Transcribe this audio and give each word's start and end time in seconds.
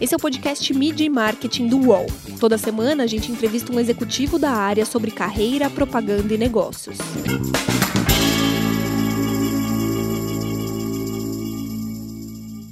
Esse 0.00 0.14
é 0.14 0.16
o 0.16 0.20
podcast 0.20 0.72
Media 0.72 1.06
e 1.06 1.10
Marketing 1.10 1.68
do 1.68 1.78
UOL. 1.88 2.06
Toda 2.40 2.56
semana 2.56 3.04
a 3.04 3.06
gente 3.06 3.30
entrevista 3.30 3.70
um 3.70 3.78
executivo 3.78 4.38
da 4.38 4.50
área 4.50 4.86
sobre 4.86 5.10
carreira, 5.10 5.68
propaganda 5.68 6.32
e 6.32 6.38
negócios. 6.38 6.96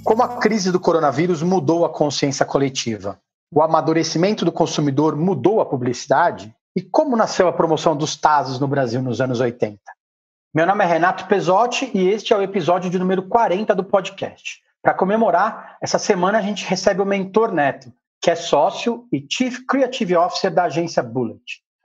Como 0.03 0.23
a 0.23 0.39
crise 0.39 0.73
do 0.73 0.81
coronavírus 0.81 1.43
mudou 1.43 1.85
a 1.85 1.91
consciência 1.91 2.47
coletiva? 2.47 3.21
O 3.55 3.61
amadurecimento 3.61 4.43
do 4.43 4.51
consumidor 4.51 5.15
mudou 5.15 5.61
a 5.61 5.67
publicidade? 5.67 6.51
E 6.75 6.81
como 6.81 7.15
nasceu 7.15 7.47
a 7.47 7.53
promoção 7.53 7.95
dos 7.95 8.17
Tazos 8.17 8.59
no 8.59 8.67
Brasil 8.67 9.03
nos 9.03 9.21
anos 9.21 9.39
80? 9.39 9.79
Meu 10.55 10.67
nome 10.67 10.83
é 10.83 10.87
Renato 10.87 11.27
Pesotti 11.27 11.91
e 11.93 12.09
este 12.09 12.33
é 12.33 12.37
o 12.37 12.41
episódio 12.41 12.89
de 12.89 12.99
número 12.99 13.23
40 13.25 13.75
do 13.75 13.85
podcast. 13.85 14.63
Para 14.89 14.97
comemorar, 14.97 15.77
essa 15.83 15.99
semana 15.99 16.39
a 16.39 16.41
gente 16.41 16.65
recebe 16.65 17.03
o 17.03 17.05
Mentor 17.05 17.53
Neto, 17.53 17.93
que 18.23 18.31
é 18.31 18.35
sócio 18.35 19.05
e 19.13 19.23
Chief 19.31 19.59
Creative 19.69 20.17
Officer 20.17 20.51
da 20.51 20.65
agência 20.65 21.03
Bullet. 21.03 21.43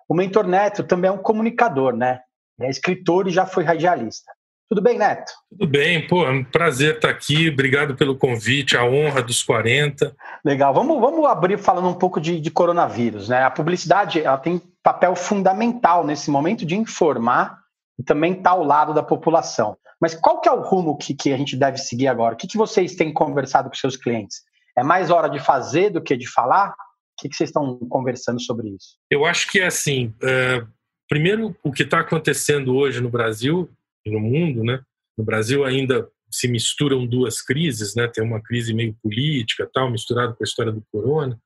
O 0.07 0.15
Mentor 0.15 0.47
Neto 0.47 0.85
também 0.85 1.09
é 1.09 1.11
um 1.11 1.17
comunicador, 1.17 1.93
né? 1.97 2.21
Ele 2.57 2.69
é 2.69 2.71
escritor 2.71 3.27
e 3.27 3.31
já 3.31 3.45
foi 3.45 3.65
radialista. 3.65 4.31
Tudo 4.69 4.81
bem, 4.81 4.97
Neto? 4.97 5.33
Tudo 5.49 5.69
bem, 5.69 6.07
pô, 6.07 6.25
é 6.25 6.31
um 6.31 6.45
prazer 6.45 6.95
estar 6.95 7.09
aqui. 7.09 7.49
Obrigado 7.49 7.93
pelo 7.93 8.15
convite, 8.15 8.77
a 8.77 8.85
honra 8.85 9.21
dos 9.21 9.43
40. 9.43 10.15
Legal, 10.45 10.73
vamos, 10.73 10.97
vamos 11.01 11.25
abrir 11.25 11.57
falando 11.57 11.89
um 11.89 11.95
pouco 11.95 12.21
de, 12.21 12.39
de 12.39 12.51
coronavírus, 12.51 13.27
né? 13.27 13.43
A 13.43 13.51
publicidade 13.51 14.21
ela 14.21 14.37
tem 14.37 14.61
papel 14.81 15.13
fundamental 15.13 16.05
nesse 16.05 16.31
momento 16.31 16.65
de 16.65 16.77
informar 16.77 17.62
e 17.99 18.03
também 18.03 18.33
estar 18.33 18.43
tá 18.43 18.49
ao 18.51 18.63
lado 18.63 18.93
da 18.93 19.03
população. 19.03 19.77
Mas 20.01 20.15
qual 20.15 20.41
que 20.41 20.49
é 20.49 20.51
o 20.51 20.61
rumo 20.61 20.97
que, 20.97 21.13
que 21.13 21.31
a 21.31 21.37
gente 21.37 21.55
deve 21.55 21.77
seguir 21.77 22.07
agora? 22.07 22.33
O 22.33 22.37
que, 22.37 22.47
que 22.47 22.57
vocês 22.57 22.95
têm 22.95 23.13
conversado 23.13 23.69
com 23.69 23.75
seus 23.75 23.95
clientes? 23.95 24.41
É 24.77 24.83
mais 24.83 25.09
hora 25.09 25.29
de 25.29 25.39
fazer 25.39 25.91
do 25.91 26.01
que 26.01 26.17
de 26.17 26.27
falar? 26.27 26.69
O 26.71 27.21
que, 27.21 27.29
que 27.29 27.35
vocês 27.35 27.49
estão 27.49 27.77
conversando 27.89 28.41
sobre 28.41 28.69
isso? 28.69 28.97
Eu 29.09 29.23
acho 29.23 29.49
que 29.49 29.59
é 29.59 29.67
assim. 29.67 30.13
É, 30.21 30.63
primeiro, 31.07 31.55
o 31.63 31.71
que 31.71 31.83
está 31.83 31.99
acontecendo 31.99 32.75
hoje 32.75 32.99
no 32.99 33.09
Brasil 33.09 33.69
e 34.05 34.11
no 34.11 34.19
mundo, 34.19 34.63
né? 34.63 34.81
No 35.17 35.23
Brasil 35.23 35.63
ainda 35.63 36.09
se 36.29 36.47
misturam 36.47 37.05
duas 37.05 37.41
crises, 37.41 37.95
né? 37.95 38.07
Tem 38.07 38.23
uma 38.23 38.41
crise 38.41 38.73
meio 38.73 38.95
política, 39.01 39.69
tal, 39.71 39.91
misturado 39.91 40.35
com 40.35 40.43
a 40.43 40.47
história 40.47 40.71
do 40.71 40.83
corona. 40.91 41.39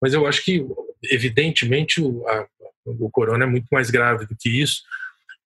Mas 0.00 0.14
eu 0.14 0.26
acho 0.26 0.42
que, 0.42 0.66
evidentemente, 1.04 2.00
o, 2.00 2.26
a, 2.26 2.48
o 2.86 3.10
corona 3.10 3.44
é 3.44 3.46
muito 3.46 3.68
mais 3.70 3.90
grave 3.90 4.26
do 4.26 4.34
que 4.34 4.48
isso. 4.48 4.82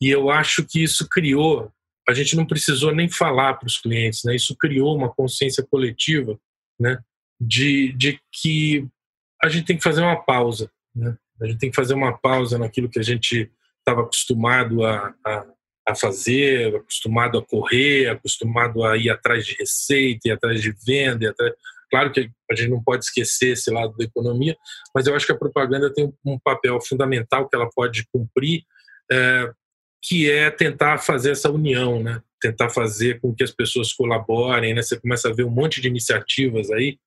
E 0.04 0.10
eu 0.10 0.28
acho 0.28 0.66
que 0.66 0.84
isso 0.84 1.08
criou, 1.08 1.72
a 2.06 2.12
gente 2.12 2.36
não 2.36 2.44
precisou 2.44 2.94
nem 2.94 3.08
falar 3.08 3.54
para 3.54 3.66
os 3.66 3.78
clientes, 3.78 4.22
né? 4.22 4.36
Isso 4.36 4.54
criou 4.54 4.94
uma 4.94 5.08
consciência 5.08 5.66
coletiva, 5.66 6.38
né? 6.78 6.98
De, 7.40 7.90
de 7.94 8.20
que 8.30 8.86
a 9.42 9.48
gente 9.48 9.64
tem 9.64 9.78
que 9.78 9.82
fazer 9.82 10.02
uma 10.02 10.22
pausa, 10.22 10.70
né? 10.94 11.16
A 11.40 11.46
gente 11.46 11.58
tem 11.58 11.70
que 11.70 11.76
fazer 11.76 11.94
uma 11.94 12.18
pausa 12.18 12.58
naquilo 12.58 12.90
que 12.90 12.98
a 12.98 13.02
gente 13.02 13.50
estava 13.78 14.02
acostumado 14.02 14.84
a, 14.84 15.14
a, 15.24 15.46
a, 15.88 15.94
fazer, 15.94 16.76
acostumado 16.76 17.38
a 17.38 17.42
correr, 17.42 18.10
acostumado 18.10 18.84
a 18.84 18.98
ir 18.98 19.08
atrás 19.08 19.46
de 19.46 19.56
receita, 19.58 20.28
ir 20.28 20.32
atrás 20.32 20.60
de 20.60 20.70
venda, 20.86 21.30
atrás... 21.30 21.54
Claro 21.90 22.12
que 22.12 22.30
a 22.50 22.54
gente 22.54 22.68
não 22.68 22.82
pode 22.82 23.06
esquecer 23.06 23.52
esse 23.52 23.70
lado 23.70 23.96
da 23.96 24.04
economia, 24.04 24.54
mas 24.94 25.06
eu 25.06 25.16
acho 25.16 25.24
que 25.24 25.32
a 25.32 25.38
propaganda 25.38 25.90
tem 25.90 26.12
um 26.26 26.38
papel 26.38 26.78
fundamental 26.82 27.48
que 27.48 27.56
ela 27.56 27.70
pode 27.74 28.06
cumprir 28.12 28.64
é, 29.10 29.50
que 30.06 30.30
é 30.30 30.50
tentar 30.50 30.98
fazer 30.98 31.30
essa 31.30 31.50
união, 31.50 32.02
né? 32.02 32.22
tentar 32.40 32.68
fazer 32.68 33.20
com 33.20 33.34
que 33.34 33.42
as 33.42 33.50
pessoas 33.50 33.90
colaborem. 33.92 34.74
Né? 34.74 34.82
Você 34.82 35.00
começa 35.00 35.30
a 35.30 35.32
ver 35.32 35.44
um 35.44 35.50
monte 35.50 35.80
de 35.80 35.88
iniciativas 35.88 36.70
aí 36.70 36.98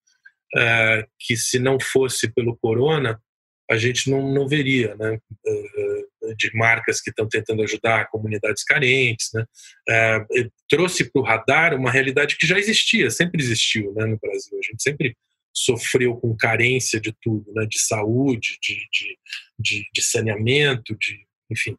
é, 0.56 1.06
que, 1.20 1.38
se 1.38 1.60
não 1.60 1.80
fosse 1.80 2.28
pelo 2.34 2.58
corona, 2.58 3.22
a 3.70 3.78
gente 3.78 4.10
não, 4.10 4.34
não 4.34 4.48
veria, 4.48 4.96
né? 4.96 5.20
É, 5.46 6.34
de 6.36 6.52
marcas 6.56 7.00
que 7.00 7.10
estão 7.10 7.28
tentando 7.28 7.62
ajudar 7.64 8.10
comunidades 8.10 8.64
carentes. 8.64 9.30
Né? 9.34 9.46
É, 9.90 10.26
trouxe 10.68 11.10
para 11.12 11.22
o 11.22 11.24
radar 11.24 11.76
uma 11.76 11.92
realidade 11.92 12.38
que 12.38 12.48
já 12.48 12.58
existia, 12.58 13.10
sempre 13.10 13.42
existiu 13.42 13.94
né, 13.94 14.06
no 14.06 14.18
Brasil. 14.18 14.58
A 14.58 14.72
gente 14.72 14.82
sempre 14.82 15.16
sofreu 15.54 16.16
com 16.16 16.36
carência 16.36 17.00
de 17.00 17.14
tudo, 17.22 17.54
né? 17.54 17.66
de 17.66 17.80
saúde, 17.80 18.58
de, 18.62 18.76
de, 18.92 19.18
de, 19.60 19.90
de 19.94 20.02
saneamento, 20.02 20.96
de, 20.98 21.26
enfim. 21.50 21.78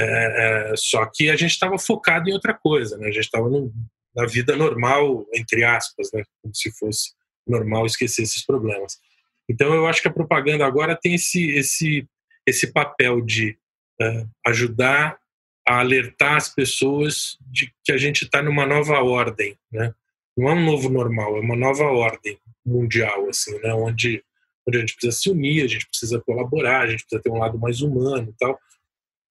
É, 0.00 0.70
é, 0.70 0.76
só 0.76 1.04
que 1.06 1.28
a 1.28 1.34
gente 1.34 1.50
estava 1.50 1.76
focado 1.76 2.30
em 2.30 2.32
outra 2.32 2.54
coisa, 2.54 2.96
né? 2.96 3.08
A 3.08 3.10
gente 3.10 3.24
estava 3.24 3.48
na 4.14 4.26
vida 4.26 4.54
normal, 4.54 5.26
entre 5.34 5.64
aspas, 5.64 6.10
né? 6.12 6.22
Como 6.40 6.54
se 6.54 6.70
fosse 6.78 7.12
normal 7.46 7.84
esquecer 7.84 8.22
esses 8.22 8.44
problemas. 8.44 8.98
Então 9.48 9.74
eu 9.74 9.86
acho 9.86 10.00
que 10.00 10.08
a 10.08 10.12
propaganda 10.12 10.64
agora 10.64 10.94
tem 10.94 11.14
esse 11.14 11.50
esse 11.50 12.06
esse 12.46 12.72
papel 12.72 13.20
de 13.20 13.58
é, 14.00 14.24
ajudar 14.46 15.18
a 15.66 15.80
alertar 15.80 16.36
as 16.36 16.48
pessoas 16.48 17.36
de 17.40 17.72
que 17.84 17.92
a 17.92 17.98
gente 17.98 18.24
está 18.24 18.42
numa 18.42 18.64
nova 18.64 19.02
ordem, 19.02 19.58
né? 19.72 19.92
Não 20.36 20.48
é 20.48 20.52
um 20.54 20.64
novo 20.64 20.88
normal, 20.88 21.36
é 21.36 21.40
uma 21.40 21.56
nova 21.56 21.84
ordem 21.84 22.38
mundial, 22.64 23.28
assim, 23.28 23.58
né? 23.58 23.74
Onde 23.74 24.22
onde 24.66 24.76
a 24.76 24.80
gente 24.80 24.94
precisa 24.94 25.16
se 25.16 25.30
unir, 25.30 25.64
a 25.64 25.66
gente 25.66 25.88
precisa 25.88 26.20
colaborar, 26.20 26.82
a 26.82 26.86
gente 26.86 27.00
precisa 27.00 27.22
ter 27.22 27.30
um 27.30 27.38
lado 27.38 27.58
mais 27.58 27.80
humano 27.80 28.28
e 28.28 28.34
tal. 28.38 28.58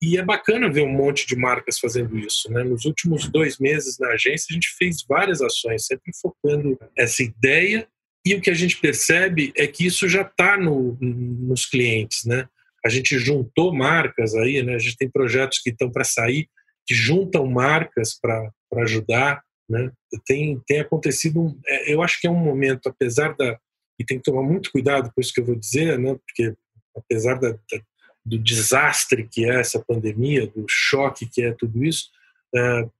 E 0.00 0.16
é 0.16 0.22
bacana 0.22 0.70
ver 0.70 0.82
um 0.82 0.92
monte 0.92 1.26
de 1.26 1.34
marcas 1.34 1.78
fazendo 1.78 2.16
isso. 2.16 2.50
Né? 2.52 2.62
Nos 2.62 2.84
últimos 2.84 3.28
dois 3.28 3.58
meses 3.58 3.98
na 3.98 4.10
agência, 4.10 4.46
a 4.50 4.54
gente 4.54 4.68
fez 4.78 5.04
várias 5.08 5.42
ações, 5.42 5.86
sempre 5.86 6.12
focando 6.20 6.78
essa 6.96 7.22
ideia. 7.22 7.88
E 8.24 8.34
o 8.34 8.40
que 8.40 8.50
a 8.50 8.54
gente 8.54 8.76
percebe 8.76 9.52
é 9.56 9.66
que 9.66 9.86
isso 9.86 10.08
já 10.08 10.22
está 10.22 10.56
no, 10.56 10.96
nos 11.00 11.66
clientes. 11.66 12.24
Né? 12.24 12.48
A 12.84 12.88
gente 12.88 13.18
juntou 13.18 13.74
marcas 13.74 14.34
aí, 14.34 14.62
né? 14.62 14.76
a 14.76 14.78
gente 14.78 14.96
tem 14.96 15.10
projetos 15.10 15.58
que 15.58 15.70
estão 15.70 15.90
para 15.90 16.04
sair, 16.04 16.48
que 16.86 16.94
juntam 16.94 17.44
marcas 17.46 18.18
para 18.20 18.52
ajudar. 18.76 19.42
Né? 19.68 19.90
Tem, 20.24 20.60
tem 20.64 20.78
acontecido, 20.78 21.58
é, 21.66 21.92
eu 21.92 22.02
acho 22.02 22.20
que 22.20 22.28
é 22.28 22.30
um 22.30 22.38
momento, 22.38 22.88
apesar 22.88 23.34
da. 23.36 23.58
E 24.00 24.04
tem 24.04 24.18
que 24.18 24.22
tomar 24.22 24.44
muito 24.44 24.70
cuidado 24.70 25.10
com 25.12 25.20
isso 25.20 25.32
que 25.32 25.40
eu 25.40 25.44
vou 25.44 25.56
dizer, 25.56 25.98
né? 25.98 26.16
porque 26.24 26.54
apesar 26.96 27.34
da, 27.34 27.50
da 27.50 27.82
do 28.28 28.38
desastre 28.38 29.26
que 29.26 29.44
é 29.44 29.60
essa 29.60 29.82
pandemia, 29.86 30.46
do 30.46 30.64
choque 30.68 31.26
que 31.26 31.42
é 31.42 31.52
tudo 31.52 31.84
isso, 31.84 32.10
uh, 32.54 32.90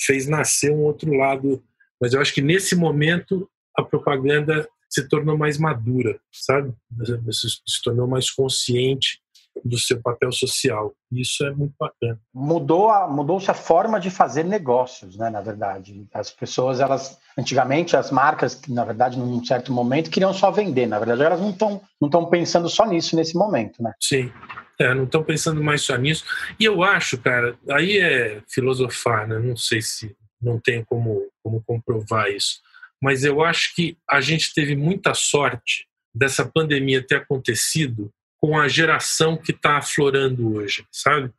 fez 0.00 0.26
nascer 0.26 0.70
um 0.72 0.82
outro 0.82 1.12
lado. 1.12 1.62
Mas 2.00 2.12
eu 2.12 2.20
acho 2.20 2.32
que 2.32 2.42
nesse 2.42 2.74
momento 2.74 3.48
a 3.76 3.82
propaganda 3.82 4.68
se 4.88 5.06
tornou 5.06 5.36
mais 5.36 5.58
madura, 5.58 6.18
sabe? 6.32 6.72
Se, 7.30 7.48
se 7.48 7.82
tornou 7.82 8.06
mais 8.06 8.30
consciente 8.30 9.20
do 9.64 9.78
seu 9.78 10.00
papel 10.00 10.30
social. 10.32 10.94
Isso 11.10 11.44
é 11.44 11.50
muito 11.50 11.74
bacana. 11.78 12.18
Mudou 12.32 12.90
a, 12.90 13.08
mudou-se 13.08 13.50
a 13.50 13.54
forma 13.54 13.98
de 13.98 14.10
fazer 14.10 14.44
negócios, 14.44 15.16
né? 15.16 15.30
Na 15.30 15.40
verdade, 15.40 16.06
as 16.14 16.30
pessoas, 16.30 16.80
elas 16.80 17.18
antigamente 17.36 17.96
as 17.96 18.10
marcas, 18.10 18.60
na 18.68 18.84
verdade, 18.84 19.18
num 19.18 19.44
certo 19.44 19.72
momento 19.72 20.10
queriam 20.10 20.32
só 20.32 20.50
vender. 20.50 20.86
Na 20.86 20.98
verdade, 20.98 21.22
elas 21.22 21.40
não 21.40 21.50
estão 21.50 21.80
não 22.00 22.08
estão 22.08 22.26
pensando 22.26 22.68
só 22.68 22.86
nisso 22.86 23.16
nesse 23.16 23.36
momento, 23.36 23.82
né? 23.82 23.92
Sim. 24.00 24.30
É, 24.80 24.94
não 24.94 25.04
estão 25.04 25.24
pensando 25.24 25.62
mais 25.62 25.82
só 25.82 25.96
nisso. 25.96 26.24
E 26.58 26.64
eu 26.64 26.82
acho, 26.82 27.18
cara, 27.18 27.58
aí 27.70 27.98
é 27.98 28.40
filosofar, 28.48 29.26
né? 29.26 29.38
Não 29.38 29.56
sei 29.56 29.82
se 29.82 30.16
não 30.40 30.60
tem 30.60 30.84
como, 30.84 31.28
como 31.42 31.62
comprovar 31.64 32.30
isso. 32.30 32.60
Mas 33.02 33.24
eu 33.24 33.42
acho 33.42 33.74
que 33.74 33.96
a 34.08 34.20
gente 34.20 34.54
teve 34.54 34.76
muita 34.76 35.14
sorte 35.14 35.86
dessa 36.14 36.44
pandemia 36.44 37.02
ter 37.02 37.16
acontecido 37.16 38.10
com 38.40 38.58
a 38.58 38.68
geração 38.68 39.36
que 39.36 39.50
está 39.50 39.78
aflorando 39.78 40.54
hoje, 40.54 40.86
sabe? 40.92 41.32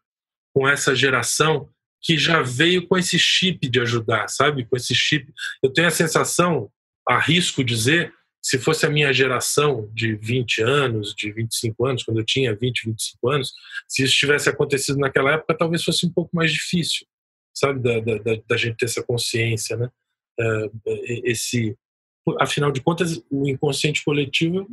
Com 0.53 0.67
essa 0.67 0.93
geração 0.95 1.69
que 2.01 2.17
já 2.17 2.41
veio 2.41 2.87
com 2.87 2.97
esse 2.97 3.17
chip 3.17 3.67
de 3.67 3.79
ajudar, 3.81 4.27
sabe? 4.29 4.65
Com 4.65 4.75
esse 4.75 4.95
chip. 4.95 5.33
Eu 5.61 5.71
tenho 5.71 5.87
a 5.87 5.91
sensação, 5.91 6.69
arrisco 7.07 7.63
dizer, 7.63 8.13
se 8.41 8.57
fosse 8.57 8.85
a 8.85 8.89
minha 8.89 9.11
geração 9.11 9.89
de 9.93 10.15
20 10.15 10.61
anos, 10.61 11.13
de 11.13 11.31
25 11.31 11.85
anos, 11.85 12.03
quando 12.03 12.19
eu 12.19 12.25
tinha 12.25 12.55
20, 12.55 12.85
25 12.85 13.29
anos, 13.29 13.53
se 13.87 14.03
isso 14.03 14.15
tivesse 14.15 14.49
acontecido 14.49 14.97
naquela 14.97 15.33
época, 15.33 15.57
talvez 15.57 15.83
fosse 15.83 16.05
um 16.05 16.11
pouco 16.11 16.29
mais 16.33 16.51
difícil, 16.51 17.05
sabe, 17.53 17.79
da, 17.81 17.99
da, 17.99 18.41
da 18.47 18.57
gente 18.57 18.77
ter 18.77 18.85
essa 18.85 19.03
consciência, 19.03 19.75
né? 19.75 19.89
Uh, 20.39 20.71
esse, 21.25 21.75
afinal 22.39 22.71
de 22.71 22.81
contas, 22.81 23.21
o 23.29 23.47
inconsciente 23.47 24.03
coletivo 24.05 24.65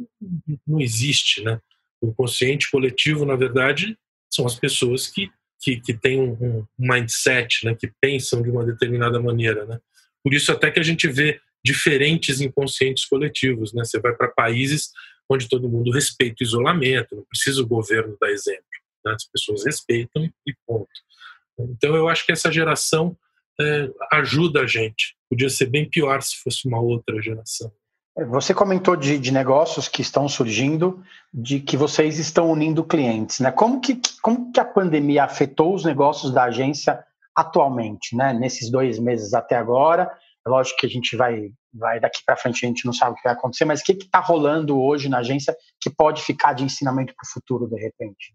não 0.66 0.80
existe, 0.80 1.42
né? 1.42 1.60
O 2.00 2.08
inconsciente 2.08 2.70
coletivo, 2.70 3.26
na 3.26 3.34
verdade, 3.34 3.98
são 4.32 4.46
as 4.46 4.54
pessoas 4.54 5.08
que 5.08 5.30
que, 5.58 5.80
que 5.80 5.94
têm 5.94 6.20
um, 6.20 6.34
um 6.60 6.66
mindset, 6.78 7.64
né? 7.64 7.74
Que 7.74 7.90
pensam 8.00 8.42
de 8.42 8.50
uma 8.50 8.64
determinada 8.64 9.20
maneira, 9.20 9.64
né? 9.64 9.80
Por 10.22 10.34
isso 10.34 10.52
até 10.52 10.70
que 10.70 10.78
a 10.78 10.82
gente 10.82 11.08
vê 11.08 11.40
diferentes 11.66 12.40
inconscientes 12.40 13.04
coletivos. 13.04 13.72
Né? 13.74 13.84
Você 13.84 13.98
vai 13.98 14.14
para 14.14 14.28
países 14.28 14.92
onde 15.28 15.48
todo 15.48 15.68
mundo 15.68 15.90
respeita 15.90 16.36
o 16.40 16.44
isolamento, 16.46 17.16
não 17.16 17.24
precisa 17.24 17.60
o 17.60 17.66
governo 17.66 18.16
dar 18.20 18.30
exemplo. 18.30 18.62
Né? 19.04 19.12
As 19.12 19.24
pessoas 19.24 19.64
respeitam 19.64 20.30
e 20.46 20.54
ponto. 20.64 20.88
Então 21.58 21.96
eu 21.96 22.08
acho 22.08 22.24
que 22.24 22.32
essa 22.32 22.52
geração 22.52 23.16
é, 23.60 23.90
ajuda 24.12 24.60
a 24.60 24.66
gente. 24.66 25.16
Podia 25.28 25.48
ser 25.48 25.66
bem 25.66 25.88
pior 25.88 26.22
se 26.22 26.36
fosse 26.36 26.68
uma 26.68 26.80
outra 26.80 27.20
geração. 27.20 27.72
Você 28.30 28.54
comentou 28.54 28.96
de, 28.96 29.18
de, 29.18 29.30
negócios 29.30 29.88
que 29.88 30.00
estão 30.00 30.26
surgindo, 30.26 31.02
de 31.34 31.60
que 31.60 31.76
vocês 31.76 32.18
estão 32.18 32.50
unindo 32.50 32.82
clientes, 32.82 33.40
né? 33.40 33.50
Como 33.50 33.78
que, 33.78 34.00
como 34.22 34.50
que 34.52 34.60
a 34.60 34.64
pandemia 34.64 35.24
afetou 35.24 35.74
os 35.74 35.84
negócios 35.84 36.32
da 36.32 36.44
agência 36.44 36.98
atualmente, 37.34 38.16
né? 38.16 38.32
Nesses 38.32 38.70
dois 38.70 38.98
meses 38.98 39.34
até 39.34 39.54
agora, 39.54 40.04
é 40.04 40.16
lógico 40.48 40.78
que 40.78 40.86
a 40.86 40.90
gente 40.90 41.16
vai, 41.16 41.50
vai 41.72 42.00
daqui 42.00 42.20
para 42.24 42.36
frente, 42.36 42.64
a 42.64 42.68
gente 42.68 42.86
não 42.86 42.92
sabe 42.92 43.12
o 43.12 43.14
que 43.16 43.24
vai 43.24 43.32
acontecer, 43.32 43.64
mas 43.64 43.80
o 43.80 43.84
que 43.84 43.92
está 43.92 44.20
rolando 44.20 44.80
hoje 44.80 45.08
na 45.08 45.18
agência 45.18 45.54
que 45.80 45.90
pode 45.90 46.22
ficar 46.22 46.52
de 46.52 46.64
ensinamento 46.64 47.14
para 47.14 47.26
o 47.26 47.32
futuro, 47.32 47.68
de 47.68 47.80
repente? 47.80 48.34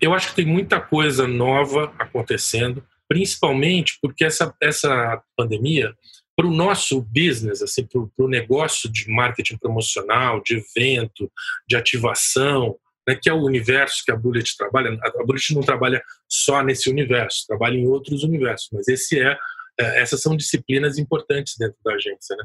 Eu 0.00 0.14
acho 0.14 0.28
que 0.28 0.36
tem 0.36 0.46
muita 0.46 0.80
coisa 0.80 1.26
nova 1.26 1.92
acontecendo, 1.98 2.84
principalmente 3.08 3.98
porque 4.00 4.24
essa, 4.24 4.54
essa 4.62 5.22
pandemia 5.36 5.94
para 6.36 6.46
o 6.46 6.52
nosso 6.54 7.02
business, 7.02 7.60
assim, 7.60 7.84
para 7.84 8.24
o 8.24 8.28
negócio 8.28 8.90
de 8.90 9.10
marketing 9.10 9.58
promocional, 9.58 10.42
de 10.42 10.56
evento, 10.56 11.30
de 11.68 11.76
ativação, 11.76 12.76
né, 13.06 13.18
que 13.20 13.28
é 13.28 13.32
o 13.32 13.42
universo 13.42 14.02
que 14.04 14.12
a 14.12 14.16
Bullet 14.16 14.56
trabalha. 14.56 14.98
A 15.02 15.24
Bullet 15.24 15.54
não 15.54 15.62
trabalha 15.62 16.02
só 16.26 16.62
nesse 16.62 16.88
universo, 16.88 17.46
trabalha 17.46 17.76
em 17.76 17.86
outros 17.86 18.22
universos, 18.22 18.68
mas 18.72 18.88
esse 18.88 19.18
é, 19.18 19.32
é 19.32 19.38
essas 19.80 20.20
são 20.20 20.36
disciplinas 20.36 20.98
importantes 20.98 21.56
dentro 21.58 21.76
da 21.84 21.94
agência. 21.94 22.36
Né? 22.36 22.44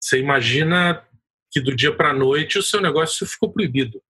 Você 0.00 0.18
imagina 0.18 1.04
que 1.50 1.60
do 1.60 1.74
dia 1.74 1.94
para 1.94 2.10
a 2.10 2.14
noite 2.14 2.58
o 2.58 2.62
seu 2.62 2.80
negócio 2.80 3.26
ficou 3.26 3.52
proibido. 3.52 4.02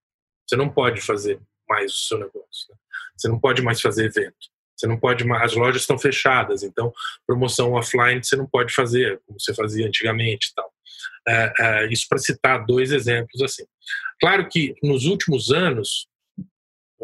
Você 0.46 0.56
não 0.56 0.68
pode 0.68 1.00
fazer 1.00 1.40
mais 1.68 1.92
o 1.92 2.06
seu 2.06 2.18
negócio. 2.18 2.66
Né? 2.70 2.76
Você 3.16 3.28
não 3.28 3.38
pode 3.38 3.62
mais 3.62 3.80
fazer 3.80 4.06
evento. 4.06 4.36
Você 4.76 4.86
não 4.86 4.98
pode 4.98 5.30
as 5.32 5.54
lojas 5.54 5.82
estão 5.82 5.98
fechadas, 5.98 6.62
então 6.62 6.92
promoção 7.26 7.72
offline 7.72 8.22
você 8.22 8.36
não 8.36 8.46
pode 8.46 8.72
fazer 8.72 9.20
como 9.26 9.38
você 9.38 9.52
fazia 9.52 9.86
antigamente, 9.86 10.52
tal. 10.54 10.72
É, 11.26 11.52
é, 11.58 11.92
isso 11.92 12.06
para 12.08 12.18
citar 12.18 12.64
dois 12.64 12.92
exemplos 12.92 13.42
assim. 13.42 13.64
Claro 14.20 14.48
que 14.48 14.74
nos 14.82 15.04
últimos 15.04 15.50
anos, 15.50 16.06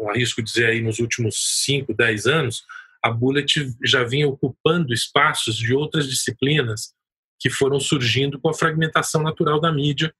arrisco 0.09 0.41
dizer 0.41 0.67
aí 0.67 0.81
nos 0.81 0.99
últimos 0.99 1.63
5, 1.65 1.93
10 1.93 2.25
anos, 2.27 2.63
a 3.05 3.11
Bullet 3.11 3.71
já 3.83 4.03
vinha 4.03 4.27
ocupando 4.27 4.91
espaços 4.91 5.55
de 5.55 5.75
outras 5.75 6.09
disciplinas 6.09 6.91
que 7.39 7.51
foram 7.51 7.79
surgindo 7.79 8.39
com 8.39 8.49
a 8.49 8.53
fragmentação 8.53 9.21
natural 9.21 9.61
da 9.61 9.71
mídia. 9.71 10.11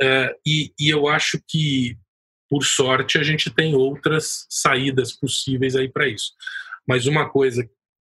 É, 0.00 0.32
e, 0.46 0.72
e 0.78 0.88
eu 0.88 1.08
acho 1.08 1.42
que, 1.48 1.98
por 2.48 2.62
sorte, 2.62 3.18
a 3.18 3.24
gente 3.24 3.50
tem 3.50 3.74
outras 3.74 4.46
saídas 4.48 5.12
possíveis 5.12 5.74
aí 5.74 5.88
para 5.88 6.06
isso. 6.06 6.32
Mas 6.86 7.06
uma 7.06 7.28
coisa 7.28 7.68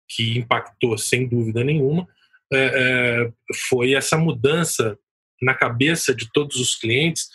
que 0.09 0.37
impactou 0.37 0.99
sem 0.99 1.29
dúvida 1.29 1.63
nenhuma 1.63 2.09
é, 2.53 2.59
é, 2.59 3.33
foi 3.69 3.95
essa 3.95 4.17
mudança 4.17 4.99
na 5.41 5.55
cabeça 5.55 6.13
de 6.13 6.29
todos 6.33 6.57
os 6.57 6.75
clientes 6.75 7.29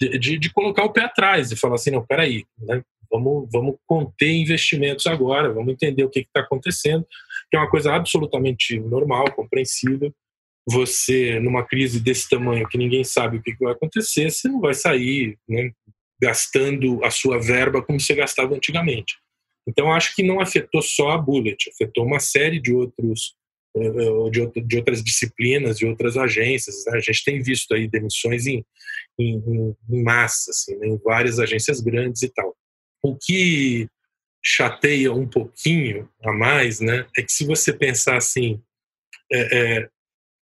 de, 0.00 0.18
de, 0.18 0.38
de, 0.38 0.52
colocar 0.52 0.82
o 0.82 0.92
pé 0.92 1.04
atrás 1.04 1.52
e 1.52 1.56
falar 1.56 1.76
assim, 1.76 1.92
não, 1.92 2.04
peraí, 2.04 2.44
né? 2.58 2.82
Vamos, 3.10 3.48
vamos 3.52 3.76
conter 3.86 4.30
investimentos 4.30 5.06
agora, 5.06 5.52
vamos 5.52 5.72
entender 5.72 6.04
o 6.04 6.10
que 6.10 6.20
está 6.20 6.40
acontecendo, 6.40 7.06
que 7.50 7.56
é 7.56 7.60
uma 7.60 7.70
coisa 7.70 7.94
absolutamente 7.94 8.78
normal, 8.80 9.32
compreensível. 9.32 10.12
Você, 10.70 11.40
numa 11.40 11.64
crise 11.64 11.98
desse 12.00 12.28
tamanho 12.28 12.68
que 12.68 12.76
ninguém 12.76 13.02
sabe 13.02 13.38
o 13.38 13.42
que, 13.42 13.54
que 13.54 13.64
vai 13.64 13.72
acontecer, 13.72 14.30
você 14.30 14.48
não 14.48 14.60
vai 14.60 14.74
sair 14.74 15.38
né, 15.48 15.70
gastando 16.20 17.02
a 17.04 17.10
sua 17.10 17.40
verba 17.40 17.82
como 17.82 17.98
você 17.98 18.14
gastava 18.14 18.54
antigamente. 18.54 19.16
Então, 19.66 19.92
acho 19.92 20.14
que 20.14 20.22
não 20.22 20.40
afetou 20.40 20.82
só 20.82 21.10
a 21.10 21.18
Bullet, 21.18 21.70
afetou 21.70 22.04
uma 22.04 22.20
série 22.20 22.60
de 22.60 22.72
outros 22.72 23.36
eh, 23.76 23.86
eh, 23.86 24.30
de, 24.62 24.76
outras 24.76 25.02
disciplinas, 25.02 25.78
de 25.78 25.86
outras 25.86 26.16
agências. 26.16 26.84
Né? 26.86 26.96
A 26.96 27.00
gente 27.00 27.24
tem 27.24 27.42
visto 27.42 27.72
aí 27.74 27.86
demissões 27.86 28.46
em, 28.46 28.64
em, 29.18 29.74
em 29.90 30.02
massa, 30.02 30.50
assim, 30.50 30.76
né? 30.76 30.88
em 30.88 30.98
várias 30.98 31.38
agências 31.38 31.80
grandes 31.80 32.22
e 32.22 32.32
tal. 32.32 32.56
O 33.02 33.16
que 33.16 33.88
chateia 34.44 35.12
um 35.12 35.26
pouquinho 35.26 36.08
a 36.22 36.32
mais, 36.32 36.80
né, 36.80 37.06
é 37.16 37.22
que 37.22 37.32
se 37.32 37.44
você 37.44 37.72
pensar 37.72 38.16
assim, 38.16 38.62
é, 39.30 39.58
é, 39.58 39.88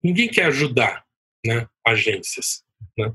ninguém 0.03 0.29
quer 0.29 0.47
ajudar, 0.47 1.05
né, 1.44 1.67
agências, 1.87 2.62
né? 2.97 3.12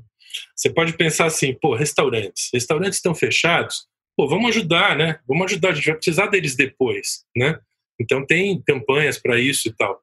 Você 0.56 0.72
pode 0.72 0.94
pensar 0.94 1.26
assim, 1.26 1.54
pô, 1.54 1.74
restaurantes, 1.74 2.48
restaurantes 2.52 2.96
estão 2.96 3.14
fechados, 3.14 3.86
pô, 4.16 4.26
vamos 4.28 4.50
ajudar, 4.50 4.96
né? 4.96 5.18
Vamos 5.26 5.44
ajudar, 5.46 5.70
a 5.70 5.74
gente 5.74 5.86
vai 5.86 5.96
precisar 5.96 6.26
deles 6.28 6.56
depois, 6.56 7.24
né? 7.36 7.58
Então 8.00 8.24
tem 8.24 8.60
campanhas 8.62 9.18
para 9.18 9.38
isso 9.38 9.68
e 9.68 9.76
tal. 9.76 10.00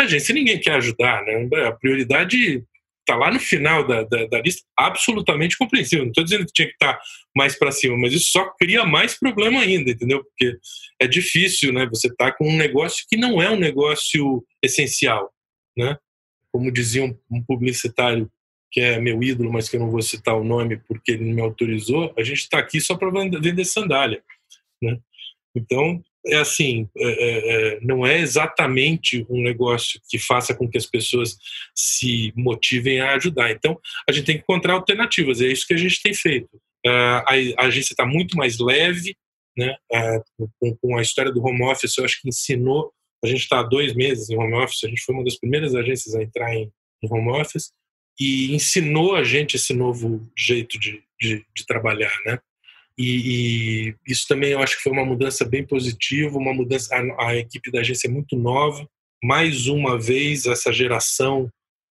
A 0.00 0.06
gente, 0.06 0.32
ninguém 0.32 0.60
quer 0.60 0.74
ajudar, 0.74 1.24
né? 1.24 1.48
A 1.66 1.72
prioridade 1.72 2.64
está 3.02 3.16
lá 3.16 3.32
no 3.32 3.40
final 3.40 3.86
da, 3.86 4.04
da, 4.04 4.26
da, 4.26 4.40
lista, 4.40 4.62
absolutamente 4.76 5.58
compreensível. 5.58 6.04
Não 6.04 6.10
estou 6.10 6.24
dizendo 6.24 6.46
que 6.46 6.52
tinha 6.52 6.68
que 6.68 6.74
estar 6.74 6.94
tá 6.94 7.02
mais 7.36 7.58
para 7.58 7.72
cima, 7.72 7.96
mas 7.98 8.12
isso 8.12 8.30
só 8.30 8.48
cria 8.58 8.84
mais 8.84 9.18
problema 9.18 9.60
ainda, 9.60 9.90
entendeu? 9.90 10.24
Porque 10.24 10.56
é 11.00 11.06
difícil, 11.06 11.72
né? 11.72 11.86
Você 11.86 12.14
tá 12.14 12.32
com 12.32 12.48
um 12.48 12.56
negócio 12.56 13.04
que 13.08 13.16
não 13.16 13.42
é 13.42 13.50
um 13.50 13.58
negócio 13.58 14.44
essencial, 14.62 15.32
né? 15.76 15.96
Como 16.52 16.72
dizia 16.72 17.04
um, 17.04 17.16
um 17.30 17.42
publicitário 17.42 18.30
que 18.72 18.80
é 18.80 18.98
meu 18.98 19.22
ídolo, 19.22 19.52
mas 19.52 19.68
que 19.68 19.76
eu 19.76 19.80
não 19.80 19.90
vou 19.90 20.00
citar 20.00 20.34
o 20.34 20.44
nome 20.44 20.78
porque 20.88 21.12
ele 21.12 21.26
não 21.26 21.34
me 21.34 21.42
autorizou, 21.42 22.12
a 22.16 22.24
gente 22.24 22.38
está 22.38 22.58
aqui 22.58 22.80
só 22.80 22.96
para 22.96 23.10
vender 23.10 23.64
sandália. 23.66 24.24
Né? 24.80 24.98
Então, 25.54 26.02
é 26.26 26.36
assim, 26.36 26.88
é, 26.96 27.04
é, 27.04 27.74
é, 27.76 27.80
não 27.80 28.06
é 28.06 28.20
exatamente 28.20 29.26
um 29.28 29.42
negócio 29.42 30.00
que 30.08 30.18
faça 30.18 30.54
com 30.54 30.68
que 30.68 30.78
as 30.78 30.86
pessoas 30.86 31.36
se 31.74 32.32
motivem 32.36 33.00
a 33.00 33.14
ajudar. 33.14 33.50
Então, 33.50 33.78
a 34.08 34.12
gente 34.12 34.26
tem 34.26 34.36
que 34.36 34.42
encontrar 34.42 34.74
alternativas, 34.74 35.40
é 35.40 35.46
isso 35.46 35.66
que 35.66 35.74
a 35.74 35.78
gente 35.78 36.00
tem 36.02 36.14
feito. 36.14 36.48
a, 36.86 37.34
a 37.58 37.66
agência 37.66 37.92
está 37.92 38.06
muito 38.06 38.36
mais 38.36 38.58
leve, 38.58 39.16
né? 39.56 39.76
com, 40.58 40.76
com, 40.76 40.96
a 40.96 41.02
história 41.02 41.32
do 41.32 41.44
home 41.44 41.64
office, 41.64 41.96
eu 41.98 42.04
acho 42.04 42.20
que 42.20 42.28
ensinou. 42.28 42.92
A 43.24 43.28
gente 43.28 43.42
está 43.42 43.60
há 43.60 43.62
dois 43.62 43.94
meses 43.94 44.30
em 44.30 44.36
home 44.36 44.54
office, 44.54 44.84
a 44.84 44.88
gente 44.88 45.02
foi 45.02 45.14
uma 45.14 45.24
das 45.24 45.38
primeiras 45.38 45.74
agências 45.74 46.14
a 46.14 46.22
entrar 46.22 46.54
em, 46.54 46.72
em 47.02 47.12
home 47.12 47.30
office 47.30 47.72
e 48.18 48.54
ensinou 48.54 49.14
a 49.14 49.24
gente 49.24 49.56
esse 49.56 49.72
novo 49.72 50.28
jeito 50.36 50.78
de, 50.78 51.02
de, 51.20 51.44
de 51.54 51.66
trabalhar, 51.66 52.12
né? 52.24 52.38
E, 52.98 53.88
e, 53.88 53.94
isso 54.06 54.26
também 54.28 54.50
eu 54.50 54.60
acho 54.60 54.76
que 54.76 54.82
foi 54.82 54.92
uma 54.92 55.04
mudança 55.04 55.44
bem 55.44 55.66
positiva, 55.66 56.36
uma 56.36 56.54
mudança. 56.54 56.94
A, 56.94 57.28
a, 57.28 57.36
equipe 57.36 57.70
da 57.70 57.80
agência 57.80 58.08
é 58.08 58.10
muito 58.10 58.36
nova. 58.36 58.88
Mais 59.22 59.66
uma 59.66 59.98
vez, 59.98 60.46
essa 60.46 60.72
geração 60.72 61.50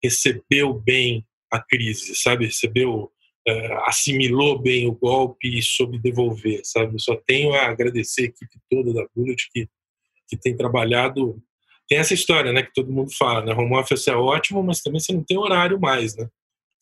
recebeu 0.04 0.74
bem 0.74 1.26
a 1.52 1.60
crise, 1.60 2.16
sabe? 2.16 2.46
Recebeu, 2.46 3.12
uh, 3.48 3.74
assimilou 3.86 4.60
bem 4.60 4.88
o 4.88 4.94
golpe 4.94 5.58
e 5.58 5.62
soube 5.62 6.00
devolver, 6.00 6.62
sabe? 6.64 7.02
Só 7.02 7.16
tenho 7.26 7.54
a 7.54 7.68
agradecer 7.68 8.24
a 8.24 8.26
equipe 8.26 8.60
toda 8.70 8.94
da 8.94 9.08
Bullet 9.16 9.50
que, 9.52 9.68
que 10.28 10.38
tem 10.38 10.56
trabalhado 10.56 11.42
tem 11.88 11.98
essa 11.98 12.14
história, 12.14 12.52
né, 12.52 12.64
que 12.64 12.74
todo 12.74 12.92
mundo 12.92 13.14
fala, 13.16 13.46
né? 13.46 13.54
Home 13.54 13.76
office 13.76 14.08
é 14.08 14.16
ótimo, 14.16 14.64
mas 14.64 14.82
também 14.82 15.00
você 15.00 15.14
não 15.14 15.24
tem 15.24 15.38
horário 15.38 15.80
mais, 15.80 16.16
né? 16.16 16.28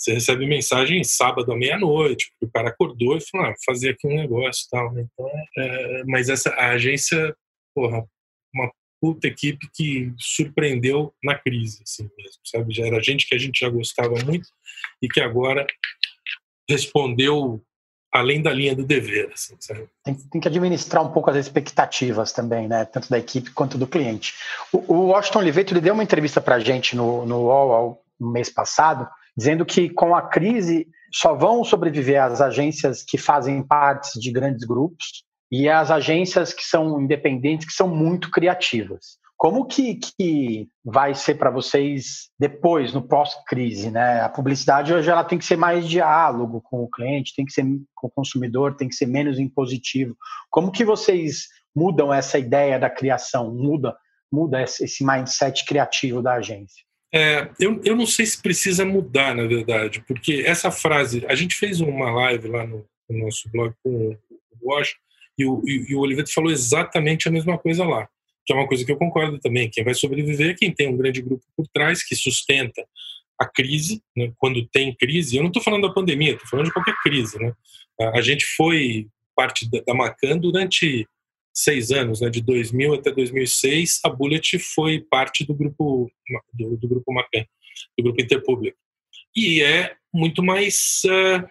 Você 0.01 0.13
recebe 0.13 0.47
mensagem 0.47 1.03
sábado 1.03 1.51
à 1.51 1.55
meia-noite, 1.55 2.31
o 2.41 2.49
cara 2.49 2.69
acordou 2.69 3.15
e 3.15 3.21
falou, 3.21 3.45
ah, 3.45 3.53
fazer 3.63 3.91
aqui 3.91 4.07
um 4.07 4.15
negócio 4.15 4.65
tal, 4.71 4.91
né? 4.91 5.05
Então, 5.13 5.29
é, 5.55 6.03
mas 6.05 6.27
essa 6.27 6.49
a 6.55 6.71
agência, 6.71 7.35
porra, 7.75 8.03
uma 8.51 8.71
puta 8.99 9.27
equipe 9.27 9.69
que 9.71 10.11
surpreendeu 10.17 11.13
na 11.23 11.37
crise, 11.37 11.83
assim 11.83 12.09
mesmo, 12.17 12.41
sabe? 12.43 12.73
Já 12.73 12.87
era 12.87 12.99
gente 12.99 13.27
que 13.27 13.35
a 13.35 13.37
gente 13.37 13.59
já 13.59 13.69
gostava 13.69 14.15
muito 14.25 14.49
e 15.03 15.07
que 15.07 15.21
agora 15.21 15.67
respondeu 16.67 17.63
além 18.11 18.41
da 18.41 18.51
linha 18.51 18.75
do 18.75 18.83
dever. 18.83 19.31
Assim, 19.31 19.55
tem, 20.03 20.15
tem, 20.15 20.41
que 20.41 20.47
administrar 20.47 21.03
um 21.03 21.11
pouco 21.11 21.29
as 21.29 21.37
expectativas 21.37 22.31
também, 22.31 22.67
né? 22.67 22.85
Tanto 22.85 23.07
da 23.07 23.19
equipe 23.19 23.51
quanto 23.51 23.77
do 23.77 23.85
cliente. 23.85 24.33
O, 24.73 24.95
o 24.95 25.07
Washington 25.09 25.39
Oliveto 25.39 25.73
ele 25.73 25.81
deu 25.81 25.93
uma 25.93 26.03
entrevista 26.03 26.41
para 26.41 26.55
a 26.55 26.59
gente 26.59 26.95
no, 26.95 27.23
no 27.23 27.43
UOL 27.43 28.03
no 28.19 28.31
mês 28.31 28.49
passado, 28.49 29.07
dizendo 29.37 29.65
que 29.65 29.89
com 29.89 30.15
a 30.15 30.21
crise 30.21 30.87
só 31.13 31.35
vão 31.35 31.63
sobreviver 31.63 32.21
as 32.21 32.41
agências 32.41 33.03
que 33.03 33.17
fazem 33.17 33.61
parte 33.61 34.19
de 34.19 34.31
grandes 34.31 34.65
grupos 34.65 35.23
e 35.51 35.67
as 35.67 35.91
agências 35.91 36.53
que 36.53 36.63
são 36.63 37.01
independentes, 37.01 37.67
que 37.67 37.73
são 37.73 37.87
muito 37.87 38.31
criativas. 38.31 39.19
Como 39.41 39.65
que, 39.65 39.95
que 39.95 40.69
vai 40.85 41.15
ser 41.15 41.33
para 41.33 41.49
vocês 41.49 42.29
depois, 42.39 42.93
no 42.93 43.01
pós-crise? 43.01 43.89
Né? 43.89 44.21
A 44.21 44.29
publicidade 44.29 44.93
hoje 44.93 45.09
ela 45.09 45.23
tem 45.23 45.39
que 45.39 45.45
ser 45.45 45.57
mais 45.57 45.89
diálogo 45.89 46.61
com 46.61 46.83
o 46.83 46.89
cliente, 46.89 47.33
tem 47.35 47.43
que 47.43 47.51
ser 47.51 47.65
com 47.95 48.07
o 48.07 48.11
consumidor, 48.11 48.75
tem 48.75 48.87
que 48.87 48.93
ser 48.93 49.07
menos 49.07 49.39
impositivo. 49.39 50.15
Como 50.49 50.71
que 50.71 50.85
vocês 50.85 51.47
mudam 51.75 52.13
essa 52.13 52.37
ideia 52.37 52.77
da 52.79 52.87
criação, 52.89 53.51
muda, 53.51 53.95
muda 54.31 54.61
esse 54.61 55.03
mindset 55.03 55.65
criativo 55.65 56.21
da 56.21 56.33
agência? 56.33 56.83
É, 57.13 57.49
eu, 57.59 57.81
eu 57.83 57.95
não 57.95 58.05
sei 58.05 58.25
se 58.25 58.41
precisa 58.41 58.85
mudar, 58.85 59.35
na 59.35 59.45
verdade, 59.45 60.03
porque 60.07 60.43
essa 60.45 60.71
frase, 60.71 61.25
a 61.27 61.35
gente 61.35 61.55
fez 61.55 61.81
uma 61.81 62.11
live 62.11 62.47
lá 62.47 62.65
no, 62.65 62.85
no 63.09 63.25
nosso 63.25 63.49
blog 63.49 63.73
com 63.83 64.17
o 64.61 64.69
Wash, 64.69 64.95
e 65.37 65.45
o, 65.45 65.61
e, 65.65 65.91
e 65.91 65.95
o 65.95 65.99
Oliveto 65.99 66.33
falou 66.33 66.51
exatamente 66.51 67.27
a 67.27 67.31
mesma 67.31 67.57
coisa 67.57 67.83
lá 67.83 68.07
que 68.45 68.53
é 68.53 68.55
uma 68.55 68.67
coisa 68.67 68.85
que 68.85 68.91
eu 68.91 68.97
concordo 68.97 69.39
também. 69.39 69.69
Quem 69.69 69.83
vai 69.83 69.93
sobreviver 69.93 70.49
é 70.49 70.53
quem 70.53 70.71
tem 70.71 70.87
um 70.87 70.97
grande 70.97 71.21
grupo 71.21 71.43
por 71.55 71.67
trás, 71.67 72.03
que 72.03 72.15
sustenta 72.15 72.85
a 73.39 73.47
crise, 73.47 74.03
né, 74.15 74.31
quando 74.37 74.65
tem 74.67 74.93
crise, 74.95 75.35
eu 75.35 75.41
não 75.41 75.47
estou 75.47 75.63
falando 75.63 75.87
da 75.87 75.93
pandemia, 75.93 76.33
estou 76.33 76.47
falando 76.47 76.67
de 76.67 76.73
qualquer 76.73 76.95
crise. 77.01 77.39
Né? 77.39 77.53
A 78.13 78.21
gente 78.21 78.45
foi 78.55 79.07
parte 79.35 79.69
da, 79.69 79.79
da 79.79 79.93
Macan 79.95 80.37
durante 80.37 81.07
seis 81.53 81.91
anos, 81.91 82.21
né, 82.21 82.29
de 82.29 82.41
2000 82.41 82.93
até 82.93 83.11
2006, 83.11 83.99
a 84.03 84.09
Bullet 84.09 84.57
foi 84.59 85.01
parte 85.01 85.45
do 85.45 85.53
grupo 85.53 86.11
do, 86.53 86.77
do 86.77 86.87
grupo 86.87 87.13
Macan, 87.13 87.45
do 87.97 88.03
grupo 88.03 88.21
Interpublic. 88.21 88.75
E 89.35 89.61
é 89.61 89.95
muito 90.13 90.43
mais, 90.43 91.01
uh, 91.05 91.47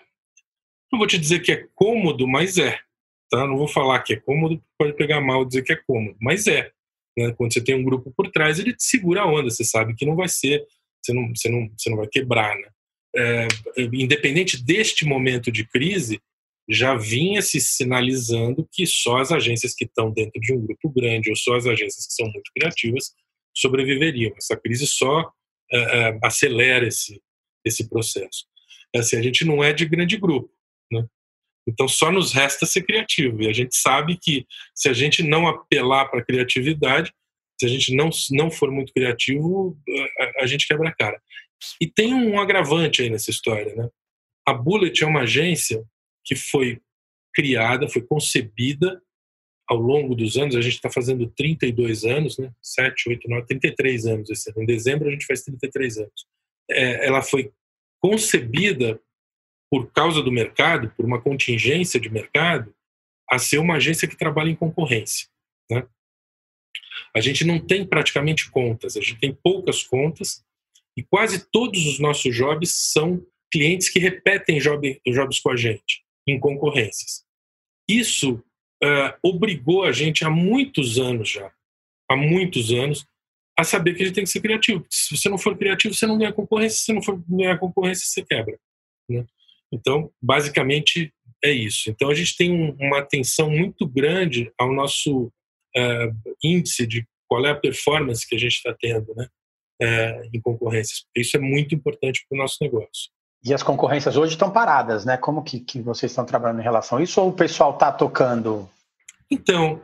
não 0.92 0.98
vou 0.98 1.06
te 1.06 1.18
dizer 1.18 1.40
que 1.40 1.52
é 1.52 1.66
cômodo, 1.74 2.26
mas 2.26 2.58
é. 2.58 2.78
Tá? 3.30 3.46
Não 3.46 3.56
vou 3.56 3.68
falar 3.68 4.00
que 4.00 4.14
é 4.14 4.16
cômodo, 4.16 4.62
pode 4.78 4.94
pegar 4.94 5.20
mal 5.20 5.44
dizer 5.44 5.62
que 5.62 5.72
é 5.72 5.76
cômodo, 5.76 6.16
mas 6.20 6.46
é. 6.46 6.70
Né? 7.16 7.32
Quando 7.32 7.52
você 7.52 7.62
tem 7.62 7.74
um 7.74 7.84
grupo 7.84 8.12
por 8.16 8.30
trás, 8.30 8.58
ele 8.58 8.74
te 8.74 8.82
segura 8.82 9.22
a 9.22 9.26
onda, 9.26 9.50
você 9.50 9.64
sabe 9.64 9.94
que 9.94 10.06
não 10.06 10.16
vai 10.16 10.28
ser, 10.28 10.66
você 11.02 11.12
não, 11.12 11.28
você 11.34 11.48
não, 11.48 11.70
você 11.76 11.90
não 11.90 11.96
vai 11.96 12.06
quebrar. 12.08 12.56
Né? 12.56 12.68
É, 13.16 13.48
independente 13.92 14.62
deste 14.62 15.04
momento 15.04 15.50
de 15.50 15.66
crise, 15.66 16.20
já 16.70 16.94
vinha 16.94 17.42
se 17.42 17.60
sinalizando 17.60 18.66
que 18.70 18.86
só 18.86 19.18
as 19.18 19.32
agências 19.32 19.74
que 19.74 19.84
estão 19.84 20.12
dentro 20.12 20.40
de 20.40 20.52
um 20.52 20.60
grupo 20.64 20.88
grande 20.90 21.28
ou 21.28 21.36
só 21.36 21.56
as 21.56 21.66
agências 21.66 22.06
que 22.06 22.12
são 22.12 22.26
muito 22.26 22.50
criativas 22.56 23.12
sobreviveriam. 23.52 24.32
Essa 24.36 24.56
crise 24.56 24.86
só 24.86 25.22
uh, 25.22 25.24
uh, 25.24 26.18
acelera 26.22 26.86
esse, 26.86 27.20
esse 27.64 27.88
processo. 27.88 28.46
Assim, 28.94 29.16
a 29.16 29.22
gente 29.22 29.44
não 29.44 29.64
é 29.64 29.72
de 29.72 29.84
grande 29.84 30.16
grupo, 30.16 30.50
né? 30.92 31.04
Então 31.68 31.88
só 31.88 32.10
nos 32.10 32.32
resta 32.32 32.64
ser 32.66 32.82
criativo 32.82 33.42
e 33.42 33.48
a 33.48 33.52
gente 33.52 33.76
sabe 33.76 34.16
que 34.20 34.46
se 34.74 34.88
a 34.88 34.92
gente 34.92 35.22
não 35.22 35.46
apelar 35.46 36.06
para 36.06 36.20
a 36.20 36.24
criatividade, 36.24 37.12
se 37.58 37.66
a 37.66 37.68
gente 37.68 37.94
não 37.94 38.10
não 38.30 38.50
for 38.50 38.70
muito 38.70 38.92
criativo, 38.92 39.76
a, 40.18 40.44
a 40.44 40.46
gente 40.46 40.66
quebra 40.66 40.88
a 40.88 40.94
cara. 40.94 41.20
E 41.80 41.86
tem 41.86 42.14
um 42.14 42.40
agravante 42.40 43.02
aí 43.02 43.10
nessa 43.10 43.30
história, 43.30 43.74
né? 43.74 43.88
A 44.46 44.54
Bullet 44.54 45.02
é 45.02 45.06
uma 45.06 45.22
agência 45.22 45.84
que 46.24 46.36
foi 46.36 46.80
criada, 47.34 47.88
foi 47.88 48.02
concebida 48.02 49.02
ao 49.68 49.78
longo 49.78 50.14
dos 50.14 50.36
anos. 50.36 50.56
A 50.56 50.60
gente 50.60 50.74
está 50.74 50.90
fazendo 50.90 51.28
32 51.28 52.04
anos, 52.04 52.38
né? 52.38 52.52
7, 52.60 53.08
8, 53.08 53.28
9, 53.28 53.46
33 53.46 54.06
anos 54.06 54.30
esse 54.30 54.50
ano. 54.50 54.62
Em 54.62 54.66
dezembro 54.66 55.08
a 55.08 55.12
gente 55.12 55.26
faz 55.26 55.42
33 55.42 55.98
anos. 55.98 56.26
É, 56.68 57.06
ela 57.06 57.22
foi 57.22 57.52
concebida 58.00 59.00
por 59.70 59.92
causa 59.92 60.22
do 60.22 60.32
mercado, 60.32 60.90
por 60.96 61.04
uma 61.04 61.20
contingência 61.20 62.00
de 62.00 62.10
mercado, 62.10 62.74
a 63.30 63.38
ser 63.38 63.58
uma 63.58 63.76
agência 63.76 64.08
que 64.08 64.16
trabalha 64.16 64.50
em 64.50 64.56
concorrência. 64.56 65.28
Né? 65.70 65.86
A 67.14 67.20
gente 67.20 67.44
não 67.44 67.64
tem 67.64 67.86
praticamente 67.86 68.50
contas, 68.50 68.96
a 68.96 69.00
gente 69.00 69.20
tem 69.20 69.32
poucas 69.32 69.84
contas 69.84 70.44
e 70.96 71.02
quase 71.04 71.48
todos 71.50 71.86
os 71.86 72.00
nossos 72.00 72.34
jobs 72.34 72.72
são 72.72 73.24
clientes 73.52 73.88
que 73.88 74.00
repetem 74.00 74.58
job, 74.58 75.00
jobs 75.06 75.38
com 75.38 75.50
a 75.50 75.56
gente 75.56 76.04
em 76.30 76.40
concorrências. 76.40 77.24
Isso 77.88 78.42
uh, 78.82 79.18
obrigou 79.22 79.84
a 79.84 79.92
gente 79.92 80.24
há 80.24 80.30
muitos 80.30 80.98
anos 80.98 81.30
já, 81.30 81.52
há 82.10 82.16
muitos 82.16 82.72
anos, 82.72 83.06
a 83.58 83.64
saber 83.64 83.94
que 83.94 84.02
a 84.02 84.06
gente 84.06 84.14
tem 84.14 84.24
que 84.24 84.30
ser 84.30 84.40
criativo. 84.40 84.86
Se 84.88 85.16
você 85.16 85.28
não 85.28 85.36
for 85.36 85.56
criativo, 85.56 85.94
você 85.94 86.06
não 86.06 86.18
ganha 86.18 86.32
concorrência. 86.32 86.78
Se 86.78 86.84
você 86.86 86.92
não 86.92 87.02
for 87.02 87.22
ganhar 87.28 87.58
concorrência, 87.58 88.06
você 88.06 88.24
quebra. 88.24 88.58
Né? 89.08 89.26
Então, 89.72 90.10
basicamente, 90.20 91.12
é 91.44 91.50
isso. 91.50 91.90
Então, 91.90 92.10
a 92.10 92.14
gente 92.14 92.36
tem 92.36 92.52
um, 92.52 92.74
uma 92.80 92.98
atenção 92.98 93.50
muito 93.50 93.86
grande 93.86 94.50
ao 94.58 94.72
nosso 94.72 95.26
uh, 95.26 96.34
índice 96.42 96.86
de 96.86 97.06
qual 97.28 97.44
é 97.46 97.50
a 97.50 97.56
performance 97.56 98.26
que 98.26 98.34
a 98.34 98.38
gente 98.38 98.54
está 98.54 98.74
tendo 98.74 99.14
né? 99.14 99.28
Uh, 99.82 100.30
em 100.32 100.40
concorrências. 100.40 101.04
Isso 101.16 101.36
é 101.36 101.40
muito 101.40 101.74
importante 101.74 102.24
para 102.28 102.36
o 102.36 102.38
nosso 102.38 102.56
negócio. 102.60 103.10
E 103.42 103.54
as 103.54 103.62
concorrências 103.62 104.16
hoje 104.16 104.34
estão 104.34 104.50
paradas, 104.50 105.04
né? 105.04 105.16
Como 105.16 105.42
que, 105.42 105.60
que 105.60 105.80
vocês 105.80 106.12
estão 106.12 106.26
trabalhando 106.26 106.60
em 106.60 106.64
relação 106.64 106.98
a 106.98 107.02
isso? 107.02 107.20
Ou 107.20 107.30
o 107.30 107.32
pessoal 107.32 107.72
está 107.72 107.90
tocando? 107.90 108.68
Então, 109.30 109.80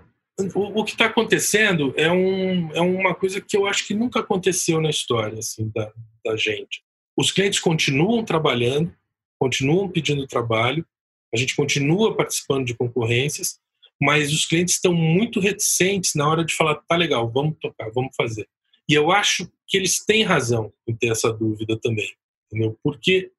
o, 0.55 0.81
o 0.81 0.85
que 0.85 0.93
está 0.93 1.07
acontecendo 1.07 1.95
é, 1.97 2.11
um, 2.11 2.71
é 2.73 2.81
uma 2.81 3.15
coisa 3.15 3.41
que 3.41 3.57
eu 3.57 3.67
acho 3.67 3.87
que 3.87 3.95
nunca 3.95 4.21
aconteceu 4.21 4.81
na 4.81 4.91
história 4.91 5.39
assim, 5.39 5.71
da, 5.75 5.91
da 6.25 6.37
gente. 6.37 6.83
Os 7.17 7.31
clientes 7.31 7.59
continuam 7.59 8.23
trabalhando, 8.23 8.95
continuam 9.39 9.89
pedindo 9.89 10.27
trabalho, 10.27 10.87
a 11.33 11.37
gente 11.39 11.57
continua 11.57 12.15
participando 12.15 12.67
de 12.67 12.75
concorrências, 12.75 13.59
mas 14.01 14.31
os 14.31 14.45
clientes 14.45 14.75
estão 14.75 14.93
muito 14.93 15.41
reticentes 15.41 16.15
na 16.15 16.29
hora 16.29 16.45
de 16.45 16.55
falar, 16.55 16.75
tá 16.87 16.97
legal, 16.97 17.31
vamos 17.31 17.57
tocar, 17.59 17.91
vamos 17.91 18.15
fazer. 18.15 18.47
E 18.87 18.93
eu 18.93 19.11
acho 19.11 19.51
que 19.67 19.77
eles 19.77 20.05
têm 20.05 20.23
razão 20.23 20.71
em 20.87 20.95
ter 20.95 21.09
essa 21.09 21.33
dúvida 21.33 21.79
também, 21.81 22.13
entendeu? 22.47 22.79
Porque 22.83 23.33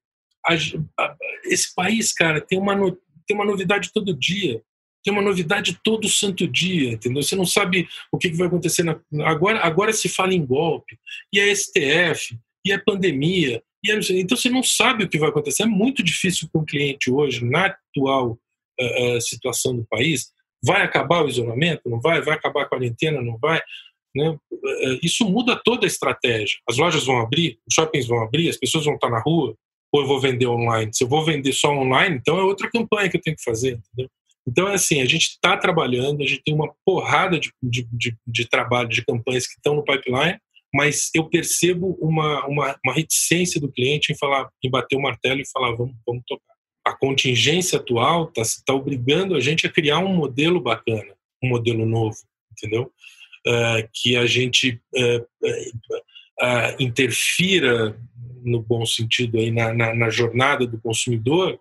esse 1.45 1.73
país, 1.75 2.13
cara, 2.13 2.39
tem 2.41 2.59
uma, 2.59 2.75
tem 3.25 3.35
uma 3.35 3.45
novidade 3.45 3.91
todo 3.93 4.17
dia. 4.17 4.61
Tem 5.03 5.13
uma 5.13 5.21
novidade 5.21 5.79
todo 5.83 6.09
santo 6.09 6.47
dia, 6.47 6.91
entendeu? 6.91 7.23
Você 7.23 7.35
não 7.35 7.45
sabe 7.45 7.87
o 8.11 8.17
que, 8.17 8.29
vai 8.29 8.47
acontecer. 8.47 8.83
Na, 8.83 8.99
agora, 9.23 9.59
agora 9.59 9.93
se 9.93 10.09
fala 10.09 10.33
em 10.33 10.45
golpe, 10.45 10.97
e 11.31 11.39
a 11.39 11.55
STF, 11.55 12.37
e 12.65 12.73
a 12.73 12.79
pandemia. 12.79 13.63
E 13.83 13.91
a, 13.91 13.99
então 14.11 14.35
você 14.35 14.49
não 14.49 14.63
sabe 14.63 15.05
o 15.05 15.09
que 15.09 15.19
vai 15.19 15.29
acontecer. 15.29 15.63
É 15.63 15.67
muito 15.67 16.03
difícil 16.03 16.49
para 16.51 16.61
um 16.61 16.65
cliente 16.65 17.09
hoje, 17.09 17.45
na 17.45 17.67
atual 17.67 18.37
uh, 18.79 19.21
situação 19.21 19.75
do 19.75 19.85
país, 19.85 20.31
vai 20.63 20.81
acabar 20.81 21.23
o 21.23 21.29
isolamento? 21.29 21.89
Não 21.89 22.01
vai? 22.01 22.21
Vai 22.21 22.35
acabar 22.35 22.63
a 22.63 22.67
quarentena? 22.67 23.21
Não 23.21 23.37
vai? 23.37 23.61
Né? 24.15 24.37
Isso 25.03 25.29
muda 25.29 25.55
toda 25.55 25.85
a 25.85 25.87
estratégia. 25.87 26.59
As 26.67 26.77
lojas 26.77 27.05
vão 27.05 27.19
abrir, 27.19 27.59
os 27.67 27.73
shoppings 27.73 28.07
vão 28.07 28.21
abrir, 28.21 28.49
as 28.49 28.57
pessoas 28.57 28.85
vão 28.85 28.95
estar 28.95 29.09
na 29.09 29.21
rua, 29.21 29.55
ou 29.91 30.01
eu 30.01 30.07
vou 30.07 30.19
vender 30.19 30.47
online? 30.47 30.91
Se 30.93 31.03
eu 31.03 31.07
vou 31.07 31.23
vender 31.23 31.53
só 31.53 31.69
online, 31.69 32.17
então 32.17 32.37
é 32.37 32.43
outra 32.43 32.69
campanha 32.69 33.09
que 33.09 33.17
eu 33.17 33.21
tenho 33.21 33.35
que 33.35 33.43
fazer, 33.43 33.79
entendeu? 33.79 34.09
Então, 34.47 34.69
é 34.69 34.75
assim, 34.75 35.01
a 35.01 35.05
gente 35.05 35.23
está 35.23 35.57
trabalhando, 35.57 36.23
a 36.23 36.25
gente 36.25 36.41
tem 36.41 36.53
uma 36.53 36.73
porrada 36.85 37.37
de, 37.37 37.51
de, 37.61 37.85
de, 37.91 38.17
de 38.25 38.47
trabalho, 38.47 38.87
de 38.87 39.03
campanhas 39.03 39.45
que 39.45 39.55
estão 39.55 39.75
no 39.75 39.83
pipeline, 39.83 40.39
mas 40.73 41.09
eu 41.13 41.25
percebo 41.29 41.97
uma, 41.99 42.45
uma, 42.45 42.79
uma, 42.85 42.93
reticência 42.93 43.59
do 43.59 43.71
cliente 43.71 44.11
em 44.11 44.17
falar, 44.17 44.49
em 44.63 44.69
bater 44.69 44.95
o 44.95 45.01
martelo 45.01 45.41
e 45.41 45.49
falar, 45.51 45.75
vamos, 45.75 45.95
vamos 46.05 46.23
tocar. 46.25 46.55
A 46.85 46.95
contingência 46.95 47.77
atual 47.77 48.29
está 48.29 48.41
tá 48.65 48.73
obrigando 48.73 49.35
a 49.35 49.39
gente 49.41 49.67
a 49.67 49.71
criar 49.71 49.99
um 49.99 50.15
modelo 50.15 50.61
bacana, 50.61 51.13
um 51.43 51.49
modelo 51.49 51.85
novo, 51.85 52.17
entendeu? 52.51 52.91
Uh, 53.45 53.87
que 53.93 54.15
a 54.15 54.25
gente 54.25 54.81
uh, 54.95 55.21
uh, 56.41 56.75
interfira 56.79 57.99
no 58.43 58.61
bom 58.61 58.85
sentido 58.85 59.37
aí 59.37 59.51
na, 59.51 59.73
na, 59.73 59.93
na, 59.93 60.09
jornada 60.09 60.65
do 60.65 60.79
consumidor 60.79 61.59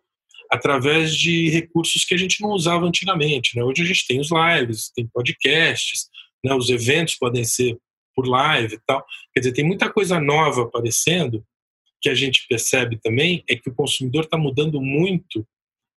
através 0.50 1.14
de 1.16 1.49
recursos 1.49 2.04
que 2.04 2.14
a 2.14 2.16
gente 2.16 2.40
não 2.40 2.50
usava 2.50 2.87
antigamente. 2.87 3.56
Né? 3.56 3.64
Hoje 3.64 3.83
a 3.83 3.87
gente 3.87 4.06
tem 4.06 4.21
os 4.21 4.30
lives, 4.30 4.90
tem 4.95 5.06
podcasts, 5.06 6.09
né? 6.45 6.54
os 6.54 6.71
eventos 6.71 7.16
podem 7.16 7.45
ser 7.45 7.76
por 8.14 8.26
live 8.26 8.75
e 8.75 8.80
tal. 8.87 9.04
Quer 9.35 9.40
dizer, 9.40 9.52
tem 9.52 9.64
muita 9.64 9.90
coisa 9.92 10.21
nova 10.21 10.62
aparecendo 10.62 11.45
que 12.00 12.09
a 12.09 12.14
gente 12.14 12.47
percebe 12.49 12.99
também 13.02 13.42
é 13.49 13.56
que 13.56 13.68
o 13.68 13.75
consumidor 13.75 14.25
está 14.25 14.38
mudando 14.38 14.80
muito 14.80 15.47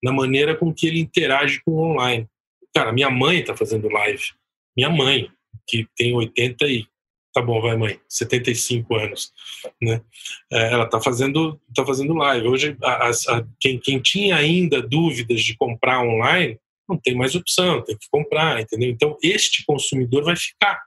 na 0.04 0.12
maneira 0.12 0.56
com 0.56 0.74
que 0.74 0.88
ele 0.88 1.00
interage 1.00 1.62
com 1.64 1.72
o 1.72 1.92
online. 1.92 2.28
Cara, 2.74 2.92
minha 2.92 3.10
mãe 3.10 3.40
está 3.40 3.56
fazendo 3.56 3.90
live. 3.90 4.24
Minha 4.76 4.90
mãe, 4.90 5.30
que 5.68 5.88
tem 5.96 6.14
80 6.16 6.66
e 6.68 6.86
Tá 7.34 7.42
bom, 7.44 7.62
vai 7.62 7.78
mãe, 7.78 8.00
75 8.10 8.96
anos, 8.96 9.32
né? 9.80 10.02
É, 10.52 10.74
ela 10.74 10.88
tá 10.88 11.00
fazendo, 11.00 11.62
tá 11.76 11.86
fazendo 11.86 12.16
live. 12.16 12.48
Hoje, 12.48 12.78
a, 12.82 13.10
a, 13.10 13.46
quem, 13.60 13.80
quem 13.80 14.00
tinha 14.00 14.36
ainda 14.36 14.82
dúvidas 14.82 15.42
de 15.42 15.56
comprar 15.56 16.02
online, 16.02 16.60
não 16.88 16.98
tem 16.98 17.14
mais 17.16 17.36
opção, 17.36 17.84
tem 17.84 17.96
que 17.96 18.08
comprar, 18.10 18.60
entendeu? 18.60 18.90
Então, 18.90 19.16
este 19.22 19.64
consumidor 19.64 20.24
vai 20.24 20.36
ficar 20.36 20.82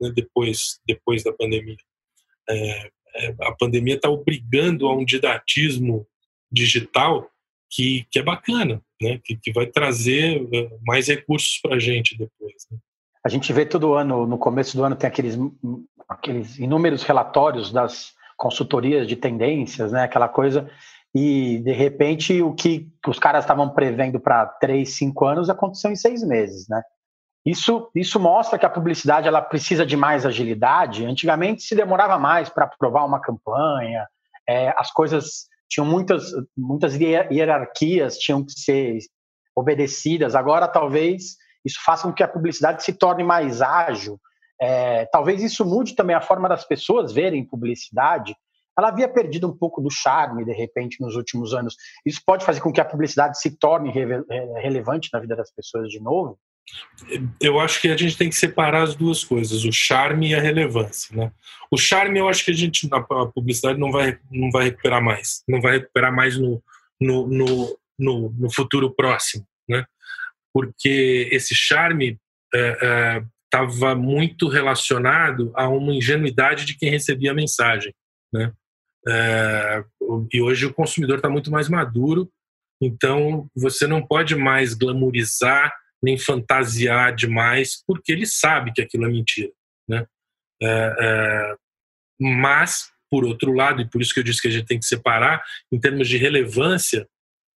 né, 0.00 0.10
depois, 0.10 0.80
depois 0.86 1.22
da 1.22 1.32
pandemia. 1.32 1.76
É, 2.48 2.90
é, 3.14 3.34
a 3.40 3.52
pandemia 3.52 3.96
está 3.96 4.08
obrigando 4.08 4.88
a 4.88 4.96
um 4.96 5.04
didatismo 5.04 6.06
digital 6.50 7.30
que, 7.70 8.06
que 8.10 8.18
é 8.18 8.22
bacana, 8.22 8.82
né? 9.00 9.20
que, 9.24 9.36
que 9.36 9.52
vai 9.52 9.66
trazer 9.66 10.46
é, 10.52 10.70
mais 10.86 11.08
recursos 11.08 11.58
para 11.60 11.76
a 11.76 11.78
gente 11.78 12.16
depois. 12.16 12.66
Né? 12.70 12.78
A 13.24 13.28
gente 13.28 13.52
vê 13.52 13.64
todo 13.64 13.94
ano, 13.94 14.26
no 14.26 14.36
começo 14.36 14.76
do 14.76 14.84
ano, 14.84 14.96
tem 14.96 15.08
aqueles, 15.08 15.38
aqueles 16.08 16.58
inúmeros 16.58 17.02
relatórios 17.02 17.72
das 17.72 18.12
consultorias 18.36 19.06
de 19.06 19.14
tendências, 19.16 19.92
né? 19.92 20.04
Aquela 20.04 20.28
coisa. 20.28 20.68
E, 21.14 21.58
de 21.58 21.72
repente, 21.72 22.42
o 22.42 22.54
que 22.54 22.90
os 23.06 23.18
caras 23.18 23.44
estavam 23.44 23.68
prevendo 23.70 24.18
para 24.18 24.46
três, 24.46 24.96
cinco 24.96 25.26
anos 25.26 25.50
aconteceu 25.50 25.90
em 25.90 25.96
seis 25.96 26.22
meses, 26.26 26.66
né? 26.68 26.82
Isso, 27.44 27.90
isso 27.94 28.20
mostra 28.20 28.58
que 28.58 28.66
a 28.66 28.70
publicidade 28.70 29.26
ela 29.26 29.42
precisa 29.42 29.84
de 29.84 29.96
mais 29.96 30.24
agilidade. 30.24 31.04
Antigamente 31.04 31.62
se 31.62 31.74
demorava 31.74 32.18
mais 32.18 32.48
para 32.48 32.64
aprovar 32.64 33.04
uma 33.04 33.20
campanha, 33.20 34.06
é, 34.48 34.72
as 34.76 34.92
coisas 34.92 35.46
tinham 35.68 35.86
muitas, 35.86 36.30
muitas 36.56 36.94
hierarquias, 36.94 38.18
tinham 38.18 38.44
que 38.44 38.52
ser 38.52 38.98
obedecidas. 39.56 40.34
Agora, 40.34 40.68
talvez 40.68 41.36
isso 41.64 41.78
faça 41.84 42.04
com 42.04 42.12
que 42.12 42.22
a 42.22 42.28
publicidade 42.28 42.82
se 42.82 42.92
torne 42.92 43.22
mais 43.22 43.62
ágil. 43.62 44.20
É, 44.60 45.06
talvez 45.06 45.42
isso 45.42 45.64
mude 45.64 45.94
também 45.94 46.14
a 46.14 46.20
forma 46.20 46.48
das 46.48 46.64
pessoas 46.64 47.12
verem 47.12 47.44
publicidade. 47.44 48.34
ela 48.78 48.88
havia 48.88 49.08
perdido 49.08 49.48
um 49.48 49.56
pouco 49.56 49.80
do 49.80 49.90
charme, 49.90 50.44
de 50.44 50.52
repente, 50.52 51.00
nos 51.00 51.16
últimos 51.16 51.52
anos. 51.52 51.76
Isso 52.06 52.20
pode 52.24 52.44
fazer 52.44 52.60
com 52.60 52.72
que 52.72 52.80
a 52.80 52.84
publicidade 52.84 53.40
se 53.40 53.58
torne 53.58 53.92
relevante 54.62 55.08
na 55.12 55.20
vida 55.20 55.36
das 55.36 55.52
pessoas 55.52 55.88
de 55.88 56.00
novo? 56.00 56.38
Eu 57.40 57.58
acho 57.58 57.80
que 57.80 57.88
a 57.88 57.96
gente 57.96 58.16
tem 58.16 58.28
que 58.28 58.36
separar 58.36 58.82
as 58.82 58.94
duas 58.94 59.24
coisas, 59.24 59.64
o 59.64 59.72
charme 59.72 60.30
e 60.30 60.34
a 60.34 60.40
relevância. 60.40 61.14
Né? 61.14 61.32
O 61.70 61.76
charme, 61.76 62.18
eu 62.18 62.28
acho 62.28 62.44
que 62.44 62.50
a 62.50 62.54
gente, 62.54 62.88
a 62.92 63.26
publicidade 63.26 63.78
não 63.78 63.90
vai, 63.90 64.18
não 64.30 64.50
vai 64.50 64.64
recuperar 64.64 65.02
mais, 65.02 65.42
não 65.48 65.60
vai 65.60 65.78
recuperar 65.78 66.14
mais 66.14 66.38
no, 66.38 66.62
no, 67.00 67.26
no, 67.26 67.78
no, 67.98 68.30
no 68.30 68.52
futuro 68.52 68.94
próximo? 68.94 69.44
Porque 70.52 71.28
esse 71.32 71.54
charme 71.54 72.18
estava 72.52 73.88
é, 73.88 73.92
é, 73.92 73.94
muito 73.94 74.48
relacionado 74.48 75.52
a 75.54 75.68
uma 75.68 75.94
ingenuidade 75.94 76.64
de 76.64 76.76
quem 76.76 76.90
recebia 76.90 77.30
a 77.30 77.34
mensagem. 77.34 77.94
Né? 78.32 78.52
É, 79.08 79.84
e 80.32 80.40
hoje 80.40 80.66
o 80.66 80.74
consumidor 80.74 81.16
está 81.16 81.28
muito 81.28 81.50
mais 81.50 81.68
maduro, 81.68 82.30
então 82.80 83.48
você 83.54 83.86
não 83.86 84.04
pode 84.04 84.34
mais 84.36 84.74
glamorizar 84.74 85.74
nem 86.02 86.18
fantasiar 86.18 87.14
demais, 87.14 87.82
porque 87.86 88.10
ele 88.10 88.26
sabe 88.26 88.72
que 88.72 88.82
aquilo 88.82 89.06
é 89.06 89.08
mentira. 89.08 89.52
Né? 89.88 90.04
Mas, 92.20 92.90
por 93.10 93.24
outro 93.24 93.52
lado, 93.52 93.82
e 93.82 93.88
por 93.88 94.02
isso 94.02 94.12
que 94.12 94.20
eu 94.20 94.24
disse 94.24 94.42
que 94.42 94.48
a 94.48 94.50
gente 94.50 94.66
tem 94.66 94.78
que 94.78 94.84
separar, 94.84 95.42
em 95.70 95.78
termos 95.78 96.08
de 96.08 96.16
relevância, 96.16 97.06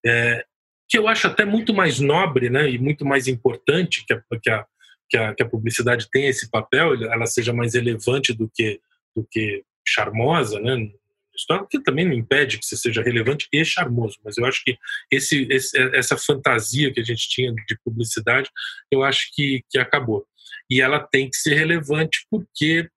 é, 0.06 0.46
que 0.88 0.98
eu 0.98 1.08
acho 1.08 1.28
até 1.28 1.46
muito 1.46 1.74
mais 1.74 2.00
nobre 2.00 2.50
né, 2.50 2.70
e 2.70 2.78
muito 2.78 3.06
mais 3.06 3.28
importante 3.28 4.06
que 4.06 4.14
a, 4.14 4.22
que 4.42 4.50
a, 4.50 4.66
que 5.10 5.18
a, 5.18 5.36
que 5.36 5.44
a 5.44 5.50
publicidade 5.50 6.10
tenha 6.12 6.30
esse 6.30 6.50
papel, 6.50 6.96
ela 7.12 7.26
seja 7.26 7.54
mais 7.54 7.74
relevante 7.74 8.34
do 8.34 8.50
que, 8.54 8.80
do 9.16 9.26
que 9.30 9.64
charmosa, 9.86 10.60
né? 10.60 10.92
história, 11.36 11.68
que 11.70 11.80
também 11.82 12.06
não 12.06 12.14
impede 12.14 12.58
que 12.58 12.66
você 12.66 12.78
seja 12.78 13.02
relevante 13.02 13.48
e 13.52 13.64
charmoso, 13.66 14.18
mas 14.24 14.38
eu 14.38 14.46
acho 14.46 14.64
que 14.64 14.78
esse, 15.12 15.48
esse, 15.52 15.78
essa 15.94 16.18
fantasia 16.18 16.94
que 16.94 17.00
a 17.00 17.04
gente 17.04 17.28
tinha 17.30 17.54
de 17.54 17.78
publicidade, 17.84 18.50
eu 18.90 19.04
acho 19.04 19.30
que, 19.34 19.64
que 19.70 19.78
acabou. 19.78 20.26
E 20.70 20.82
ela 20.82 21.00
tem 21.00 21.30
que 21.30 21.36
ser 21.36 21.56
relevante 21.56 22.26
porque 22.30 22.90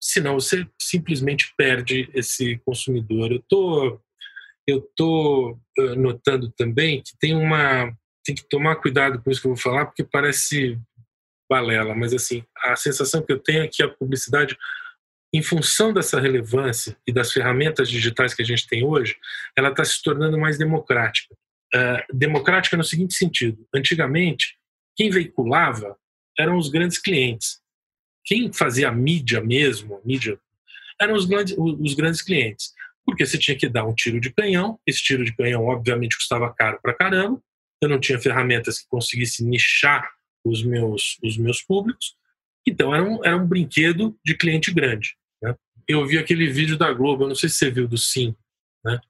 senão 0.00 0.34
você 0.34 0.66
simplesmente 0.78 1.52
perde 1.56 2.10
esse 2.12 2.58
consumidor. 2.64 3.32
Eu 3.32 3.42
tô 3.48 4.00
eu 4.66 4.80
tô 4.96 5.58
eh, 5.78 5.94
notando 5.94 6.50
também 6.50 7.02
que 7.02 7.16
tem 7.18 7.34
uma 7.34 7.92
tem 8.24 8.34
que 8.34 8.48
tomar 8.48 8.76
cuidado 8.76 9.22
com 9.22 9.30
isso 9.30 9.40
que 9.40 9.46
eu 9.46 9.54
vou 9.54 9.62
falar 9.62 9.84
porque 9.84 10.02
parece 10.02 10.80
balela, 11.48 11.94
mas 11.94 12.14
assim, 12.14 12.42
a 12.64 12.74
sensação 12.74 13.22
que 13.22 13.30
eu 13.30 13.38
tenho 13.38 13.64
é 13.64 13.68
que 13.68 13.82
a 13.82 13.88
publicidade 13.88 14.56
em 15.34 15.42
função 15.42 15.92
dessa 15.92 16.20
relevância 16.20 16.96
e 17.06 17.12
das 17.12 17.32
ferramentas 17.32 17.90
digitais 17.90 18.32
que 18.32 18.40
a 18.40 18.44
gente 18.44 18.68
tem 18.68 18.84
hoje, 18.84 19.16
ela 19.56 19.68
está 19.68 19.84
se 19.84 20.00
tornando 20.00 20.38
mais 20.38 20.56
democrática. 20.56 21.34
Uh, 21.74 22.16
democrática 22.16 22.76
no 22.76 22.84
seguinte 22.84 23.14
sentido: 23.14 23.66
antigamente, 23.74 24.56
quem 24.96 25.10
veiculava 25.10 25.96
eram 26.38 26.56
os 26.56 26.68
grandes 26.68 26.98
clientes. 26.98 27.60
Quem 28.24 28.52
fazia 28.52 28.88
a 28.88 28.92
mídia 28.92 29.40
mesmo, 29.40 29.96
a 29.96 30.00
mídia, 30.06 30.38
eram 31.00 31.14
os 31.14 31.24
grandes, 31.24 31.54
os 31.58 31.94
grandes 31.94 32.22
clientes. 32.22 32.72
Porque 33.04 33.26
você 33.26 33.38
tinha 33.38 33.56
que 33.56 33.68
dar 33.68 33.84
um 33.84 33.94
tiro 33.94 34.20
de 34.20 34.32
canhão, 34.32 34.78
esse 34.86 35.02
tiro 35.02 35.24
de 35.24 35.34
canhão, 35.34 35.66
obviamente, 35.66 36.16
custava 36.16 36.52
caro 36.52 36.78
para 36.82 36.94
caramba, 36.94 37.40
eu 37.82 37.88
não 37.88 38.00
tinha 38.00 38.18
ferramentas 38.18 38.78
que 38.78 38.88
conseguissem 38.88 39.46
nichar 39.46 40.10
os 40.44 40.62
meus, 40.62 41.18
os 41.22 41.36
meus 41.36 41.62
públicos, 41.62 42.16
então 42.66 42.94
era 42.94 43.02
um, 43.02 43.24
era 43.24 43.36
um 43.36 43.46
brinquedo 43.46 44.16
de 44.24 44.34
cliente 44.34 44.72
grande 44.72 45.16
eu 45.88 46.06
vi 46.06 46.18
aquele 46.18 46.50
vídeo 46.50 46.76
da 46.76 46.92
Globo, 46.92 47.24
eu 47.24 47.28
não 47.28 47.34
sei 47.34 47.48
se 47.48 47.56
você 47.56 47.70
viu 47.70 47.86
do 47.86 47.98
Sim, 47.98 48.34
né? 48.84 49.00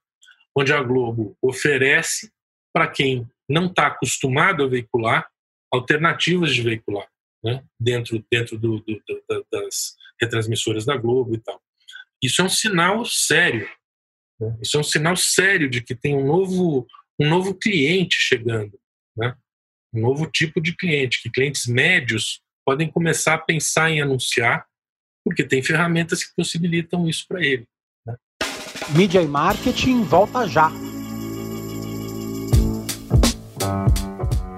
onde 0.55 0.73
a 0.73 0.81
Globo 0.81 1.37
oferece 1.41 2.31
para 2.73 2.87
quem 2.87 3.29
não 3.47 3.67
está 3.67 3.87
acostumado 3.87 4.63
a 4.63 4.67
veicular 4.67 5.27
alternativas 5.71 6.53
de 6.53 6.61
veicular 6.61 7.07
né? 7.43 7.63
dentro, 7.79 8.23
dentro 8.31 8.57
do, 8.57 8.79
do, 8.79 9.03
do, 9.07 9.47
das 9.51 9.95
retransmissoras 10.19 10.85
da 10.85 10.97
Globo 10.97 11.35
e 11.35 11.39
tal. 11.39 11.61
Isso 12.21 12.41
é 12.41 12.45
um 12.45 12.49
sinal 12.49 13.05
sério. 13.05 13.69
Né? 14.39 14.57
Isso 14.61 14.77
é 14.77 14.79
um 14.79 14.83
sinal 14.83 15.15
sério 15.15 15.69
de 15.69 15.81
que 15.81 15.95
tem 15.95 16.15
um 16.15 16.25
novo, 16.25 16.85
um 17.19 17.29
novo 17.29 17.53
cliente 17.53 18.17
chegando. 18.17 18.77
Né? 19.15 19.35
Um 19.93 20.01
novo 20.01 20.25
tipo 20.27 20.61
de 20.61 20.75
cliente, 20.75 21.21
que 21.21 21.29
clientes 21.29 21.65
médios 21.67 22.41
podem 22.65 22.89
começar 22.89 23.35
a 23.35 23.39
pensar 23.39 23.89
em 23.89 24.01
anunciar 24.01 24.65
porque 25.23 25.43
tem 25.43 25.63
ferramentas 25.63 26.23
que 26.23 26.35
possibilitam 26.35 27.09
isso 27.09 27.25
para 27.27 27.43
ele. 27.43 27.65
Né? 28.05 28.15
Mídia 28.95 29.21
e 29.21 29.27
marketing 29.27 30.03
volta 30.03 30.47
já. 30.47 30.71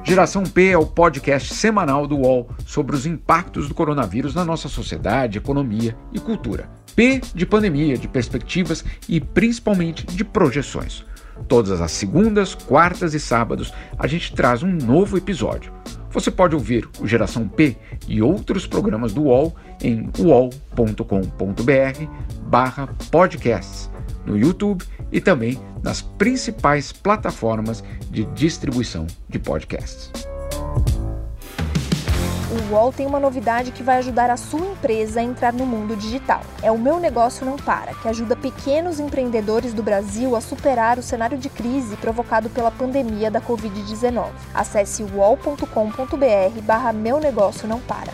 Geração 0.04 0.44
P 0.44 0.70
é 0.70 0.78
o 0.78 0.86
podcast 0.86 1.54
semanal 1.54 2.08
do 2.08 2.18
UOL 2.18 2.50
sobre 2.66 2.96
os 2.96 3.06
impactos 3.06 3.68
do 3.68 3.74
coronavírus 3.74 4.34
na 4.34 4.46
nossa 4.46 4.70
sociedade, 4.70 5.38
economia 5.38 5.98
e 6.14 6.20
cultura. 6.20 6.70
P 6.98 7.22
de 7.36 7.46
pandemia, 7.46 7.96
de 7.96 8.08
perspectivas 8.08 8.84
e 9.08 9.22
principalmente 9.22 10.04
de 10.04 10.24
projeções. 10.26 11.06
Todas 11.48 11.80
as 11.80 11.92
segundas, 11.92 12.56
quartas 12.56 13.14
e 13.14 13.20
sábados 13.20 13.72
a 14.00 14.08
gente 14.08 14.34
traz 14.34 14.64
um 14.64 14.72
novo 14.72 15.16
episódio. 15.16 15.72
Você 16.10 16.32
pode 16.32 16.56
ouvir 16.56 16.90
o 17.00 17.06
Geração 17.06 17.48
P 17.48 17.78
e 18.08 18.20
outros 18.20 18.66
programas 18.66 19.14
do 19.14 19.26
UOL 19.26 19.56
em 19.84 20.10
uol.com.br 20.18 21.04
barra 22.48 22.88
podcasts, 23.12 23.92
no 24.26 24.36
YouTube 24.36 24.84
e 25.12 25.22
também 25.22 25.60
nas 25.84 26.02
principais 26.02 26.92
plataformas 26.92 27.84
de 28.10 28.26
distribuição 28.34 29.06
de 29.30 29.38
podcasts 29.38 30.27
UOL 32.70 32.92
tem 32.92 33.06
uma 33.06 33.20
novidade 33.20 33.72
que 33.72 33.84
vai 33.84 33.98
ajudar 33.98 34.30
a 34.30 34.38
sua 34.38 34.60
empresa 34.60 35.20
a 35.20 35.24
entrar 35.24 35.54
no 35.54 35.66
mundo 35.66 35.96
digital. 35.96 36.42
É 36.62 36.72
o 36.72 36.78
Meu 36.78 37.00
Negócio 37.00 37.46
Não 37.46 37.56
Para, 37.56 37.94
que 37.94 38.08
ajuda 38.08 38.36
pequenos 38.36 39.00
empreendedores 39.00 39.74
do 39.74 39.84
Brasil 39.84 40.36
a 40.36 40.42
superar 40.42 40.98
o 40.98 41.04
cenário 41.04 41.38
de 41.38 41.50
crise 41.50 41.96
provocado 41.98 42.50
pela 42.50 42.72
pandemia 42.72 43.32
da 43.32 43.42
Covid-19. 43.42 44.32
Acesse 44.54 45.04
uol.com.br 45.04 46.62
barra 46.64 46.92
Meu 46.94 47.20
Negócio 47.20 47.68
Não 47.68 47.80
Para. 47.80 48.12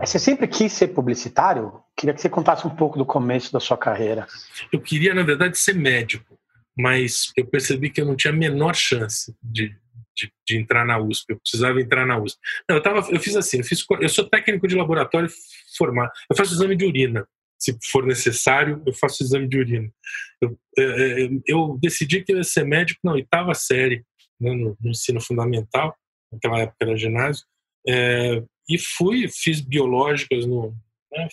Você 0.00 0.18
sempre 0.18 0.48
quis 0.48 0.72
ser 0.72 0.88
publicitário? 0.88 1.72
Queria 1.96 2.14
que 2.14 2.20
você 2.20 2.28
contasse 2.28 2.66
um 2.66 2.70
pouco 2.70 2.98
do 2.98 3.04
começo 3.04 3.52
da 3.52 3.60
sua 3.60 3.76
carreira. 3.76 4.26
Eu 4.72 4.80
queria, 4.80 5.14
na 5.14 5.22
verdade, 5.22 5.58
ser 5.58 5.74
médico, 5.74 6.38
mas 6.76 7.30
eu 7.36 7.46
percebi 7.46 7.90
que 7.90 8.00
eu 8.00 8.06
não 8.06 8.16
tinha 8.16 8.32
a 8.32 8.36
menor 8.36 8.74
chance 8.74 9.34
de, 9.42 9.76
de, 10.16 10.32
de, 10.46 10.56
entrar 10.58 10.84
na 10.84 10.98
USP, 10.98 11.30
eu 11.30 11.40
precisava 11.40 11.80
entrar 11.80 12.06
na 12.06 12.18
USP. 12.18 12.38
Não, 12.68 12.76
eu, 12.76 12.82
tava, 12.82 12.98
eu 13.10 13.20
fiz 13.20 13.36
assim, 13.36 13.58
eu, 13.58 13.64
fiz, 13.64 13.84
eu 14.00 14.08
sou 14.08 14.28
técnico 14.28 14.66
de 14.66 14.74
laboratório 14.74 15.28
formado, 15.76 16.10
eu 16.30 16.36
faço 16.36 16.54
exame 16.54 16.76
de 16.76 16.84
urina, 16.84 17.26
se 17.58 17.76
for 17.90 18.06
necessário, 18.06 18.82
eu 18.86 18.92
faço 18.92 19.22
exame 19.22 19.46
de 19.46 19.58
urina. 19.58 19.92
Eu, 20.40 20.58
é, 20.78 21.24
é, 21.24 21.28
eu 21.46 21.78
decidi 21.80 22.22
que 22.22 22.32
eu 22.32 22.38
ia 22.38 22.44
ser 22.44 22.64
médico 22.64 23.00
na 23.04 23.12
oitava 23.12 23.54
série, 23.54 24.04
né, 24.40 24.52
no, 24.52 24.76
no, 24.80 24.90
ensino 24.90 25.20
fundamental, 25.20 25.94
naquela 26.32 26.60
época 26.60 26.76
era 26.80 26.96
ginásio, 26.96 27.44
é, 27.86 28.42
e 28.68 28.78
fui, 28.78 29.28
fiz 29.28 29.60
biológicas 29.60 30.46
no, 30.46 30.74
né, 31.12 31.28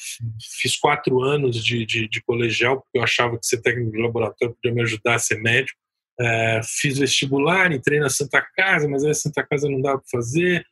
fiz 0.59 0.75
quatro 0.77 1.21
anos 1.21 1.63
de, 1.63 1.85
de, 1.85 2.07
de, 2.07 2.21
colegial, 2.23 2.81
porque 2.81 2.97
eu 2.97 3.03
achava 3.03 3.37
que 3.37 3.45
ser 3.45 3.61
técnico 3.61 3.91
de 3.91 4.01
laboratório 4.01 4.55
podia 4.55 4.73
me 4.73 4.81
ajudar 4.81 5.15
a 5.15 5.19
ser 5.19 5.41
médico. 5.41 5.79
É, 6.19 6.61
fiz 6.63 6.97
vestibular, 6.97 7.71
entrei 7.71 7.99
na 7.99 8.09
Santa 8.09 8.41
Casa, 8.41 8.87
mas 8.87 9.03
aí 9.03 9.11
a 9.11 9.15
Santa 9.15 9.45
Casa 9.45 9.69
não 9.69 9.81
dava 9.81 9.99
para 9.99 10.09
fazer, 10.09 10.65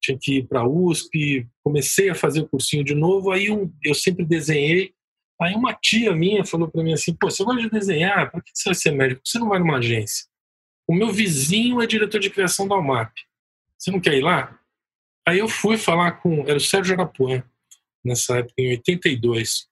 tinha 0.00 0.18
que 0.20 0.38
ir 0.38 0.46
para 0.46 0.60
a 0.60 0.68
USP. 0.68 1.46
Comecei 1.64 2.10
a 2.10 2.14
fazer 2.14 2.40
o 2.40 2.48
cursinho 2.48 2.84
de 2.84 2.94
novo, 2.94 3.30
aí 3.30 3.50
um, 3.50 3.72
eu 3.82 3.94
sempre 3.94 4.24
desenhei. 4.24 4.92
Aí 5.40 5.54
uma 5.54 5.74
tia 5.74 6.14
minha 6.14 6.44
falou 6.44 6.68
para 6.68 6.82
mim 6.82 6.92
assim: 6.92 7.14
Pô, 7.14 7.30
você 7.30 7.44
gosta 7.44 7.62
de 7.62 7.70
desenhar? 7.70 8.30
Por 8.30 8.42
que 8.42 8.50
você 8.54 8.68
vai 8.68 8.74
ser 8.74 8.90
médico? 8.92 9.22
Você 9.24 9.38
não 9.38 9.48
vai 9.48 9.58
numa 9.58 9.78
agência? 9.78 10.26
O 10.86 10.94
meu 10.94 11.10
vizinho 11.12 11.80
é 11.80 11.86
diretor 11.86 12.20
de 12.20 12.30
criação 12.30 12.68
da 12.68 12.76
UMAP. 12.76 13.12
Você 13.78 13.90
não 13.90 14.00
quer 14.00 14.14
ir 14.14 14.22
lá? 14.22 14.58
Aí 15.26 15.38
eu 15.38 15.48
fui 15.48 15.76
falar 15.76 16.12
com. 16.12 16.42
Era 16.42 16.56
o 16.56 16.60
Sérgio 16.60 16.94
Arapuã, 16.94 17.42
nessa 18.04 18.38
época, 18.38 18.54
em 18.58 18.70
82. 18.70 19.68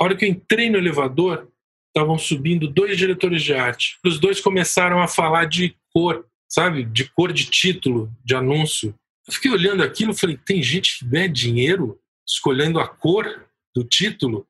A 0.00 0.04
hora 0.04 0.16
que 0.16 0.24
eu 0.24 0.28
entrei 0.28 0.68
no 0.68 0.78
elevador, 0.78 1.50
estavam 1.94 2.18
subindo 2.18 2.66
dois 2.66 2.98
diretores 2.98 3.42
de 3.42 3.54
arte. 3.54 3.98
Os 4.04 4.18
dois 4.18 4.40
começaram 4.40 5.00
a 5.00 5.06
falar 5.06 5.44
de 5.44 5.76
cor, 5.92 6.26
sabe? 6.48 6.84
De 6.84 7.04
cor 7.12 7.32
de 7.32 7.46
título, 7.46 8.12
de 8.24 8.34
anúncio. 8.34 8.92
Eu 9.26 9.32
fiquei 9.32 9.50
olhando 9.50 9.82
aquilo 9.82 10.10
e 10.10 10.16
falei: 10.16 10.36
tem 10.36 10.60
gente 10.60 10.98
que 10.98 11.04
ganha 11.04 11.28
dinheiro 11.28 11.98
escolhendo 12.26 12.80
a 12.80 12.88
cor 12.88 13.46
do 13.74 13.84
título? 13.84 14.46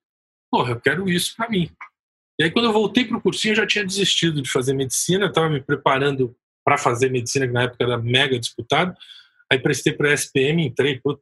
Porra, 0.51 0.73
eu 0.73 0.81
quero 0.81 1.09
isso 1.09 1.35
para 1.37 1.51
mim. 1.51 1.71
E 2.39 2.45
aí, 2.45 2.51
quando 2.51 2.65
eu 2.65 2.73
voltei 2.73 3.05
para 3.05 3.17
o 3.17 3.21
cursinho, 3.21 3.53
eu 3.53 3.57
já 3.57 3.67
tinha 3.67 3.85
desistido 3.85 4.43
de 4.43 4.51
fazer 4.51 4.75
medicina, 4.75 5.27
estava 5.27 5.49
me 5.49 5.61
preparando 5.61 6.35
para 6.65 6.79
fazer 6.79 7.11
medicina, 7.11 7.47
que 7.47 7.53
na 7.53 7.63
época 7.65 7.85
era 7.85 7.99
mega 7.99 8.39
disputado. 8.39 8.97
Aí 9.53 9.59
prestei 9.59 9.93
para 9.93 10.11
a 10.11 10.15
SPM, 10.15 10.65
entrei, 10.65 10.99
puta, 10.99 11.21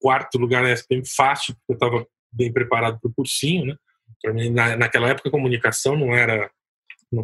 quarto 0.00 0.38
lugar 0.38 0.62
na 0.62 0.72
SPM 0.72 1.04
fácil, 1.06 1.54
porque 1.54 1.72
eu 1.72 1.74
estava 1.74 2.06
bem 2.32 2.52
preparado 2.52 2.98
para 2.98 3.10
o 3.10 3.14
cursinho, 3.14 3.66
né? 3.66 3.76
Mim, 4.26 4.50
na, 4.50 4.76
naquela 4.76 5.08
época, 5.08 5.30
comunicação 5.30 5.96
não 5.96 6.14
era. 6.14 6.50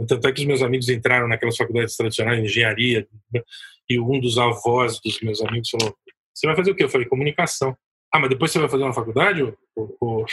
Tanto 0.09 0.27
é 0.27 0.33
que 0.33 0.41
os 0.41 0.47
meus 0.47 0.63
amigos 0.63 0.89
entraram 0.89 1.29
naquelas 1.29 1.57
faculdades 1.57 1.97
tradicionais, 1.97 2.43
engenharia, 2.43 3.07
né? 3.33 3.41
e 3.89 4.01
um 4.01 4.19
dos 4.21 4.39
avós 4.39 5.01
dos 5.01 5.21
meus 5.21 5.41
amigos 5.43 5.71
falou: 5.71 5.95
Você 6.35 6.47
vai 6.47 6.57
fazer 6.57 6.71
o 6.71 6.75
quê? 6.75 6.85
Eu 6.85 6.89
falei: 6.89 7.07
Comunicação. 7.07 7.77
Ah, 8.13 8.19
mas 8.19 8.31
depois 8.31 8.51
você 8.51 8.59
vai 8.59 8.69
fazer 8.69 8.83
uma 8.83 8.93
faculdade? 8.93 9.41
Eu, 9.41 9.57
eu 9.77 10.27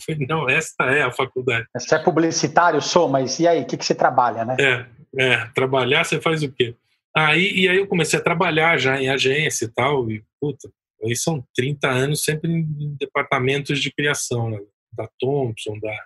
falei: 0.00 0.26
Não, 0.26 0.48
esta 0.48 0.84
é 0.86 1.02
a 1.02 1.12
faculdade. 1.12 1.66
Você 1.76 1.94
é 1.94 1.98
publicitário, 1.98 2.80
sou, 2.80 3.08
mas 3.08 3.38
e 3.38 3.46
aí? 3.46 3.62
O 3.62 3.66
que, 3.66 3.76
que 3.76 3.84
você 3.84 3.94
trabalha, 3.94 4.44
né? 4.44 4.56
É, 4.58 4.86
é, 5.16 5.46
trabalhar 5.54 6.04
você 6.04 6.20
faz 6.20 6.42
o 6.42 6.50
quê? 6.50 6.74
Aí, 7.14 7.52
e 7.52 7.68
aí 7.68 7.76
eu 7.76 7.86
comecei 7.86 8.18
a 8.18 8.22
trabalhar 8.22 8.78
já 8.78 9.00
em 9.00 9.08
agência 9.08 9.64
e 9.64 9.68
tal, 9.68 10.08
e 10.10 10.22
puta, 10.40 10.70
aí 11.04 11.16
são 11.16 11.44
30 11.56 11.88
anos 11.88 12.22
sempre 12.22 12.50
em 12.50 12.96
departamentos 12.98 13.80
de 13.80 13.92
criação, 13.92 14.50
né? 14.50 14.60
Da 14.92 15.08
Thompson, 15.18 15.78
da, 15.80 15.96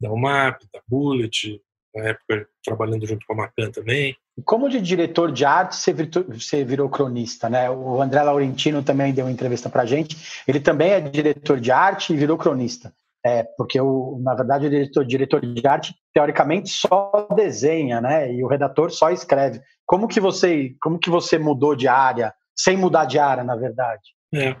da 0.00 0.12
UMAP, 0.12 0.62
da 0.72 0.80
Bullet, 0.88 1.60
na 1.94 2.10
época 2.10 2.46
trabalhando 2.64 3.06
junto 3.06 3.24
com 3.26 3.32
a 3.32 3.36
Macan 3.36 3.70
também. 3.70 4.16
Como 4.44 4.68
de 4.68 4.80
diretor 4.80 5.32
de 5.32 5.44
arte 5.44 5.76
você 5.76 5.92
virou, 5.92 6.24
você 6.28 6.64
virou 6.64 6.88
cronista, 6.90 7.48
né? 7.48 7.70
O 7.70 8.02
André 8.02 8.22
Laurentino 8.22 8.82
também 8.82 9.14
deu 9.14 9.24
uma 9.24 9.32
entrevista 9.32 9.70
para 9.70 9.86
gente. 9.86 10.42
Ele 10.46 10.60
também 10.60 10.90
é 10.90 11.00
diretor 11.00 11.58
de 11.58 11.72
arte 11.72 12.12
e 12.12 12.16
virou 12.16 12.36
cronista. 12.36 12.92
É, 13.24 13.42
porque 13.56 13.80
o, 13.80 14.20
na 14.22 14.34
verdade 14.34 14.66
o 14.66 14.70
diretor, 14.70 15.04
diretor 15.04 15.40
de 15.40 15.66
arte 15.66 15.94
teoricamente 16.14 16.68
só 16.68 17.26
desenha, 17.34 18.00
né? 18.00 18.32
E 18.32 18.44
o 18.44 18.46
redator 18.46 18.90
só 18.90 19.10
escreve. 19.10 19.60
Como 19.84 20.06
que 20.06 20.20
você, 20.20 20.74
como 20.80 20.98
que 20.98 21.10
você 21.10 21.38
mudou 21.38 21.74
de 21.74 21.88
área 21.88 22.32
sem 22.54 22.76
mudar 22.76 23.04
de 23.06 23.18
área, 23.18 23.42
na 23.42 23.56
verdade? 23.56 24.14
É. 24.32 24.56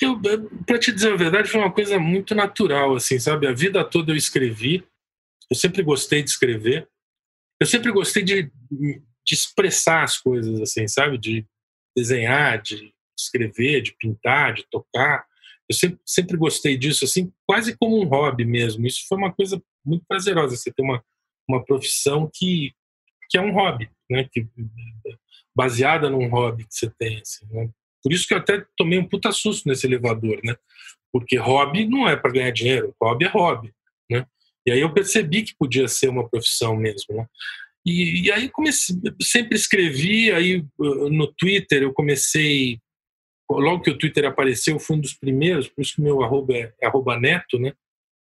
Eu, 0.00 0.18
para 0.66 0.78
te 0.78 0.92
dizer 0.92 1.12
a 1.12 1.16
verdade, 1.16 1.50
foi 1.50 1.60
uma 1.60 1.72
coisa 1.72 1.98
muito 1.98 2.34
natural, 2.34 2.96
assim, 2.96 3.18
sabe? 3.18 3.46
A 3.46 3.52
vida 3.52 3.84
toda 3.84 4.12
eu 4.12 4.16
escrevi. 4.16 4.82
Eu 5.50 5.56
sempre 5.56 5.82
gostei 5.82 6.22
de 6.22 6.30
escrever. 6.30 6.88
Eu 7.60 7.66
sempre 7.66 7.92
gostei 7.92 8.22
de, 8.22 8.50
de 8.72 9.34
expressar 9.34 10.02
as 10.02 10.16
coisas, 10.16 10.60
assim, 10.60 10.88
sabe? 10.88 11.18
De 11.18 11.46
desenhar, 11.94 12.62
de 12.62 12.94
escrever, 13.18 13.82
de 13.82 13.94
pintar, 13.98 14.54
de 14.54 14.64
tocar. 14.70 15.26
Eu 15.68 15.74
sempre, 15.74 16.00
sempre 16.06 16.36
gostei 16.36 16.78
disso, 16.78 17.04
assim, 17.04 17.30
quase 17.46 17.76
como 17.76 18.00
um 18.00 18.06
hobby 18.06 18.44
mesmo. 18.44 18.86
Isso 18.86 19.06
foi 19.06 19.18
uma 19.18 19.32
coisa 19.32 19.62
muito 19.84 20.04
prazerosa, 20.08 20.56
você 20.56 20.72
ter 20.72 20.82
uma, 20.82 21.04
uma 21.48 21.64
profissão 21.64 22.30
que, 22.32 22.72
que 23.28 23.36
é 23.36 23.40
um 23.40 23.52
hobby, 23.52 23.90
né? 24.08 24.26
Que, 24.32 24.46
baseada 25.54 26.08
num 26.08 26.28
hobby 26.28 26.64
que 26.64 26.74
você 26.74 26.90
tem. 26.98 27.20
Assim, 27.20 27.46
né? 27.50 27.70
Por 28.02 28.12
isso 28.12 28.26
que 28.26 28.34
eu 28.34 28.38
até 28.38 28.64
tomei 28.76 28.98
um 28.98 29.08
puta 29.08 29.32
susto 29.32 29.68
nesse 29.68 29.86
elevador, 29.86 30.40
né? 30.44 30.56
Porque 31.12 31.36
hobby 31.36 31.86
não 31.86 32.08
é 32.08 32.16
para 32.16 32.32
ganhar 32.32 32.50
dinheiro, 32.50 32.94
hobby 33.00 33.24
é 33.26 33.28
hobby, 33.28 33.72
né? 34.10 34.26
E 34.66 34.72
aí 34.72 34.80
eu 34.80 34.92
percebi 34.92 35.42
que 35.42 35.54
podia 35.58 35.88
ser 35.88 36.08
uma 36.08 36.28
profissão 36.28 36.76
mesmo, 36.76 37.16
né? 37.16 37.26
E, 37.84 38.26
e 38.26 38.32
aí 38.32 38.48
comecei, 38.48 38.94
sempre 39.22 39.56
escrevi, 39.56 40.30
aí 40.30 40.64
no 40.78 41.26
Twitter 41.32 41.82
eu 41.82 41.92
comecei 41.92 42.78
logo 43.50 43.82
que 43.82 43.90
o 43.90 43.98
Twitter 43.98 44.26
apareceu, 44.26 44.74
eu 44.74 44.80
fui 44.80 44.96
um 44.96 45.00
dos 45.00 45.14
primeiros, 45.14 45.68
por 45.68 45.82
isso 45.82 45.96
que 45.96 46.02
meu 46.02 46.22
arroba 46.22 46.54
é, 46.54 46.72
é 46.80 46.86
arroba 46.86 47.18
neto, 47.18 47.58
né? 47.58 47.72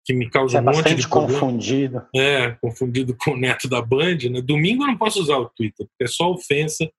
Que 0.04 0.14
me 0.14 0.30
causa 0.30 0.58
é 0.58 0.60
um 0.60 0.64
monte 0.64 0.94
de 0.94 1.06
confundido. 1.06 2.02
É, 2.16 2.52
confundido 2.52 3.14
com 3.18 3.32
o 3.32 3.36
neto 3.36 3.68
da 3.68 3.82
Band, 3.82 4.18
né? 4.30 4.40
Domingo 4.40 4.84
eu 4.84 4.88
não 4.88 4.96
posso 4.96 5.20
usar 5.20 5.36
o 5.36 5.50
Twitter, 5.50 5.86
porque 5.86 6.04
é 6.04 6.08
só 6.08 6.30
ofensa. 6.30 6.90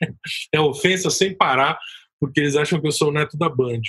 é 0.52 0.60
ofensa 0.60 1.10
sem 1.10 1.36
parar, 1.36 1.78
porque 2.20 2.40
eles 2.40 2.56
acham 2.56 2.80
que 2.80 2.86
eu 2.86 2.92
sou 2.92 3.08
o 3.08 3.12
neto 3.12 3.36
da 3.36 3.48
Band. 3.48 3.82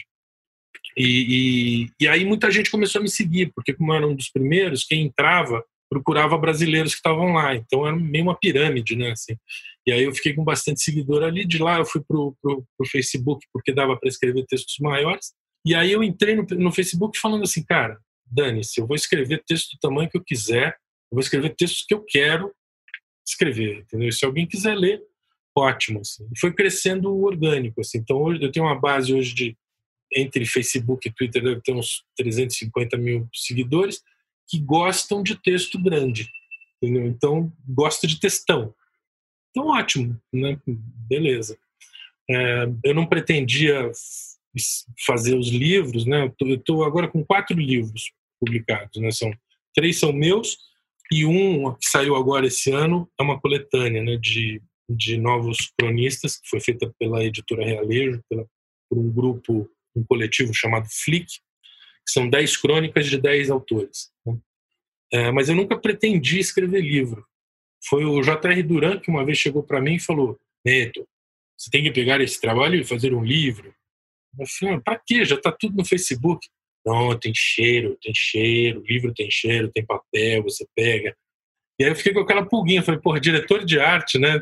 E, 0.97 1.85
e, 1.87 1.89
e 1.99 2.07
aí 2.07 2.25
muita 2.25 2.51
gente 2.51 2.71
começou 2.71 2.99
a 2.99 3.03
me 3.03 3.09
seguir, 3.09 3.51
porque 3.53 3.73
como 3.73 3.91
eu 3.91 3.97
era 3.97 4.07
um 4.07 4.15
dos 4.15 4.29
primeiros, 4.29 4.83
quem 4.83 5.05
entrava 5.05 5.63
procurava 5.89 6.37
brasileiros 6.37 6.91
que 6.91 6.97
estavam 6.97 7.33
lá. 7.33 7.55
Então 7.55 7.85
era 7.85 7.95
meio 7.95 8.25
uma 8.25 8.37
pirâmide, 8.37 8.95
né? 8.95 9.11
Assim. 9.11 9.35
E 9.87 9.91
aí 9.91 10.03
eu 10.03 10.13
fiquei 10.13 10.33
com 10.33 10.43
bastante 10.43 10.81
seguidor 10.81 11.23
ali. 11.23 11.45
De 11.45 11.57
lá 11.57 11.79
eu 11.79 11.85
fui 11.85 12.01
pro, 12.07 12.35
pro, 12.41 12.63
pro 12.77 12.89
Facebook 12.89 13.45
porque 13.51 13.73
dava 13.73 13.97
para 13.97 14.09
escrever 14.09 14.45
textos 14.45 14.77
maiores. 14.79 15.33
E 15.65 15.73
aí 15.73 15.91
eu 15.91 16.03
entrei 16.03 16.35
no, 16.35 16.43
no 16.43 16.71
Facebook 16.71 17.17
falando 17.19 17.43
assim, 17.43 17.63
cara, 17.63 17.99
dane-se, 18.25 18.79
eu 18.79 18.87
vou 18.87 18.95
escrever 18.95 19.43
texto 19.45 19.73
do 19.73 19.79
tamanho 19.79 20.09
que 20.09 20.17
eu 20.17 20.23
quiser, 20.23 20.69
eu 21.11 21.15
vou 21.15 21.19
escrever 21.19 21.55
textos 21.55 21.83
que 21.85 21.93
eu 21.93 22.03
quero 22.07 22.53
escrever, 23.27 23.79
entendeu? 23.79 24.11
Se 24.11 24.25
alguém 24.25 24.47
quiser 24.47 24.75
ler, 24.75 25.01
ótimo. 25.55 26.01
Assim. 26.01 26.27
Foi 26.39 26.53
crescendo 26.53 27.15
orgânico. 27.15 27.81
Assim. 27.81 27.99
Então 27.99 28.17
hoje 28.17 28.41
eu 28.41 28.51
tenho 28.51 28.65
uma 28.65 28.79
base 28.79 29.13
hoje 29.13 29.33
de 29.33 29.57
entre 30.13 30.45
Facebook 30.45 31.07
e 31.07 31.11
Twitter 31.11 31.43
deve 31.43 31.61
ter 31.61 31.71
uns 31.71 32.03
350 32.17 32.97
mil 32.97 33.29
seguidores 33.33 34.01
que 34.47 34.59
gostam 34.59 35.21
de 35.21 35.35
texto 35.35 35.81
grande, 35.81 36.27
entendeu? 36.81 37.05
Então 37.05 37.53
gosta 37.67 38.07
de 38.07 38.19
textão. 38.19 38.73
Então, 39.51 39.67
ótimo, 39.67 40.19
né? 40.33 40.59
Beleza. 40.65 41.57
É, 42.29 42.65
eu 42.83 42.93
não 42.93 43.05
pretendia 43.05 43.91
fazer 45.05 45.35
os 45.35 45.49
livros, 45.49 46.05
né? 46.05 46.31
Eu 46.41 46.55
estou 46.55 46.83
agora 46.83 47.07
com 47.07 47.23
quatro 47.23 47.57
livros 47.59 48.11
publicados, 48.39 49.01
né? 49.01 49.11
São 49.11 49.31
três 49.75 49.99
são 49.99 50.11
meus 50.11 50.57
e 51.11 51.25
um 51.25 51.73
que 51.75 51.87
saiu 51.89 52.15
agora 52.15 52.47
esse 52.47 52.71
ano 52.71 53.09
é 53.19 53.23
uma 53.23 53.39
coletânea, 53.39 54.03
né? 54.03 54.17
De 54.17 54.61
de 54.89 55.17
novos 55.17 55.71
cronistas 55.77 56.37
que 56.37 56.49
foi 56.49 56.59
feita 56.59 56.91
pela 56.97 57.23
editora 57.23 57.63
Realejo, 57.63 58.21
pela, 58.29 58.45
por 58.89 58.97
um 58.97 59.11
grupo, 59.11 59.69
um 59.95 60.03
coletivo 60.03 60.53
chamado 60.53 60.87
Flick, 60.89 61.27
que 61.27 62.11
são 62.11 62.29
dez 62.29 62.57
crônicas 62.57 63.05
de 63.05 63.17
dez 63.17 63.49
autores. 63.49 64.11
Né? 64.25 64.37
É, 65.13 65.31
mas 65.31 65.49
eu 65.49 65.55
nunca 65.55 65.77
pretendi 65.77 66.39
escrever 66.39 66.81
livro. 66.81 67.25
Foi 67.87 68.03
o 68.03 68.21
J.R. 68.21 68.63
Duran 68.63 68.99
que 68.99 69.09
uma 69.09 69.25
vez 69.25 69.37
chegou 69.37 69.63
para 69.63 69.81
mim 69.81 69.95
e 69.95 69.99
falou: 69.99 70.37
Neto, 70.65 71.07
você 71.57 71.69
tem 71.69 71.83
que 71.83 71.91
pegar 71.91 72.19
esse 72.21 72.39
trabalho 72.39 72.79
e 72.79 72.83
fazer 72.83 73.13
um 73.13 73.23
livro. 73.23 73.73
Eu 74.39 74.45
falei: 74.47 74.75
ah, 74.75 74.81
para 74.81 75.01
quê? 75.05 75.23
Já 75.23 75.35
está 75.35 75.51
tudo 75.51 75.77
no 75.77 75.85
Facebook. 75.85 76.47
Não, 76.85 77.17
tem 77.17 77.33
cheiro, 77.35 77.97
tem 78.01 78.13
cheiro, 78.15 78.83
livro 78.85 79.13
tem 79.13 79.29
cheiro, 79.29 79.71
tem 79.71 79.85
papel, 79.85 80.43
você 80.43 80.65
pega. 80.75 81.15
E 81.79 81.83
aí 81.83 81.91
eu 81.91 81.95
fiquei 81.95 82.13
com 82.13 82.19
aquela 82.19 82.45
pulguinha, 82.45 82.83
falei, 82.83 82.99
porra, 82.99 83.19
diretor 83.19 83.63
de 83.63 83.79
arte, 83.79 84.17
né? 84.17 84.41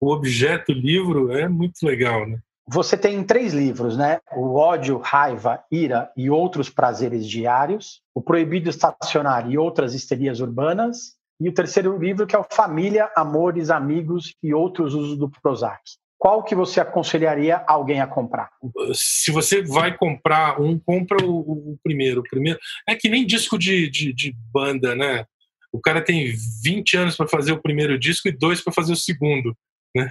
O 0.00 0.12
objeto 0.12 0.72
livro 0.72 1.32
é 1.32 1.48
muito 1.48 1.84
legal, 1.84 2.26
né? 2.26 2.38
Você 2.70 2.98
tem 2.98 3.24
três 3.24 3.54
livros, 3.54 3.96
né? 3.96 4.20
O 4.36 4.56
ódio, 4.56 4.98
raiva, 4.98 5.64
ira 5.72 6.10
e 6.16 6.28
outros 6.28 6.68
prazeres 6.68 7.26
diários, 7.26 8.02
o 8.14 8.20
proibido 8.20 8.68
estacionar 8.68 9.50
e 9.50 9.56
outras 9.56 9.94
histerias 9.94 10.40
urbanas, 10.40 11.16
e 11.40 11.48
o 11.48 11.54
terceiro 11.54 11.96
livro 11.96 12.26
que 12.26 12.36
é 12.36 12.38
o 12.38 12.46
Família, 12.50 13.10
Amores, 13.16 13.70
Amigos 13.70 14.34
e 14.42 14.52
outros 14.52 14.92
usos 14.92 15.16
do 15.16 15.30
Prozac. 15.30 15.80
Qual 16.18 16.42
que 16.42 16.54
você 16.54 16.80
aconselharia 16.80 17.64
alguém 17.66 18.00
a 18.00 18.06
comprar? 18.06 18.50
Se 18.92 19.30
você 19.30 19.62
vai 19.62 19.96
comprar 19.96 20.60
um, 20.60 20.78
compra 20.78 21.24
o, 21.24 21.72
o 21.72 21.78
primeiro. 21.82 22.20
O 22.20 22.24
primeiro 22.24 22.58
é 22.86 22.94
que 22.96 23.08
nem 23.08 23.24
disco 23.24 23.56
de, 23.56 23.88
de, 23.88 24.12
de 24.12 24.34
banda, 24.52 24.96
né? 24.96 25.24
O 25.72 25.80
cara 25.80 26.02
tem 26.02 26.34
20 26.62 26.96
anos 26.96 27.16
para 27.16 27.28
fazer 27.28 27.52
o 27.52 27.62
primeiro 27.62 27.98
disco 27.98 28.26
e 28.28 28.32
dois 28.32 28.60
para 28.60 28.72
fazer 28.72 28.92
o 28.92 28.96
segundo, 28.96 29.56
né? 29.98 30.10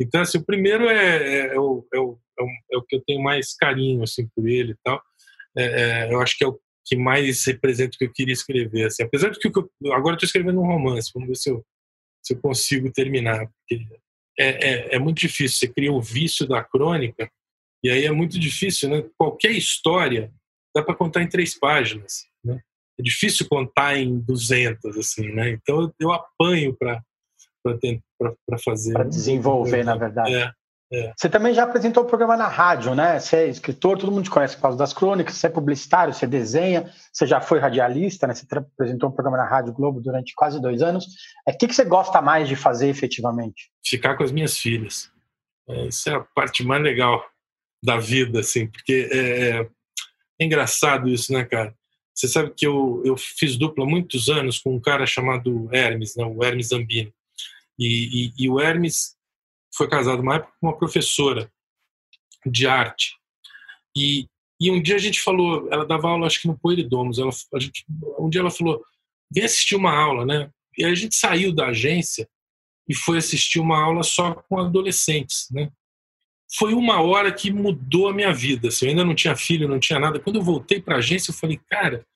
Então, 0.00 0.20
assim, 0.20 0.38
o 0.38 0.44
primeiro 0.44 0.88
é, 0.88 1.16
é, 1.16 1.54
é, 1.54 1.60
o, 1.60 1.86
é, 1.92 1.98
o, 1.98 2.18
é, 2.72 2.76
o, 2.76 2.82
que 2.82 2.96
eu 2.96 3.02
tenho 3.06 3.22
mais 3.22 3.54
carinho 3.54 4.02
assim, 4.02 4.28
por 4.34 4.48
ele 4.48 4.72
e 4.72 4.76
tal. 4.82 5.00
É, 5.56 6.12
eu 6.12 6.20
acho 6.20 6.36
que 6.36 6.44
é 6.44 6.48
o 6.48 6.58
que 6.84 6.96
mais 6.96 7.44
representa 7.46 7.94
o 7.94 7.98
que 7.98 8.04
eu 8.04 8.12
queria 8.12 8.32
escrever. 8.32 8.86
Assim. 8.86 9.02
Apesar 9.02 9.30
de 9.30 9.38
que 9.38 9.48
eu, 9.48 9.70
agora 9.92 10.16
estou 10.16 10.26
escrevendo 10.26 10.60
um 10.60 10.66
romance, 10.66 11.10
vamos 11.14 11.28
ver 11.28 11.36
se 11.36 11.50
eu, 11.50 11.64
se 12.22 12.34
eu 12.34 12.40
consigo 12.40 12.92
terminar. 12.92 13.46
Porque 13.46 13.86
é, 14.38 14.48
é, 14.48 14.94
é, 14.96 14.98
muito 14.98 15.18
difícil, 15.18 15.58
você 15.58 15.68
cria 15.68 15.92
o 15.92 16.02
vício 16.02 16.46
da 16.46 16.62
crônica, 16.62 17.30
e 17.82 17.90
aí 17.90 18.04
é 18.04 18.10
muito 18.10 18.38
difícil, 18.38 18.88
né? 18.88 19.04
Qualquer 19.16 19.52
história 19.52 20.32
dá 20.74 20.82
para 20.82 20.94
contar 20.94 21.22
em 21.22 21.28
três 21.28 21.58
páginas, 21.58 22.26
né? 22.44 22.60
É 22.98 23.02
difícil 23.02 23.48
contar 23.48 23.96
em 23.96 24.18
200, 24.18 24.96
assim, 24.96 25.28
né? 25.32 25.50
Então 25.50 25.92
eu 26.00 26.12
apanho 26.12 26.74
para 26.76 27.02
fazer. 28.64 28.92
Para 28.92 29.04
desenvolver, 29.04 29.84
na 29.84 29.96
verdade. 29.96 30.34
É. 30.34 30.52
É. 30.92 31.12
Você 31.16 31.28
também 31.28 31.54
já 31.54 31.64
apresentou 31.64 32.04
o 32.04 32.06
programa 32.06 32.36
na 32.36 32.46
rádio, 32.46 32.94
né? 32.94 33.18
Você 33.18 33.36
é 33.36 33.48
escritor, 33.48 33.98
todo 33.98 34.12
mundo 34.12 34.24
te 34.24 34.30
conhece 34.30 34.54
por 34.54 34.62
causa 34.62 34.78
das 34.78 34.92
crônicas, 34.92 35.34
você 35.34 35.46
é 35.46 35.50
publicitário, 35.50 36.14
você 36.14 36.26
desenha, 36.26 36.92
você 37.12 37.26
já 37.26 37.40
foi 37.40 37.58
radialista, 37.58 38.26
né? 38.26 38.34
Você 38.34 38.46
apresentou 38.56 39.08
um 39.08 39.12
programa 39.12 39.38
na 39.38 39.48
Rádio 39.48 39.72
Globo 39.72 40.00
durante 40.00 40.34
quase 40.36 40.60
dois 40.60 40.82
anos. 40.82 41.06
É, 41.48 41.52
o 41.52 41.58
que, 41.58 41.66
que 41.66 41.74
você 41.74 41.84
gosta 41.84 42.20
mais 42.20 42.48
de 42.48 42.54
fazer 42.54 42.88
efetivamente? 42.88 43.70
Ficar 43.84 44.16
com 44.16 44.22
as 44.22 44.30
minhas 44.30 44.56
filhas. 44.56 45.10
É, 45.68 45.86
isso 45.86 46.08
é 46.10 46.14
a 46.14 46.20
parte 46.20 46.62
mais 46.62 46.82
legal 46.82 47.24
da 47.82 47.96
vida, 47.98 48.40
assim, 48.40 48.66
porque 48.66 49.08
é, 49.10 49.18
é, 49.18 49.68
é 50.40 50.44
engraçado 50.44 51.08
isso, 51.08 51.32
né, 51.32 51.44
cara? 51.44 51.74
Você 52.14 52.28
sabe 52.28 52.52
que 52.56 52.66
eu, 52.66 53.02
eu 53.04 53.16
fiz 53.16 53.56
dupla 53.56 53.84
muitos 53.84 54.28
anos 54.28 54.60
com 54.60 54.76
um 54.76 54.80
cara 54.80 55.04
chamado 55.04 55.68
Hermes, 55.72 56.14
né? 56.16 56.24
o 56.24 56.44
Hermes 56.44 56.68
Zambini. 56.68 57.12
E, 57.78 58.32
e, 58.38 58.44
e 58.44 58.48
o 58.48 58.60
Hermes 58.60 59.16
foi 59.76 59.88
casado 59.88 60.22
uma 60.22 60.36
época 60.36 60.52
com 60.60 60.68
uma 60.68 60.76
professora 60.76 61.50
de 62.46 62.66
arte. 62.66 63.16
E, 63.96 64.26
E 64.60 64.70
um 64.70 64.80
dia 64.80 64.94
a 64.94 64.98
gente 64.98 65.20
falou, 65.20 65.68
ela 65.72 65.84
dava 65.84 66.08
aula, 66.08 66.26
acho 66.26 66.40
que 66.40 66.48
no 66.48 66.58
Poeridomos, 66.58 67.18
ela, 67.18 67.30
a 67.54 67.58
gente, 67.58 67.84
um 68.18 68.28
dia 68.28 68.40
ela 68.40 68.50
falou, 68.50 68.82
vem 69.32 69.44
assistir 69.44 69.74
uma 69.76 69.92
aula, 69.92 70.24
né? 70.24 70.50
E 70.78 70.84
a 70.84 70.94
gente 70.94 71.16
saiu 71.16 71.52
da 71.52 71.66
agência 71.66 72.28
e 72.88 72.94
foi 72.94 73.18
assistir 73.18 73.58
uma 73.58 73.82
aula 73.82 74.02
só 74.02 74.34
com 74.34 74.58
adolescentes, 74.58 75.48
né? 75.50 75.70
Foi 76.56 76.72
uma 76.72 77.00
hora 77.00 77.32
que 77.32 77.50
mudou 77.50 78.08
a 78.08 78.14
minha 78.14 78.32
vida. 78.32 78.68
Assim, 78.68 78.86
eu 78.86 78.90
ainda 78.90 79.04
não 79.04 79.14
tinha 79.14 79.34
filho, 79.34 79.68
não 79.68 79.80
tinha 79.80 79.98
nada. 79.98 80.20
Quando 80.20 80.36
eu 80.36 80.42
voltei 80.42 80.80
para 80.80 80.96
a 80.96 80.98
agência, 80.98 81.30
eu 81.30 81.34
falei, 81.34 81.58
cara, 81.68 82.06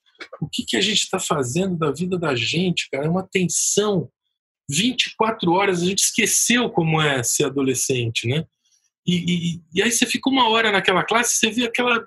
o 0.41 0.49
que, 0.49 0.65
que 0.65 0.77
a 0.77 0.81
gente 0.81 1.01
está 1.01 1.19
fazendo 1.19 1.77
da 1.77 1.91
vida 1.91 2.17
da 2.19 2.35
gente, 2.37 2.89
cara? 2.91 3.07
É 3.07 3.09
uma 3.09 3.27
tensão. 3.27 4.09
24 4.69 5.51
horas, 5.53 5.83
a 5.83 5.87
gente 5.87 6.01
esqueceu 6.01 6.69
como 6.71 7.01
é 7.01 7.23
ser 7.23 7.45
adolescente, 7.45 8.27
né? 8.27 8.45
E, 9.07 9.15
e, 9.15 9.63
e 9.75 9.83
aí 9.83 9.91
você 9.91 10.05
fica 10.05 10.29
uma 10.29 10.49
hora 10.51 10.71
naquela 10.71 11.03
classe, 11.03 11.37
você 11.37 11.51
vê 11.51 11.65
aquela 11.65 12.07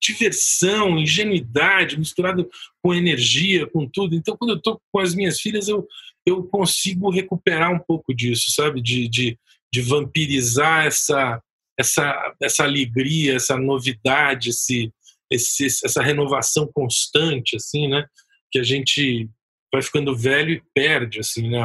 diversão, 0.00 0.98
ingenuidade 0.98 1.98
misturado 1.98 2.48
com 2.82 2.94
energia, 2.94 3.66
com 3.66 3.88
tudo. 3.88 4.14
Então, 4.14 4.36
quando 4.36 4.50
eu 4.50 4.56
estou 4.56 4.80
com 4.92 5.00
as 5.00 5.14
minhas 5.14 5.40
filhas, 5.40 5.68
eu, 5.68 5.86
eu 6.26 6.44
consigo 6.44 7.10
recuperar 7.10 7.72
um 7.72 7.78
pouco 7.78 8.14
disso, 8.14 8.50
sabe? 8.50 8.80
De, 8.80 9.08
de, 9.08 9.38
de 9.72 9.80
vampirizar 9.80 10.86
essa, 10.86 11.42
essa, 11.78 12.34
essa 12.40 12.64
alegria, 12.64 13.34
essa 13.34 13.56
novidade, 13.56 14.50
esse, 14.50 14.92
esse, 15.30 15.66
essa 15.66 16.02
renovação 16.02 16.68
constante, 16.72 17.56
assim, 17.56 17.88
né? 17.88 18.04
Que 18.50 18.58
a 18.58 18.64
gente 18.64 19.28
vai 19.72 19.82
ficando 19.82 20.16
velho 20.16 20.50
e 20.50 20.62
perde, 20.74 21.20
assim, 21.20 21.48
né? 21.48 21.62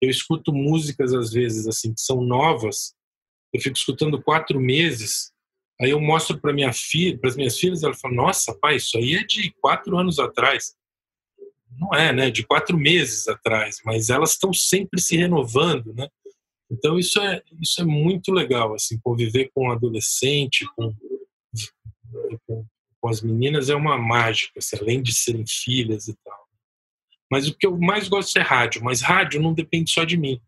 Eu 0.00 0.08
escuto 0.08 0.52
músicas 0.52 1.12
às 1.12 1.30
vezes 1.30 1.66
assim 1.66 1.92
que 1.92 2.00
são 2.00 2.22
novas, 2.22 2.94
eu 3.52 3.60
fico 3.60 3.76
escutando 3.76 4.22
quatro 4.22 4.58
meses, 4.58 5.32
aí 5.80 5.90
eu 5.90 6.00
mostro 6.00 6.40
para 6.40 6.52
minha 6.52 6.72
filha, 6.72 7.18
para 7.18 7.28
as 7.28 7.36
minhas 7.36 7.58
filhas, 7.58 7.82
ela 7.82 7.94
fala: 7.94 8.14
Nossa, 8.14 8.54
pai, 8.54 8.76
isso 8.76 8.96
aí 8.96 9.14
é 9.14 9.24
de 9.24 9.52
quatro 9.60 9.98
anos 9.98 10.18
atrás. 10.18 10.74
Não 11.78 11.94
é, 11.94 12.12
né? 12.12 12.30
De 12.30 12.44
quatro 12.44 12.76
meses 12.76 13.28
atrás, 13.28 13.78
mas 13.84 14.10
elas 14.10 14.32
estão 14.32 14.52
sempre 14.52 15.00
se 15.00 15.16
renovando, 15.16 15.92
né? 15.94 16.08
Então 16.70 16.98
isso 16.98 17.20
é 17.20 17.42
isso 17.60 17.80
é 17.80 17.84
muito 17.84 18.32
legal, 18.32 18.74
assim, 18.74 18.98
conviver 19.02 19.50
com 19.54 19.68
um 19.68 19.72
adolescente, 19.72 20.66
com, 20.76 20.94
com 22.46 22.64
com 23.00 23.08
as 23.08 23.22
meninas 23.22 23.70
é 23.70 23.74
uma 23.74 23.96
mágica, 23.96 24.58
assim, 24.58 24.76
além 24.78 25.02
de 25.02 25.14
serem 25.14 25.44
filhas 25.46 26.06
e 26.06 26.14
tal. 26.22 26.39
Mas 27.30 27.46
o 27.46 27.54
que 27.54 27.66
eu 27.66 27.78
mais 27.78 28.08
gosto 28.08 28.36
é 28.38 28.42
rádio, 28.42 28.82
mas 28.82 29.00
rádio 29.00 29.40
não 29.40 29.54
depende 29.54 29.90
só 29.90 30.04
de 30.04 30.16
mim. 30.16 30.40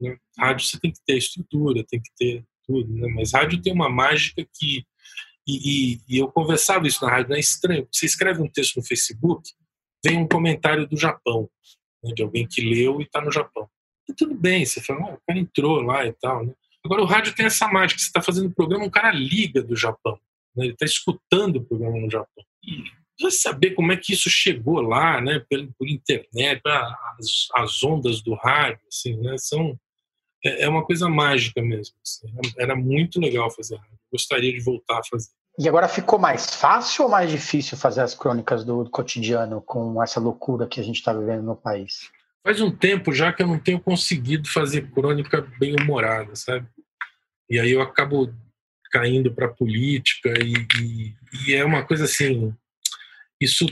Né? 0.00 0.16
Rádio 0.38 0.66
você 0.66 0.80
tem 0.80 0.90
que 0.90 1.00
ter 1.04 1.18
estrutura, 1.18 1.84
tem 1.84 2.00
que 2.00 2.10
ter 2.16 2.44
tudo, 2.66 2.92
né? 2.94 3.08
mas 3.14 3.32
rádio 3.32 3.60
tem 3.60 3.72
uma 3.72 3.90
mágica 3.90 4.46
que. 4.54 4.84
E, 5.46 5.94
e, 5.94 6.00
e 6.08 6.18
eu 6.18 6.28
conversava 6.28 6.86
isso 6.86 7.04
na 7.04 7.10
rádio, 7.10 7.34
é 7.34 7.40
estranho. 7.40 7.86
Você 7.90 8.06
escreve 8.06 8.40
um 8.40 8.48
texto 8.48 8.76
no 8.76 8.84
Facebook, 8.84 9.50
vem 10.04 10.16
um 10.16 10.28
comentário 10.28 10.86
do 10.86 10.96
Japão, 10.96 11.50
né? 12.02 12.12
de 12.14 12.22
alguém 12.22 12.46
que 12.46 12.60
leu 12.60 13.00
e 13.00 13.04
está 13.04 13.20
no 13.20 13.30
Japão. 13.30 13.68
E 14.08 14.14
tudo 14.14 14.34
bem, 14.34 14.64
você 14.64 14.80
fala, 14.80 15.00
oh, 15.00 15.14
o 15.14 15.20
cara 15.26 15.38
entrou 15.38 15.80
lá 15.82 16.06
e 16.06 16.12
tal. 16.12 16.46
Né? 16.46 16.54
Agora 16.84 17.02
o 17.02 17.06
rádio 17.06 17.34
tem 17.34 17.46
essa 17.46 17.68
mágica, 17.68 18.00
você 18.00 18.06
está 18.06 18.22
fazendo 18.22 18.48
um 18.48 18.52
programa, 18.52 18.84
um 18.84 18.90
cara 18.90 19.12
liga 19.12 19.62
do 19.62 19.76
Japão. 19.76 20.18
Né? 20.56 20.66
Ele 20.66 20.72
está 20.72 20.86
escutando 20.86 21.56
o 21.56 21.64
programa 21.64 21.98
no 21.98 22.10
Japão. 22.10 22.44
Precisa 23.22 23.42
saber 23.42 23.70
como 23.72 23.92
é 23.92 23.96
que 23.96 24.12
isso 24.12 24.28
chegou 24.28 24.80
lá, 24.80 25.20
né? 25.20 25.44
Por, 25.48 25.68
por 25.78 25.88
internet, 25.88 26.60
as, 26.66 27.48
as, 27.56 27.82
ondas 27.82 28.20
do 28.22 28.34
rádio, 28.34 28.80
assim, 28.88 29.16
né? 29.16 29.36
São 29.38 29.78
é, 30.44 30.64
é 30.64 30.68
uma 30.68 30.84
coisa 30.84 31.08
mágica 31.08 31.62
mesmo. 31.62 31.94
Assim. 32.02 32.26
Era 32.58 32.74
muito 32.74 33.20
legal 33.20 33.50
fazer 33.50 33.76
rádio. 33.76 33.98
Gostaria 34.10 34.52
de 34.52 34.60
voltar 34.60 34.98
a 34.98 35.04
fazer. 35.04 35.30
E 35.58 35.68
agora 35.68 35.86
ficou 35.86 36.18
mais 36.18 36.54
fácil 36.54 37.04
ou 37.04 37.10
mais 37.10 37.30
difícil 37.30 37.76
fazer 37.76 38.00
as 38.00 38.14
crônicas 38.14 38.64
do, 38.64 38.88
cotidiano 38.88 39.60
com 39.60 40.02
essa 40.02 40.18
loucura 40.18 40.66
que 40.66 40.80
a 40.80 40.82
gente 40.82 40.96
está 40.96 41.12
vivendo 41.12 41.42
no 41.42 41.54
país? 41.54 42.10
Faz 42.42 42.60
um 42.60 42.70
tempo 42.70 43.12
já 43.12 43.32
que 43.32 43.42
eu 43.42 43.46
não 43.46 43.58
tenho 43.58 43.78
conseguido 43.78 44.48
fazer 44.48 44.90
crônica 44.90 45.46
bem 45.60 45.76
humorada, 45.78 46.34
sabe? 46.34 46.66
E 47.48 47.60
aí 47.60 47.70
eu 47.70 47.82
acabo 47.82 48.32
caindo 48.90 49.32
para 49.32 49.48
política 49.48 50.32
e, 50.42 50.54
e, 50.80 51.14
e, 51.46 51.54
é 51.54 51.64
uma 51.64 51.82
coisa 51.82 52.04
assim, 52.04 52.54
isso 53.42 53.66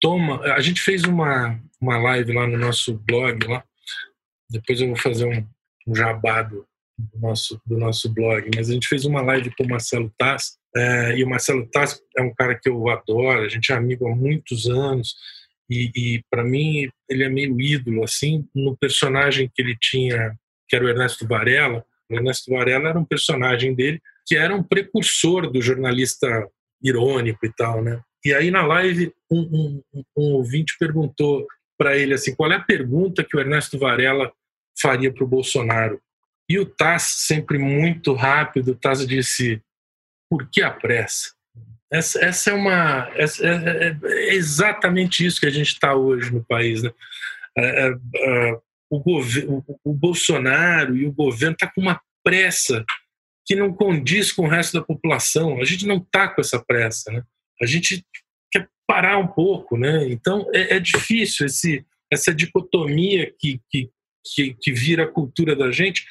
toma. 0.00 0.40
A 0.54 0.60
gente 0.60 0.80
fez 0.80 1.04
uma, 1.04 1.60
uma 1.80 1.98
live 1.98 2.32
lá 2.32 2.46
no 2.46 2.58
nosso 2.58 2.94
blog 2.94 3.46
lá. 3.46 3.64
Depois 4.50 4.80
eu 4.80 4.88
vou 4.88 4.96
fazer 4.96 5.26
um, 5.26 5.46
um 5.86 5.94
jabado 5.94 6.66
do 6.98 7.18
nosso, 7.18 7.60
do 7.64 7.78
nosso 7.78 8.12
blog, 8.12 8.50
mas 8.54 8.68
a 8.68 8.74
gente 8.74 8.86
fez 8.86 9.04
uma 9.04 9.22
live 9.22 9.50
com 9.56 9.64
o 9.64 9.68
Marcelo 9.68 10.12
Tass, 10.18 10.58
é, 10.76 11.16
e 11.16 11.24
o 11.24 11.28
Marcelo 11.28 11.66
Tass 11.70 12.00
é 12.16 12.22
um 12.22 12.32
cara 12.34 12.54
que 12.54 12.68
eu 12.68 12.88
adoro, 12.88 13.42
a 13.42 13.48
gente 13.48 13.72
é 13.72 13.74
amigo 13.74 14.06
há 14.06 14.14
muitos 14.14 14.68
anos, 14.68 15.14
e, 15.70 15.90
e 15.96 16.22
para 16.30 16.44
mim 16.44 16.88
ele 17.08 17.24
é 17.24 17.28
meio 17.28 17.58
ídolo, 17.60 18.04
assim, 18.04 18.46
no 18.54 18.76
personagem 18.76 19.50
que 19.52 19.62
ele 19.62 19.76
tinha, 19.80 20.36
que 20.68 20.76
era 20.76 20.84
o 20.84 20.88
Ernesto 20.88 21.26
Varela, 21.26 21.84
o 22.10 22.14
Ernesto 22.14 22.50
Varela 22.50 22.90
era 22.90 22.98
um 22.98 23.04
personagem 23.04 23.74
dele 23.74 24.00
que 24.26 24.36
era 24.36 24.54
um 24.54 24.62
precursor 24.62 25.50
do 25.50 25.60
jornalista 25.60 26.48
irônico 26.82 27.44
e 27.44 27.52
tal, 27.52 27.82
né? 27.82 28.00
E 28.24 28.32
aí 28.32 28.50
na 28.50 28.62
live 28.62 29.12
um, 29.30 29.82
um, 29.94 30.04
um 30.16 30.32
ouvinte 30.34 30.76
perguntou 30.78 31.46
para 31.78 31.96
ele 31.96 32.14
assim, 32.14 32.34
qual 32.34 32.50
é 32.52 32.56
a 32.56 32.62
pergunta 32.62 33.24
que 33.24 33.36
o 33.36 33.40
Ernesto 33.40 33.78
Varela 33.78 34.32
faria 34.80 35.12
para 35.12 35.24
o 35.24 35.28
Bolsonaro? 35.28 36.00
E 36.48 36.58
o 36.58 36.66
Tass, 36.66 37.24
sempre 37.26 37.58
muito 37.58 38.14
rápido, 38.14 38.72
o 38.72 38.74
Tass 38.74 39.06
disse, 39.06 39.60
por 40.30 40.48
que 40.50 40.62
a 40.62 40.70
pressa? 40.70 41.32
Essa, 41.92 42.24
essa 42.24 42.50
é 42.50 42.54
uma 42.54 43.10
essa, 43.16 43.46
é, 43.46 43.88
é, 43.88 43.98
é, 44.02 44.34
exatamente 44.34 45.26
isso 45.26 45.38
que 45.38 45.46
a 45.46 45.50
gente 45.50 45.68
está 45.68 45.94
hoje 45.94 46.32
no 46.32 46.42
país, 46.42 46.82
né? 46.82 46.90
É, 47.56 47.86
é, 47.86 47.90
é 47.90 48.58
o, 48.88 48.98
governo, 48.98 49.64
o 49.84 49.92
Bolsonaro 49.92 50.96
e 50.96 51.06
o 51.06 51.12
governo 51.12 51.56
tá 51.56 51.70
com 51.70 51.82
uma 51.82 52.00
pressa 52.24 52.84
que 53.44 53.54
não 53.54 53.74
condiz 53.74 54.32
com 54.32 54.46
o 54.46 54.48
resto 54.48 54.78
da 54.78 54.84
população. 54.84 55.60
A 55.60 55.64
gente 55.64 55.86
não 55.86 55.98
está 55.98 56.28
com 56.28 56.40
essa 56.40 56.62
pressa, 56.64 57.12
né? 57.12 57.22
A 57.62 57.66
gente 57.66 58.04
quer 58.50 58.68
parar 58.86 59.18
um 59.18 59.26
pouco, 59.26 59.76
né? 59.76 60.08
Então 60.08 60.46
é, 60.52 60.76
é 60.76 60.80
difícil 60.80 61.46
esse, 61.46 61.84
essa 62.10 62.34
dicotomia 62.34 63.32
que, 63.38 63.60
que, 63.70 63.90
que, 64.34 64.54
que, 64.60 64.72
vira 64.72 65.04
a 65.04 65.08
cultura 65.08 65.54
da 65.54 65.70
gente. 65.70 66.04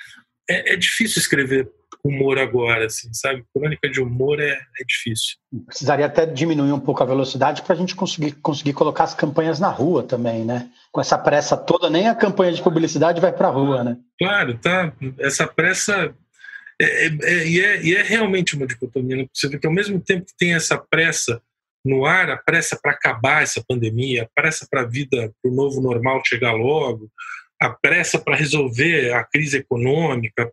É, 0.49 0.73
é, 0.73 0.75
difícil 0.75 1.19
escrever 1.19 1.69
humor 2.03 2.39
agora, 2.39 2.87
assim, 2.87 3.13
sabe? 3.13 3.43
Crônica 3.53 3.89
de 3.89 4.01
humor 4.01 4.39
é, 4.39 4.53
é 4.53 4.83
difícil. 4.87 5.35
Precisaria 5.67 6.05
até 6.05 6.25
diminuir 6.25 6.71
um 6.71 6.79
pouco 6.79 7.03
a 7.03 7.05
velocidade 7.05 7.61
para 7.61 7.75
a 7.75 7.77
gente 7.77 7.95
conseguir, 7.95 8.31
conseguir 8.33 8.73
colocar 8.73 9.03
as 9.03 9.13
campanhas 9.13 9.59
na 9.59 9.69
rua 9.69 10.01
também, 10.03 10.43
né? 10.43 10.69
Com 10.91 10.99
essa 10.99 11.17
pressa 11.17 11.55
toda, 11.55 11.89
nem 11.89 12.07
a 12.07 12.15
campanha 12.15 12.51
de 12.51 12.61
publicidade 12.61 13.21
vai 13.21 13.31
para 13.31 13.47
a 13.47 13.51
rua, 13.51 13.83
né? 13.83 13.97
Claro, 14.17 14.57
tá. 14.57 14.91
Essa 15.19 15.45
pressa 15.45 16.13
e, 16.81 17.59
é, 17.59 17.83
e 17.83 17.95
é 17.95 18.01
realmente 18.01 18.55
uma 18.55 18.67
dicotomia. 18.67 19.17
Né? 19.17 19.27
Você 19.33 19.47
vê 19.47 19.59
que 19.59 19.67
ao 19.67 19.73
mesmo 19.73 19.99
tempo 19.99 20.25
que 20.25 20.35
tem 20.37 20.53
essa 20.53 20.77
pressa 20.77 21.41
no 21.83 22.05
ar, 22.05 22.29
a 22.29 22.37
pressa 22.37 22.79
para 22.81 22.91
acabar 22.91 23.43
essa 23.43 23.63
pandemia, 23.67 24.23
a 24.23 24.29
pressa 24.33 24.67
para 24.69 24.81
a 24.81 24.87
vida, 24.87 25.33
para 25.41 25.51
o 25.51 25.55
novo 25.55 25.81
normal 25.81 26.21
chegar 26.25 26.53
logo, 26.53 27.09
a 27.59 27.69
pressa 27.69 28.19
para 28.19 28.35
resolver 28.35 29.13
a 29.13 29.23
crise 29.23 29.57
econômica, 29.57 30.51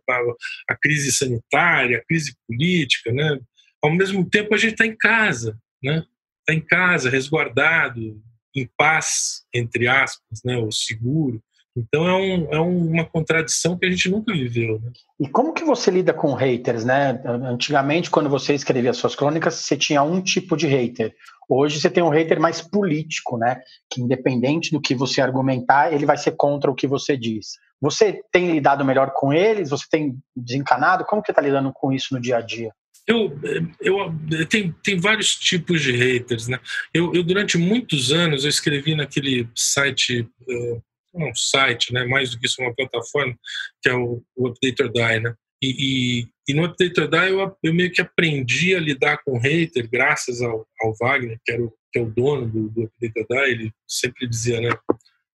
a 0.69 0.75
crise 0.75 1.11
sanitária, 1.11 1.97
a 1.97 2.05
crise 2.05 2.35
política, 2.47 3.11
né? 3.11 3.39
Ao 3.81 3.91
mesmo 3.91 4.27
tempo 4.29 4.53
a 4.53 4.57
gente 4.57 4.73
está 4.73 4.85
em 4.85 4.95
casa, 4.95 5.57
né? 5.81 6.03
Está 6.41 6.53
em 6.53 6.61
casa, 6.61 7.09
resguardado, 7.09 8.21
em 8.55 8.69
paz, 8.77 9.43
entre 9.53 9.87
aspas, 9.87 10.41
né? 10.45 10.57
O 10.57 10.71
seguro. 10.71 11.41
Então 11.75 12.07
é, 12.07 12.15
um, 12.15 12.47
é 12.51 12.59
uma 12.59 13.05
contradição 13.05 13.77
que 13.77 13.85
a 13.85 13.89
gente 13.89 14.09
nunca 14.09 14.33
viveu. 14.33 14.79
Né? 14.79 14.91
E 15.19 15.27
como 15.27 15.53
que 15.53 15.63
você 15.63 15.91
lida 15.91 16.13
com 16.13 16.33
haters, 16.33 16.83
né? 16.83 17.21
Antigamente, 17.25 18.09
quando 18.09 18.29
você 18.29 18.53
escrevia 18.53 18.93
suas 18.93 19.15
crônicas, 19.15 19.55
você 19.55 19.77
tinha 19.77 20.01
um 20.01 20.21
tipo 20.21 20.57
de 20.57 20.67
hater. 20.67 21.13
Hoje 21.47 21.79
você 21.79 21.89
tem 21.89 22.03
um 22.03 22.09
hater 22.09 22.39
mais 22.39 22.61
político, 22.61 23.37
né? 23.37 23.61
Que 23.89 24.01
independente 24.01 24.71
do 24.71 24.81
que 24.81 24.95
você 24.95 25.21
argumentar, 25.21 25.93
ele 25.93 26.05
vai 26.05 26.17
ser 26.17 26.31
contra 26.31 26.69
o 26.69 26.75
que 26.75 26.87
você 26.87 27.17
diz. 27.17 27.57
Você 27.81 28.21
tem 28.31 28.51
lidado 28.51 28.83
melhor 28.83 29.11
com 29.13 29.31
eles? 29.31 29.69
Você 29.69 29.85
tem 29.89 30.17
desencanado? 30.35 31.05
Como 31.05 31.21
que 31.21 31.31
está 31.31 31.41
lidando 31.41 31.71
com 31.73 31.91
isso 31.93 32.13
no 32.13 32.21
dia 32.21 32.37
a 32.37 32.41
dia? 32.41 32.71
Eu, 33.07 33.39
eu, 33.81 33.97
eu 34.29 34.45
tem, 34.47 34.71
tem 34.83 34.99
vários 34.99 35.35
tipos 35.35 35.81
de 35.81 35.91
haters, 35.91 36.47
né? 36.47 36.59
Eu, 36.93 37.13
eu 37.13 37.23
durante 37.23 37.57
muitos 37.57 38.11
anos 38.11 38.43
eu 38.43 38.49
escrevi 38.49 38.93
naquele 38.93 39.49
site 39.55 40.29
uh, 40.47 40.83
um 41.27 41.35
site, 41.35 41.93
né, 41.93 42.05
mais 42.05 42.31
do 42.31 42.39
que 42.39 42.45
isso, 42.45 42.61
uma 42.61 42.73
plataforma, 42.73 43.37
que 43.81 43.89
é 43.89 43.93
o, 43.93 44.23
o 44.35 44.47
Update 44.47 44.81
or 44.81 44.91
Die, 44.91 45.19
né? 45.19 45.33
E, 45.61 45.67
e, 45.67 46.27
e, 46.47 46.53
no 46.53 46.63
Update 46.63 46.99
or 47.01 47.09
Die 47.09 47.29
eu, 47.29 47.57
eu 47.61 47.73
meio 47.73 47.91
que 47.91 48.01
aprendi 48.01 48.75
a 48.75 48.79
lidar 48.79 49.21
com 49.23 49.37
hater 49.37 49.89
graças 49.89 50.41
ao, 50.41 50.65
ao 50.81 50.95
Wagner, 50.99 51.37
que, 51.43 51.51
era 51.51 51.63
o, 51.63 51.73
que 51.91 51.99
é 51.99 52.01
o 52.01 52.09
dono 52.09 52.47
do, 52.47 52.69
do 52.69 52.83
Update 52.83 53.19
or 53.19 53.27
Die, 53.29 53.51
ele 53.51 53.71
sempre 53.87 54.27
dizia, 54.27 54.61
né, 54.61 54.69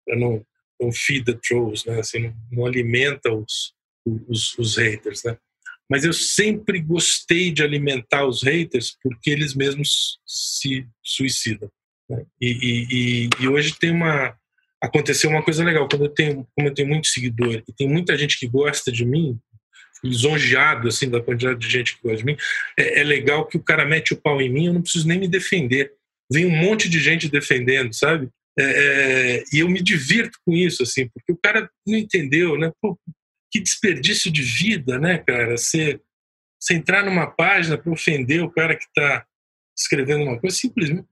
para 0.07 0.17
não, 0.17 0.45
não 0.81 0.91
feed 0.93 1.25
the 1.25 1.39
trolls, 1.47 1.89
né, 1.89 2.01
assim, 2.01 2.21
não, 2.21 2.35
não 2.53 2.67
alimenta 2.67 3.33
os, 3.33 3.75
os, 4.07 4.59
os 4.59 4.77
haters, 4.77 5.23
né. 5.25 5.37
mas 5.91 6.05
eu 6.05 6.13
sempre 6.13 6.81
gostei 6.81 7.51
de 7.51 7.63
alimentar 7.63 8.27
os 8.27 8.43
haters 8.43 8.97
porque 9.03 9.31
eles 9.31 9.55
mesmos 9.55 10.19
se 10.27 10.87
suicidam. 11.03 11.71
Né? 12.09 12.25
E, 12.41 12.49
e, 12.49 13.43
e, 13.43 13.49
hoje 13.49 13.77
tem 13.79 13.91
uma 13.91 14.37
aconteceu 14.85 15.31
uma 15.31 15.43
coisa 15.43 15.65
legal 15.65 15.89
quando 15.89 16.05
eu 16.05 16.09
tenho 16.09 16.47
como 16.55 16.69
eu 16.69 16.75
tenho 16.75 16.89
muito 16.89 17.09
seguidor 17.09 17.63
e 17.67 17.73
tem 17.73 17.89
muita 17.89 18.17
gente 18.17 18.39
que 18.39 18.47
gosta 18.47 18.91
de 18.91 19.05
mim 19.05 19.39
lisonjeado 20.03 20.89
assim 20.89 21.09
da 21.09 21.21
quantidade 21.21 21.59
de 21.59 21.69
gente 21.69 21.97
que 21.97 22.03
gosta 22.03 22.19
de 22.19 22.25
mim 22.25 22.37
é, 22.79 23.01
é 23.01 23.05
legal 23.05 23.47
que 23.47 23.57
o 23.57 23.63
cara 23.63 23.85
mete 23.85 24.13
o 24.13 24.17
pau 24.17 24.41
em 24.41 24.51
mim 24.51 24.67
eu 24.67 24.73
não 24.73 24.83
preciso 24.83 25.09
nem 25.09 25.19
me 25.19 25.29
defender 25.29 25.93
vem 26.31 26.47
um 26.47 26.57
monte 26.57 26.89
de 26.89 26.99
gente 26.99 27.31
defendendo 27.31 27.95
sabe 27.95 28.29
é, 28.59 28.65
é, 28.65 29.45
e 29.53 29.59
eu 29.61 29.69
me 29.69 29.83
divirto 29.83 30.39
com 30.45 30.53
isso 30.53 30.83
assim 30.83 31.09
porque 31.09 31.33
o 31.33 31.39
cara 31.43 31.71
não 31.87 31.99
entendeu 31.99 32.59
né 32.59 32.71
Pô, 32.81 32.99
que 33.55 33.61
desperdício 33.61 34.33
de 34.33 34.43
vida, 34.43 34.99
né, 34.99 35.19
cara? 35.19 35.57
Você, 35.57 36.01
você 36.59 36.75
entrar 36.75 37.05
numa 37.05 37.29
página 37.29 37.79
para 37.79 37.93
ofender 37.93 38.43
o 38.43 38.51
cara 38.51 38.75
que 38.75 38.83
está 38.83 39.25
escrevendo 39.79 40.25
uma 40.25 40.41
coisa, 40.41 40.57
simplesmente. 40.57 41.07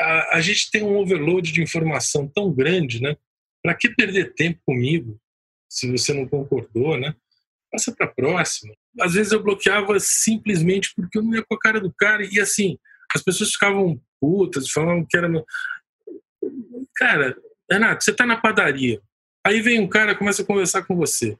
A, 0.00 0.36
a, 0.36 0.40
gente 0.40 0.70
tem 0.70 0.82
um 0.82 0.96
overload 0.96 1.52
de 1.52 1.62
informação 1.62 2.28
tão 2.28 2.52
grande, 2.52 3.00
né? 3.00 3.16
Para 3.62 3.74
que 3.74 3.88
perder 3.90 4.34
tempo 4.34 4.60
comigo 4.66 5.18
se 5.70 5.90
você 5.90 6.12
não 6.12 6.28
concordou, 6.28 6.98
né? 6.98 7.14
Passa 7.70 7.92
para 7.92 8.06
próxima. 8.06 8.74
Às 9.00 9.14
vezes 9.14 9.32
eu 9.32 9.42
bloqueava 9.42 9.98
simplesmente 9.98 10.92
porque 10.94 11.18
eu 11.18 11.22
não 11.22 11.34
ia 11.34 11.42
com 11.42 11.54
a 11.54 11.58
cara 11.58 11.80
do 11.80 11.92
cara 11.92 12.26
e 12.30 12.38
assim 12.38 12.78
as 13.14 13.22
pessoas 13.22 13.52
ficavam 13.52 14.00
putas, 14.20 14.70
falavam 14.70 15.06
que 15.08 15.16
era. 15.16 15.28
Cara, 16.96 17.36
Renato, 17.70 18.04
você 18.04 18.10
está 18.10 18.26
na 18.26 18.36
padaria, 18.36 19.00
Aí 19.44 19.60
vem 19.60 19.80
um 19.80 19.88
cara 19.88 20.14
começa 20.14 20.42
a 20.42 20.46
conversar 20.46 20.84
com 20.84 20.94
você. 20.94 21.36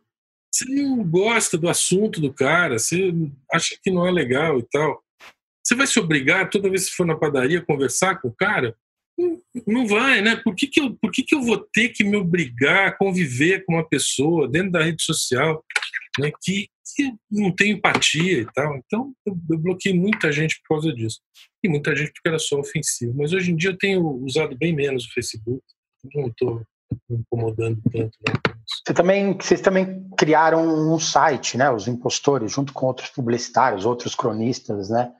Você 0.52 0.64
não 0.66 1.02
gosta 1.04 1.56
do 1.56 1.68
assunto 1.68 2.20
do 2.20 2.32
cara, 2.32 2.78
você 2.78 3.12
acha 3.52 3.78
que 3.80 3.90
não 3.90 4.06
é 4.06 4.10
legal 4.10 4.58
e 4.58 4.66
tal. 4.70 5.02
Você 5.62 5.74
vai 5.74 5.86
se 5.86 5.98
obrigar 5.98 6.50
toda 6.50 6.68
vez 6.68 6.88
que 6.88 6.96
for 6.96 7.06
na 7.06 7.16
padaria 7.16 7.60
a 7.60 7.64
conversar 7.64 8.20
com 8.20 8.28
o 8.28 8.34
cara? 8.34 8.76
Não 9.66 9.86
vai, 9.86 10.20
né? 10.20 10.36
Por 10.36 10.54
que, 10.54 10.66
que, 10.66 10.80
eu, 10.80 10.96
por 10.96 11.10
que, 11.12 11.22
que 11.22 11.34
eu 11.34 11.42
vou 11.42 11.58
ter 11.58 11.90
que 11.90 12.02
me 12.02 12.16
obrigar 12.16 12.88
a 12.88 12.92
conviver 12.92 13.64
com 13.64 13.74
uma 13.74 13.88
pessoa 13.88 14.48
dentro 14.48 14.72
da 14.72 14.82
rede 14.82 15.02
social 15.02 15.64
né, 16.18 16.32
que, 16.42 16.68
que 16.96 17.14
não 17.30 17.54
tem 17.54 17.72
empatia 17.72 18.40
e 18.40 18.46
tal? 18.52 18.76
Então, 18.76 19.12
eu, 19.24 19.38
eu 19.50 19.58
bloqueei 19.58 19.94
muita 19.94 20.32
gente 20.32 20.60
por 20.60 20.76
causa 20.76 20.92
disso. 20.92 21.20
E 21.62 21.68
muita 21.68 21.94
gente 21.94 22.12
porque 22.12 22.28
era 22.28 22.38
só 22.38 22.58
ofensivo. 22.58 23.14
Mas 23.16 23.32
hoje 23.32 23.52
em 23.52 23.56
dia 23.56 23.70
eu 23.70 23.78
tenho 23.78 24.04
usado 24.24 24.56
bem 24.56 24.74
menos 24.74 25.04
o 25.04 25.12
Facebook. 25.12 25.62
Não 26.14 26.26
estou 26.28 26.62
me 27.08 27.18
incomodando 27.18 27.80
tanto. 27.92 28.18
Né, 28.26 28.34
Você 28.84 28.94
também, 28.94 29.34
vocês 29.34 29.60
também 29.60 30.08
criaram 30.16 30.92
um 30.92 30.98
site, 30.98 31.56
né? 31.56 31.70
Os 31.70 31.86
impostores, 31.86 32.50
junto 32.50 32.72
com 32.72 32.86
outros 32.86 33.10
publicitários, 33.10 33.84
outros 33.84 34.14
cronistas, 34.14 34.90
né? 34.90 35.12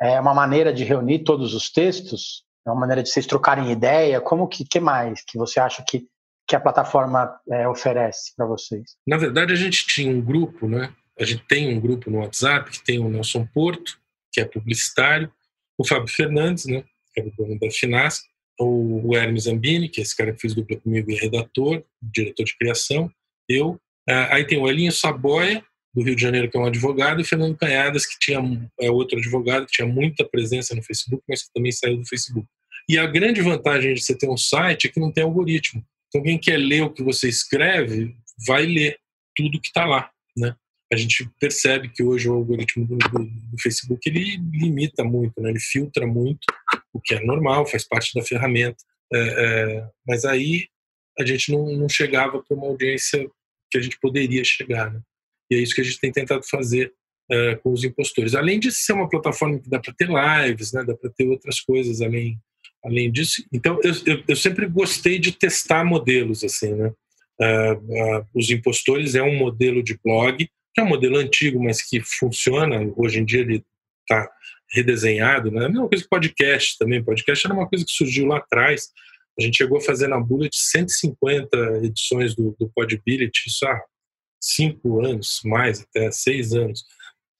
É 0.00 0.18
uma 0.20 0.34
maneira 0.34 0.72
de 0.72 0.84
reunir 0.84 1.24
todos 1.24 1.54
os 1.54 1.70
textos, 1.70 2.42
é 2.66 2.70
uma 2.70 2.80
maneira 2.80 3.02
de 3.02 3.10
vocês 3.10 3.26
trocarem 3.26 3.70
ideia. 3.70 4.20
Como 4.20 4.48
que, 4.48 4.64
que 4.64 4.80
mais 4.80 5.22
que 5.22 5.36
você 5.36 5.60
acha 5.60 5.84
que, 5.86 6.06
que 6.46 6.56
a 6.56 6.60
plataforma 6.60 7.38
é, 7.50 7.68
oferece 7.68 8.34
para 8.36 8.46
vocês? 8.46 8.96
Na 9.06 9.16
verdade, 9.16 9.52
a 9.52 9.56
gente 9.56 9.86
tinha 9.86 10.10
um 10.10 10.20
grupo, 10.20 10.66
né? 10.66 10.94
A 11.18 11.24
gente 11.24 11.44
tem 11.46 11.76
um 11.76 11.80
grupo 11.80 12.10
no 12.10 12.18
WhatsApp 12.18 12.70
que 12.70 12.82
tem 12.82 12.98
o 12.98 13.10
Nelson 13.10 13.46
Porto, 13.52 13.98
que 14.32 14.40
é 14.40 14.44
publicitário, 14.44 15.30
o 15.76 15.86
Fábio 15.86 16.08
Fernandes, 16.08 16.64
né? 16.66 16.82
Que 17.12 17.20
é 17.20 17.24
o 17.24 17.32
dono 17.36 17.58
da 17.58 17.70
Finasca, 17.70 18.26
o 18.58 19.14
Hermes 19.16 19.44
Zambini, 19.44 19.88
que 19.88 20.00
é 20.00 20.02
esse 20.02 20.16
cara 20.16 20.32
que 20.32 20.40
fez 20.40 20.54
dupla 20.54 20.78
comigo 20.78 21.10
e 21.10 21.14
é 21.14 21.20
redator, 21.20 21.82
diretor 22.02 22.44
de 22.44 22.56
criação, 22.56 23.10
eu. 23.48 23.80
Ah, 24.08 24.34
aí 24.34 24.46
tem 24.46 24.58
o 24.58 24.68
Elinho 24.68 24.92
Saboia, 24.92 25.64
do 25.94 26.02
Rio 26.02 26.14
de 26.14 26.22
Janeiro, 26.22 26.50
que 26.50 26.56
é 26.56 26.60
um 26.60 26.66
advogado, 26.66 27.20
e 27.20 27.24
Fernando 27.24 27.56
Canhadas, 27.56 28.06
que 28.06 28.18
tinha 28.18 28.38
é 28.80 28.90
outro 28.90 29.18
advogado, 29.18 29.66
que 29.66 29.72
tinha 29.72 29.88
muita 29.88 30.24
presença 30.24 30.74
no 30.74 30.82
Facebook, 30.82 31.22
mas 31.28 31.42
que 31.42 31.52
também 31.52 31.72
saiu 31.72 31.96
do 31.96 32.06
Facebook. 32.06 32.46
E 32.88 32.98
a 32.98 33.06
grande 33.06 33.40
vantagem 33.40 33.94
de 33.94 34.02
você 34.02 34.16
ter 34.16 34.28
um 34.28 34.36
site 34.36 34.86
é 34.86 34.90
que 34.90 35.00
não 35.00 35.12
tem 35.12 35.24
algoritmo. 35.24 35.84
Então, 36.08 36.22
quem 36.22 36.38
quer 36.38 36.56
ler 36.56 36.82
o 36.82 36.90
que 36.90 37.02
você 37.02 37.28
escreve, 37.28 38.16
vai 38.46 38.66
ler 38.66 38.98
tudo 39.36 39.60
que 39.60 39.68
está 39.68 39.84
lá. 39.84 40.10
Né? 40.36 40.54
A 40.92 40.96
gente 40.96 41.28
percebe 41.38 41.88
que 41.88 42.02
hoje 42.02 42.28
o 42.28 42.34
algoritmo 42.34 42.84
do, 42.86 42.96
do, 42.96 43.24
do 43.24 43.60
Facebook 43.60 44.08
ele 44.08 44.38
limita 44.52 45.04
muito, 45.04 45.40
né? 45.40 45.50
ele 45.50 45.60
filtra 45.60 46.06
muito 46.06 46.40
o 46.92 47.00
que 47.00 47.14
é 47.14 47.20
normal, 47.20 47.66
faz 47.66 47.86
parte 47.86 48.12
da 48.14 48.24
ferramenta. 48.24 48.78
É, 49.12 49.18
é, 49.18 49.88
mas 50.06 50.24
aí 50.24 50.66
a 51.18 51.24
gente 51.24 51.52
não, 51.52 51.64
não 51.76 51.88
chegava 51.88 52.42
para 52.42 52.56
uma 52.56 52.66
audiência 52.66 53.28
que 53.70 53.78
a 53.78 53.80
gente 53.80 53.98
poderia 54.00 54.42
chegar. 54.44 54.92
Né? 54.92 55.00
E 55.50 55.56
é 55.56 55.58
isso 55.58 55.74
que 55.74 55.80
a 55.80 55.84
gente 55.84 56.00
tem 56.00 56.12
tentado 56.12 56.42
fazer 56.48 56.92
é, 57.30 57.54
com 57.56 57.72
os 57.72 57.84
impostores. 57.84 58.34
Além 58.34 58.58
de 58.58 58.72
ser 58.72 58.92
uma 58.92 59.08
plataforma 59.08 59.58
que 59.58 59.68
dá 59.68 59.78
para 59.78 59.94
ter 59.94 60.08
lives, 60.08 60.72
né? 60.72 60.84
dá 60.84 60.94
para 60.94 61.10
ter 61.10 61.26
outras 61.28 61.60
coisas 61.60 62.00
além, 62.00 62.38
além 62.84 63.10
disso. 63.10 63.44
Então, 63.52 63.78
eu, 63.82 63.92
eu, 64.06 64.24
eu 64.28 64.36
sempre 64.36 64.66
gostei 64.66 65.18
de 65.18 65.32
testar 65.32 65.84
modelos. 65.84 66.42
assim, 66.44 66.74
né? 66.74 66.92
Uh, 67.40 68.18
uh, 68.18 68.26
os 68.34 68.50
impostores 68.50 69.14
é 69.14 69.22
um 69.22 69.36
modelo 69.36 69.82
de 69.82 69.98
blog, 70.04 70.46
que 70.74 70.80
é 70.80 70.82
um 70.82 70.88
modelo 70.88 71.16
antigo, 71.16 71.62
mas 71.62 71.82
que 71.82 72.00
funciona. 72.00 72.92
Hoje 72.96 73.20
em 73.20 73.24
dia 73.24 73.40
ele 73.40 73.64
está 74.02 74.30
redesenhado, 74.72 75.50
né? 75.50 75.66
A 75.66 75.68
mesma 75.68 75.88
coisa 75.88 76.04
que 76.04 76.10
podcast 76.10 76.76
também. 76.78 77.02
Podcast 77.02 77.46
era 77.46 77.54
uma 77.54 77.68
coisa 77.68 77.84
que 77.84 77.92
surgiu 77.92 78.26
lá 78.26 78.38
atrás. 78.38 78.88
A 79.38 79.42
gente 79.42 79.56
chegou 79.56 79.78
a 79.78 79.80
fazer 79.80 80.06
na 80.08 80.20
Bullet 80.20 80.54
150 80.54 81.80
edições 81.84 82.34
do, 82.34 82.54
do 82.58 82.68
Podbility, 82.74 83.48
isso 83.48 83.66
há 83.66 83.80
cinco 84.40 85.04
anos, 85.04 85.40
mais 85.44 85.82
até 85.82 86.10
seis 86.10 86.52
anos, 86.52 86.84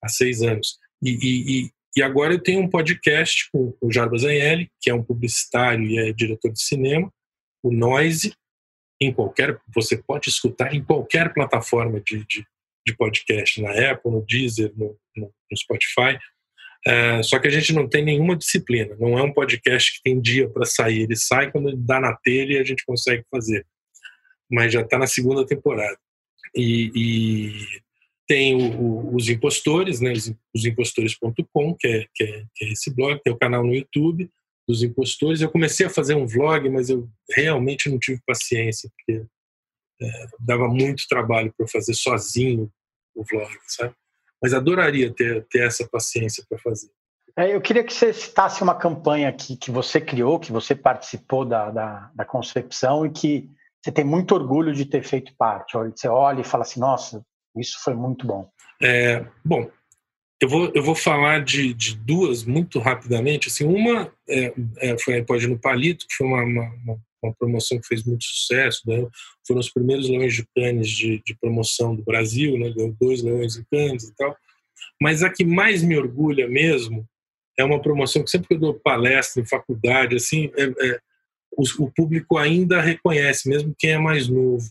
há 0.03 0.07
seis 0.07 0.41
anos. 0.41 0.77
E, 1.01 1.17
e, 1.65 1.71
e 1.95 2.03
agora 2.03 2.33
eu 2.33 2.39
tenho 2.39 2.61
um 2.61 2.69
podcast 2.69 3.49
com 3.51 3.75
o 3.81 3.91
Jarbas 3.91 4.23
Anelli, 4.23 4.69
que 4.79 4.89
é 4.89 4.93
um 4.93 5.03
publicitário 5.03 5.85
e 5.85 5.97
é 5.97 6.13
diretor 6.13 6.51
de 6.51 6.61
cinema, 6.61 7.11
o 7.63 7.71
Noise, 7.71 8.33
em 8.99 9.11
qualquer, 9.11 9.59
você 9.73 9.97
pode 9.97 10.29
escutar 10.29 10.73
em 10.73 10.83
qualquer 10.83 11.33
plataforma 11.33 11.99
de, 11.99 12.25
de, 12.25 12.45
de 12.85 12.95
podcast, 12.95 13.61
na 13.61 13.71
Apple, 13.91 14.11
no 14.11 14.23
Deezer, 14.25 14.71
no, 14.75 14.97
no, 15.15 15.33
no 15.51 15.57
Spotify. 15.57 16.19
É, 16.85 17.21
só 17.23 17.39
que 17.39 17.47
a 17.47 17.51
gente 17.51 17.73
não 17.73 17.87
tem 17.87 18.03
nenhuma 18.03 18.35
disciplina. 18.35 18.95
Não 18.99 19.17
é 19.17 19.23
um 19.23 19.33
podcast 19.33 19.93
que 19.93 20.03
tem 20.03 20.21
dia 20.21 20.47
para 20.49 20.65
sair. 20.65 21.01
Ele 21.01 21.15
sai 21.15 21.51
quando 21.51 21.75
dá 21.75 21.99
na 21.99 22.15
telha 22.15 22.53
e 22.53 22.57
a 22.59 22.63
gente 22.63 22.85
consegue 22.85 23.23
fazer. 23.29 23.65
Mas 24.49 24.71
já 24.71 24.81
está 24.81 24.97
na 24.97 25.07
segunda 25.07 25.45
temporada. 25.45 25.97
E, 26.55 26.91
e 26.95 27.81
tem 28.27 28.55
o, 28.55 28.81
o, 28.81 29.15
os 29.15 29.29
impostores, 29.29 29.99
né? 29.99 30.13
Os, 30.13 30.65
impostores.com, 30.65 31.75
que 31.75 31.87
é, 31.87 32.07
que, 32.13 32.23
é, 32.23 32.45
que 32.55 32.65
é 32.65 32.71
esse 32.71 32.93
blog. 32.93 33.19
Tem 33.23 33.33
o 33.33 33.37
canal 33.37 33.63
no 33.63 33.73
YouTube 33.73 34.29
dos 34.67 34.83
impostores. 34.83 35.41
Eu 35.41 35.51
comecei 35.51 35.85
a 35.85 35.89
fazer 35.89 36.15
um 36.15 36.27
vlog, 36.27 36.69
mas 36.69 36.89
eu 36.89 37.09
realmente 37.35 37.89
não 37.89 37.99
tive 37.99 38.21
paciência, 38.25 38.89
porque 38.89 39.25
é, 40.01 40.25
dava 40.39 40.67
muito 40.67 41.07
trabalho 41.07 41.53
para 41.57 41.67
fazer 41.67 41.93
sozinho 41.93 42.71
o 43.15 43.23
vlog, 43.23 43.51
sabe? 43.67 43.93
mas 44.41 44.53
adoraria 44.53 45.13
ter, 45.13 45.45
ter 45.49 45.67
essa 45.67 45.87
paciência 45.87 46.43
para 46.49 46.57
fazer. 46.57 46.89
É, 47.37 47.55
eu 47.55 47.61
queria 47.61 47.83
que 47.83 47.93
você 47.93 48.11
citasse 48.11 48.63
uma 48.63 48.75
campanha 48.75 49.31
que, 49.31 49.55
que 49.55 49.71
você 49.71 50.01
criou, 50.01 50.39
que 50.39 50.51
você 50.51 50.75
participou 50.75 51.45
da, 51.45 51.69
da, 51.69 52.11
da 52.13 52.25
concepção 52.25 53.05
e 53.05 53.11
que 53.11 53.49
você 53.81 53.91
tem 53.91 54.05
muito 54.05 54.35
orgulho 54.35 54.73
de 54.73 54.85
ter 54.85 55.03
feito 55.03 55.33
parte. 55.37 55.75
Você 55.75 56.07
olha 56.07 56.41
e 56.41 56.45
fala 56.45 56.63
assim, 56.63 56.79
nossa, 56.79 57.25
isso 57.57 57.77
foi 57.83 57.93
muito 57.95 58.27
bom. 58.27 58.49
É, 58.81 59.25
bom, 59.43 59.69
eu 60.39 60.49
vou, 60.49 60.71
eu 60.73 60.83
vou 60.83 60.95
falar 60.95 61.43
de, 61.43 61.73
de 61.73 61.95
duas 61.95 62.43
muito 62.43 62.79
rapidamente. 62.79 63.47
Assim, 63.47 63.65
uma 63.65 64.11
é, 64.29 64.53
é, 64.77 64.97
foi 64.99 65.19
a 65.19 65.25
Pode 65.25 65.47
no 65.47 65.59
Palito, 65.59 66.05
que 66.07 66.15
foi 66.15 66.27
uma, 66.27 66.43
uma, 66.43 66.97
uma, 67.23 67.33
promoção 67.37 67.79
que 67.79 67.87
fez 67.87 68.03
muito 68.03 68.23
sucesso. 68.23 68.81
Né? 68.85 69.07
Foram 69.47 69.59
os 69.59 69.71
primeiros 69.71 70.09
Leões 70.09 70.33
de 70.35 70.45
Cannes 70.55 70.89
de, 70.89 71.21
de 71.25 71.35
promoção 71.39 71.95
do 71.95 72.03
Brasil, 72.03 72.57
né? 72.57 72.71
ganhou 72.71 72.95
dois 72.99 73.23
Leões 73.23 73.53
de 73.53 73.65
Cannes 73.71 74.03
e 74.03 74.15
tal. 74.15 74.35
Mas 75.01 75.23
a 75.23 75.29
que 75.29 75.43
mais 75.43 75.83
me 75.83 75.97
orgulha 75.97 76.47
mesmo 76.47 77.07
é 77.57 77.63
uma 77.63 77.81
promoção 77.81 78.23
que 78.23 78.29
sempre 78.29 78.47
que 78.47 78.53
eu 78.55 78.59
dou 78.59 78.79
palestra 78.79 79.41
em 79.41 79.45
faculdade, 79.45 80.15
assim, 80.15 80.51
é, 80.57 80.63
é, 80.63 80.99
o, 81.51 81.63
o, 81.83 81.91
público 81.91 82.37
ainda 82.37 82.81
reconhece, 82.81 83.49
mesmo 83.49 83.75
quem 83.77 83.91
é 83.91 83.97
mais 83.97 84.27
novo, 84.27 84.69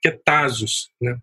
que 0.00 0.08
é 0.08 0.12
Tazos. 0.24 0.90
Né? 1.00 1.18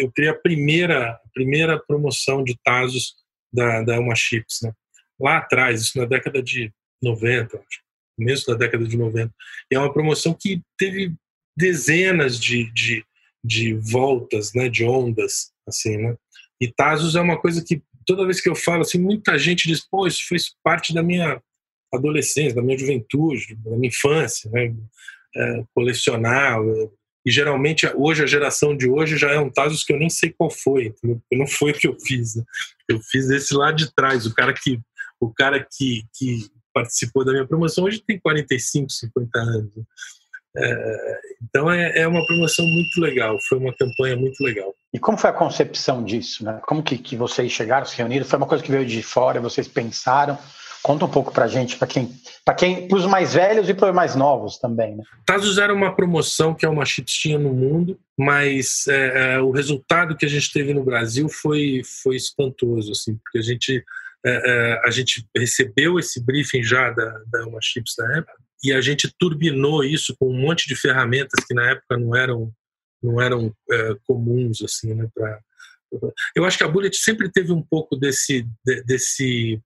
Eu 0.00 0.10
criei 0.12 0.30
a 0.30 0.38
primeira, 0.38 1.12
a 1.12 1.28
primeira 1.32 1.78
promoção 1.78 2.42
de 2.42 2.58
Tazos 2.64 3.14
da, 3.52 3.82
da 3.82 4.00
Uma 4.00 4.14
Chips, 4.14 4.60
né? 4.62 4.72
lá 5.20 5.38
atrás, 5.38 5.82
isso 5.82 5.98
na 5.98 6.06
década 6.06 6.42
de 6.42 6.72
90, 7.02 7.56
acho, 7.56 7.80
começo 8.16 8.46
da 8.46 8.54
década 8.54 8.86
de 8.86 8.96
90. 8.96 9.32
E 9.70 9.74
é 9.74 9.78
uma 9.78 9.92
promoção 9.92 10.34
que 10.34 10.62
teve 10.78 11.14
dezenas 11.56 12.38
de, 12.38 12.72
de, 12.72 13.04
de 13.44 13.74
voltas, 13.74 14.52
né, 14.54 14.68
de 14.68 14.84
ondas, 14.84 15.52
assim, 15.66 15.96
né? 15.96 16.16
E 16.60 16.70
Tazos 16.70 17.16
é 17.16 17.20
uma 17.20 17.40
coisa 17.40 17.64
que 17.64 17.82
toda 18.06 18.24
vez 18.24 18.40
que 18.40 18.48
eu 18.48 18.54
falo, 18.54 18.82
assim, 18.82 18.98
muita 18.98 19.38
gente 19.38 19.66
diz, 19.66 19.86
pô, 19.86 20.06
isso 20.06 20.26
fez 20.26 20.54
parte 20.62 20.92
da 20.92 21.02
minha 21.02 21.40
adolescência, 21.92 22.54
da 22.54 22.62
minha 22.62 22.78
juventude, 22.78 23.56
da 23.56 23.76
minha 23.76 23.88
infância, 23.88 24.50
né? 24.50 24.74
É, 25.36 25.64
colecionar, 25.74 26.58
E 27.24 27.30
geralmente, 27.30 27.86
hoje, 27.94 28.24
a 28.24 28.26
geração 28.26 28.76
de 28.76 28.88
hoje 28.88 29.16
já 29.16 29.30
é 29.30 29.38
um 29.38 29.50
Tazos 29.50 29.84
que 29.84 29.92
eu 29.92 29.98
nem 29.98 30.10
sei 30.10 30.34
qual 30.36 30.50
foi, 30.50 30.86
entendeu? 30.86 31.20
não 31.32 31.46
foi 31.46 31.70
o 31.70 31.74
que 31.74 31.86
eu 31.86 31.96
fiz. 32.00 32.34
Né? 32.34 32.42
Eu 32.88 33.00
fiz 33.00 33.30
esse 33.30 33.54
lá 33.54 33.70
de 33.70 33.94
trás, 33.94 34.26
o 34.26 34.34
cara 34.34 34.52
que, 34.52 34.80
o 35.20 35.32
cara 35.32 35.64
que, 35.70 36.02
que 36.14 36.48
participou 36.74 37.24
da 37.24 37.32
minha 37.32 37.46
promoção 37.46 37.84
hoje 37.84 38.02
tem 38.04 38.18
45, 38.18 38.90
50 38.90 39.38
anos. 39.38 39.76
Né? 39.76 39.84
É, 40.56 41.20
então 41.42 41.70
é, 41.70 42.00
é, 42.00 42.08
uma 42.08 42.26
promoção 42.26 42.66
muito 42.66 43.00
legal, 43.00 43.38
foi 43.48 43.58
uma 43.58 43.74
campanha 43.74 44.16
muito 44.16 44.42
legal. 44.42 44.74
E 44.92 44.98
como 44.98 45.16
foi 45.16 45.30
a 45.30 45.34
concepção 45.34 46.02
disso? 46.02 46.44
Né? 46.44 46.60
Como 46.66 46.82
que, 46.82 46.98
que 46.98 47.14
vocês 47.14 47.52
chegaram, 47.52 47.86
se 47.86 47.96
reuniram? 47.96 48.26
Foi 48.26 48.36
uma 48.36 48.48
coisa 48.48 48.64
que 48.64 48.70
veio 48.70 48.84
de 48.84 49.02
fora, 49.02 49.40
vocês 49.40 49.68
pensaram? 49.68 50.36
Conta 50.82 51.04
um 51.04 51.10
pouco 51.10 51.32
para 51.32 51.46
gente, 51.46 51.76
para 51.76 51.86
quem, 51.86 52.10
para 52.44 52.54
quem, 52.54 52.88
para 52.88 52.96
os 52.96 53.04
mais 53.04 53.34
velhos 53.34 53.68
e 53.68 53.74
para 53.74 53.90
os 53.90 53.94
mais 53.94 54.14
novos 54.14 54.58
também. 54.58 54.96
Né? 54.96 55.04
Tazos 55.26 55.58
era 55.58 55.74
uma 55.74 55.94
promoção 55.94 56.54
que 56.54 56.64
a 56.64 56.70
Uma 56.70 56.86
Chips 56.86 57.12
tinha 57.12 57.38
no 57.38 57.52
mundo, 57.52 57.98
mas 58.18 58.86
é, 58.88 59.34
é, 59.34 59.40
o 59.40 59.50
resultado 59.50 60.16
que 60.16 60.24
a 60.24 60.28
gente 60.28 60.50
teve 60.50 60.72
no 60.72 60.82
Brasil 60.82 61.28
foi 61.28 61.82
foi 62.02 62.16
espantoso, 62.16 62.92
assim, 62.92 63.16
porque 63.16 63.38
a 63.38 63.42
gente 63.42 63.84
é, 64.24 64.30
é 64.50 64.80
a 64.84 64.90
gente 64.90 65.26
recebeu 65.36 65.98
esse 65.98 66.24
briefing 66.24 66.62
já 66.62 66.90
da, 66.90 67.20
da 67.26 67.46
Uma 67.46 67.60
Chips 67.60 67.94
na 67.98 68.18
época 68.18 68.38
e 68.64 68.72
a 68.72 68.80
gente 68.80 69.12
turbinou 69.18 69.84
isso 69.84 70.14
com 70.18 70.30
um 70.30 70.40
monte 70.40 70.66
de 70.66 70.76
ferramentas 70.76 71.44
que 71.44 71.54
na 71.54 71.70
época 71.70 71.98
não 71.98 72.16
eram 72.16 72.52
não 73.02 73.20
eram 73.20 73.54
é, 73.70 73.96
comuns 74.06 74.62
assim, 74.62 74.94
né? 74.94 75.08
Pra, 75.14 75.40
eu 76.34 76.44
acho 76.44 76.56
que 76.56 76.64
a 76.64 76.68
Bullet 76.68 76.96
sempre 76.96 77.30
teve 77.30 77.52
um 77.52 77.62
pouco 77.62 77.96
desse 77.96 78.46
desse 78.86 79.60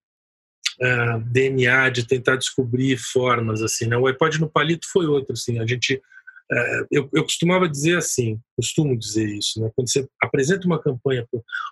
uh, 0.82 1.20
DNA 1.20 1.90
de 1.90 2.06
tentar 2.06 2.36
descobrir 2.36 2.96
formas 2.96 3.62
assim 3.62 3.86
né 3.86 3.96
o 3.96 4.06
iPod 4.06 4.40
no 4.40 4.50
palito 4.50 4.86
foi 4.92 5.06
outro 5.06 5.32
assim 5.32 5.58
a 5.58 5.66
gente 5.66 5.94
uh, 5.94 6.86
eu, 6.90 7.08
eu 7.12 7.22
costumava 7.22 7.68
dizer 7.68 7.98
assim 7.98 8.40
costumo 8.56 8.96
dizer 8.96 9.28
isso 9.28 9.60
né 9.60 9.70
quando 9.74 9.90
você 9.90 10.06
apresenta 10.22 10.66
uma 10.66 10.80
campanha 10.80 11.26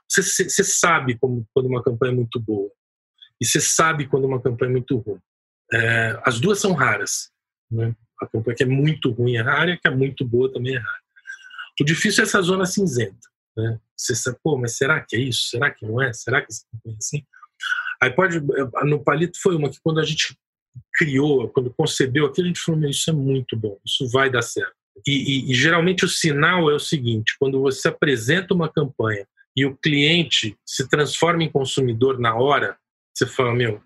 você, 0.08 0.22
você 0.22 0.64
sabe 0.64 1.18
como, 1.18 1.46
quando 1.54 1.66
uma 1.66 1.82
campanha 1.82 2.12
é 2.12 2.16
muito 2.16 2.40
boa 2.40 2.70
e 3.40 3.46
você 3.46 3.60
sabe 3.60 4.06
quando 4.06 4.24
uma 4.24 4.40
campanha 4.40 4.70
é 4.70 4.72
muito 4.72 4.96
ruim 4.98 5.20
é, 5.72 6.20
as 6.24 6.40
duas 6.40 6.60
são 6.60 6.72
raras 6.72 7.30
né 7.70 7.94
a 8.20 8.26
campanha 8.26 8.56
que 8.56 8.62
é 8.62 8.66
muito 8.66 9.10
ruim 9.10 9.36
é 9.36 9.42
rara 9.42 9.70
e 9.70 9.74
a 9.74 9.76
que 9.76 9.88
é 9.88 9.90
muito 9.90 10.24
boa 10.24 10.52
também 10.52 10.74
é 10.74 10.78
rara 10.78 11.02
o 11.80 11.84
difícil 11.84 12.22
é 12.22 12.26
essa 12.26 12.40
zona 12.42 12.66
cinzenta 12.66 13.32
né? 13.56 13.78
Você 13.96 14.14
sabe, 14.14 14.38
pô, 14.42 14.56
mas 14.56 14.76
será 14.76 15.00
que 15.00 15.16
é 15.16 15.20
isso? 15.20 15.48
Será 15.48 15.70
que 15.70 15.86
não 15.86 16.00
é? 16.02 16.12
Será 16.12 16.40
que 16.40 16.48
essa 16.50 16.64
campanha 16.70 16.94
é 16.94 16.98
assim? 16.98 17.26
Aí 18.02 18.10
pode, 18.10 18.40
no 18.84 19.04
Palito 19.04 19.40
foi 19.40 19.54
uma 19.54 19.70
que 19.70 19.78
quando 19.80 20.00
a 20.00 20.04
gente 20.04 20.36
criou, 20.92 21.48
quando 21.50 21.72
concebeu 21.72 22.26
aquilo, 22.26 22.46
a 22.46 22.48
gente 22.48 22.60
falou, 22.60 22.84
isso 22.90 23.08
é 23.08 23.12
muito 23.12 23.56
bom, 23.56 23.78
isso 23.86 24.08
vai 24.10 24.28
dar 24.28 24.42
certo. 24.42 24.74
E, 25.06 25.12
e, 25.12 25.52
e, 25.52 25.54
geralmente 25.54 26.04
o 26.04 26.08
sinal 26.08 26.68
é 26.68 26.74
o 26.74 26.80
seguinte: 26.80 27.36
quando 27.38 27.60
você 27.60 27.86
apresenta 27.86 28.54
uma 28.54 28.68
campanha 28.68 29.24
e 29.56 29.64
o 29.64 29.76
cliente 29.76 30.58
se 30.66 30.88
transforma 30.88 31.44
em 31.44 31.50
consumidor 31.50 32.18
na 32.18 32.34
hora, 32.34 32.76
você 33.14 33.24
fala, 33.24 33.54
meu, 33.54 33.80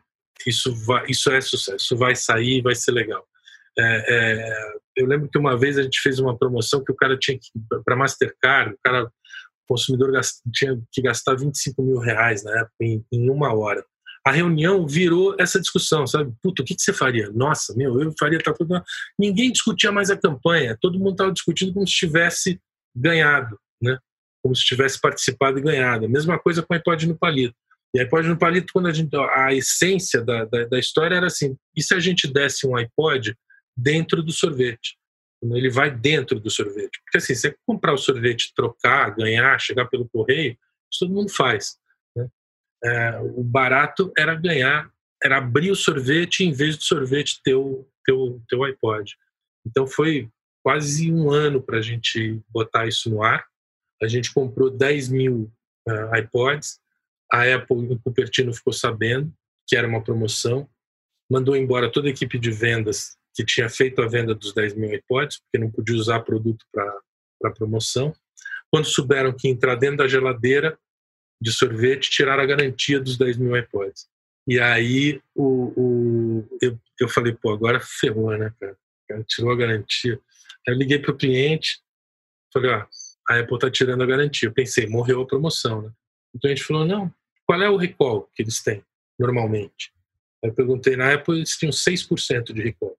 isso, 0.47 0.75
vai, 0.87 1.05
isso 1.11 1.31
é 1.31 1.41
sucesso, 1.43 1.77
isso 1.77 1.97
vai 1.97 2.17
sair, 2.17 2.63
vai 2.63 2.75
ser 2.75 2.93
legal. 2.93 3.23
É, 3.79 3.83
é, 4.09 4.73
eu 4.97 5.07
lembro 5.07 5.29
que 5.29 5.37
uma 5.37 5.59
vez 5.59 5.77
a 5.77 5.83
gente 5.83 6.01
fez 6.01 6.19
uma 6.19 6.37
promoção 6.37 6.83
que 6.83 6.91
o 6.91 6.97
cara 6.97 7.19
tinha 7.19 7.39
que, 7.39 7.51
para 7.85 7.95
Mastercard, 7.95 8.73
o 8.73 8.79
cara, 8.83 9.05
o 9.05 9.11
consumidor 9.69 10.11
gast, 10.11 10.41
tinha 10.55 10.81
que 10.91 11.03
gastar 11.03 11.37
25 11.37 11.83
mil 11.83 11.99
reais 11.99 12.43
na 12.43 12.61
época, 12.61 12.75
em, 12.81 13.05
em 13.13 13.29
uma 13.29 13.53
hora 13.55 13.85
a 14.27 14.33
reunião 14.33 14.85
virou 14.85 15.37
essa 15.39 15.61
discussão, 15.61 16.05
sabe? 16.05 16.35
Puta, 16.43 16.61
o 16.61 16.65
que, 16.65 16.75
que 16.75 16.83
você 16.83 16.93
faria? 16.93 17.31
Nossa, 17.31 17.73
meu, 17.77 18.03
eu 18.03 18.13
faria 18.19 18.41
tal 18.41 18.57
coisa. 18.57 18.83
Ninguém 19.17 19.53
discutia 19.53 19.93
mais 19.93 20.11
a 20.11 20.17
campanha, 20.17 20.77
todo 20.81 20.99
mundo 20.99 21.13
estava 21.13 21.33
discutindo 21.33 21.73
como 21.73 21.87
se 21.87 21.95
tivesse 21.95 22.61
ganhado, 22.93 23.57
né? 23.81 23.97
Como 24.43 24.57
se 24.57 24.65
tivesse 24.65 25.01
participado 25.01 25.61
e 25.61 25.63
ganhado. 25.63 26.07
A 26.07 26.09
mesma 26.09 26.41
coisa 26.41 26.61
com 26.61 26.75
a 26.75 26.77
iPod 26.77 27.07
no 27.07 27.17
palito. 27.17 27.55
E 27.95 28.01
iPod 28.01 28.27
no 28.27 28.37
palito, 28.37 28.73
quando 28.73 28.89
a 28.89 28.93
gente. 28.93 29.15
A 29.15 29.55
essência 29.55 30.21
da, 30.21 30.45
da, 30.45 30.65
da 30.65 30.79
história 30.79 31.15
era 31.15 31.29
assim: 31.29 31.57
e 31.77 31.81
se 31.81 31.95
a 31.95 32.01
gente 32.01 32.27
desse 32.27 32.67
um 32.67 32.75
iPod 32.75 33.33
dentro 33.77 34.25
do 34.25 34.33
sorvete? 34.33 34.99
Ele 35.41 35.71
vai 35.71 35.89
dentro 35.89 36.41
do 36.41 36.51
sorvete. 36.51 37.01
Porque 37.05 37.19
assim, 37.19 37.37
você 37.37 37.55
comprar 37.65 37.93
o 37.93 37.99
sorvete, 37.99 38.53
trocar, 38.57 39.15
ganhar, 39.15 39.61
chegar 39.61 39.85
pelo 39.87 40.09
correio, 40.09 40.59
isso 40.91 41.07
todo 41.07 41.15
mundo 41.15 41.31
faz 41.31 41.79
é, 42.87 43.19
o 43.21 43.43
barato 43.43 44.13
era 44.17 44.35
ganhar, 44.35 44.89
era 45.23 45.39
abrir 45.39 45.73
o 45.73 45.77
sorvete 45.77 46.45
em 46.45 46.53
vez 46.53 46.77
do 46.77 46.85
sorvete 46.85 47.41
ter 47.43 47.55
o 47.55 47.85
teu, 48.05 48.41
teu 48.49 48.63
iPod. 48.63 49.17
Então 49.67 49.87
foi 49.87 50.31
quase 50.63 51.13
um 51.13 51.31
ano 51.31 51.61
para 51.61 51.79
a 51.79 51.83
gente 51.83 52.41
botar 52.49 52.87
isso 52.87 53.11
no 53.11 53.23
ar. 53.23 53.45
A 54.01 54.07
gente 54.07 54.33
comprou 54.33 54.71
10 54.71 55.09
mil 55.09 55.53
uh, 55.89 56.17
iPods. 56.17 56.79
A 57.33 57.43
Apple, 57.43 57.93
o 57.93 57.99
Cupertino 57.99 58.55
ficou 58.55 58.73
sabendo 58.73 59.33
que 59.67 59.75
era 59.75 59.89
uma 59.89 60.03
promoção, 60.03 60.69
mandou 61.29 61.57
embora 61.57 61.91
toda 61.91 62.07
a 62.07 62.11
equipe 62.11 62.39
de 62.39 62.53
vendas 62.53 63.17
que 63.35 63.45
tinha 63.45 63.69
feito 63.69 64.01
a 64.01 64.07
venda 64.07 64.33
dos 64.33 64.55
10 64.55 64.75
mil 64.75 64.95
iPods, 64.95 65.41
porque 65.41 65.59
não 65.59 65.73
podia 65.73 65.97
usar 65.97 66.21
produto 66.21 66.65
para 66.73 67.51
promoção. 67.53 68.15
Quando 68.71 68.85
souberam 68.85 69.33
que 69.33 69.49
entrar 69.49 69.75
dentro 69.75 69.99
da 69.99 70.09
geladeira 70.09 70.79
de 71.41 71.53
sorvete 71.53 72.11
tiraram 72.11 72.43
a 72.43 72.47
garantia 72.47 73.01
dos 73.01 73.17
10 73.17 73.37
mil 73.37 73.57
iPods. 73.57 74.09
E 74.47 74.61
aí 74.61 75.21
o, 75.35 75.73
o, 75.77 76.59
eu, 76.63 76.79
eu 77.01 77.09
falei, 77.09 77.33
pô, 77.33 77.53
agora 77.53 77.81
ferrou, 77.81 78.37
né, 78.37 78.53
cara? 78.61 78.77
cara 79.09 79.25
tirou 79.25 79.51
a 79.51 79.57
garantia. 79.57 80.21
Aí 80.67 80.75
eu 80.75 80.79
liguei 80.79 80.99
pro 80.99 81.17
cliente, 81.17 81.81
falei, 82.53 82.71
ó, 82.71 82.87
a 83.29 83.41
Apple 83.41 83.59
tá 83.59 83.71
tirando 83.71 84.03
a 84.03 84.07
garantia. 84.07 84.49
Eu 84.49 84.53
pensei, 84.53 84.87
morreu 84.87 85.23
a 85.23 85.27
promoção, 85.27 85.83
né? 85.83 85.93
O 86.33 86.39
cliente 86.39 86.63
falou, 86.63 86.85
não, 86.85 87.13
qual 87.47 87.63
é 87.63 87.71
o 87.71 87.77
recall 87.77 88.31
que 88.35 88.43
eles 88.43 88.63
têm, 88.63 88.85
normalmente? 89.19 89.93
Aí 90.45 90.51
eu 90.51 90.55
perguntei 90.55 90.97
na 90.97 91.15
Apple, 91.15 91.37
eles 91.37 91.57
tinham 91.57 91.73
6% 91.73 92.53
de 92.53 92.63
recall. 92.63 92.97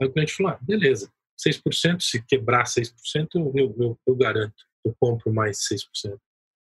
Aí 0.00 0.08
o 0.08 0.12
cliente 0.12 0.32
falou, 0.32 0.52
ah, 0.52 0.58
beleza, 0.62 1.12
6%, 1.38 2.00
se 2.00 2.22
quebrar 2.22 2.64
6%, 2.64 3.28
eu, 3.34 3.74
eu, 3.78 3.98
eu 4.06 4.14
garanto, 4.14 4.64
eu 4.84 4.94
compro 4.98 5.32
mais 5.32 5.58
6% 5.58 6.18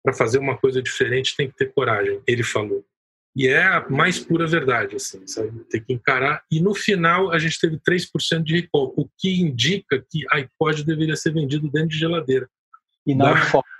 para 0.08 0.14
fazer 0.14 0.38
uma 0.38 0.56
coisa 0.56 0.80
diferente 0.80 1.36
tem 1.36 1.48
que 1.48 1.56
ter 1.56 1.70
coragem, 1.72 2.18
ele 2.26 2.42
falou. 2.42 2.82
E 3.36 3.46
é 3.46 3.62
a 3.62 3.86
mais 3.90 4.18
pura 4.18 4.46
verdade, 4.46 4.96
assim, 4.96 5.26
sabe? 5.26 5.64
Tem 5.70 5.82
que 5.82 5.92
encarar. 5.92 6.42
E 6.50 6.60
no 6.60 6.74
final 6.74 7.30
a 7.30 7.38
gente 7.38 7.60
teve 7.60 7.78
3% 7.78 8.42
de 8.42 8.58
recall, 8.58 8.94
o 8.96 9.06
que 9.18 9.38
indica 9.38 10.02
que 10.10 10.24
iPod 10.32 10.82
deveria 10.82 11.14
ser 11.14 11.34
vendido 11.34 11.70
dentro 11.70 11.90
de 11.90 11.98
geladeira. 11.98 12.48
E 13.06 13.14
não 13.14 13.36
fora. 13.36 13.64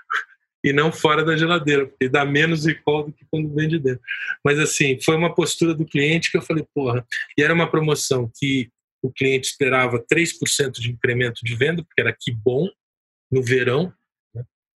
E 0.61 0.73
não 0.73 0.91
fora 0.91 1.23
da 1.23 1.37
geladeira, 1.37 1.87
porque 1.87 2.09
dá 2.09 2.25
menos 2.25 2.65
recall 2.65 3.05
do 3.05 3.13
que 3.13 3.25
quando 3.31 3.55
vende 3.55 3.79
dentro. 3.79 4.01
Mas 4.43 4.59
assim, 4.59 4.99
foi 5.01 5.15
uma 5.15 5.33
postura 5.33 5.73
do 5.73 5.85
cliente 5.85 6.29
que 6.29 6.35
eu 6.35 6.41
falei, 6.41 6.65
porra. 6.75 7.07
E 7.37 7.41
era 7.41 7.53
uma 7.53 7.71
promoção 7.71 8.29
que 8.37 8.69
o 9.01 9.09
cliente 9.09 9.47
esperava 9.47 10.03
3% 10.03 10.71
de 10.73 10.91
incremento 10.91 11.39
de 11.45 11.55
venda, 11.55 11.81
porque 11.81 12.01
era 12.01 12.13
que 12.13 12.29
bom 12.29 12.67
no 13.31 13.41
verão, 13.41 13.93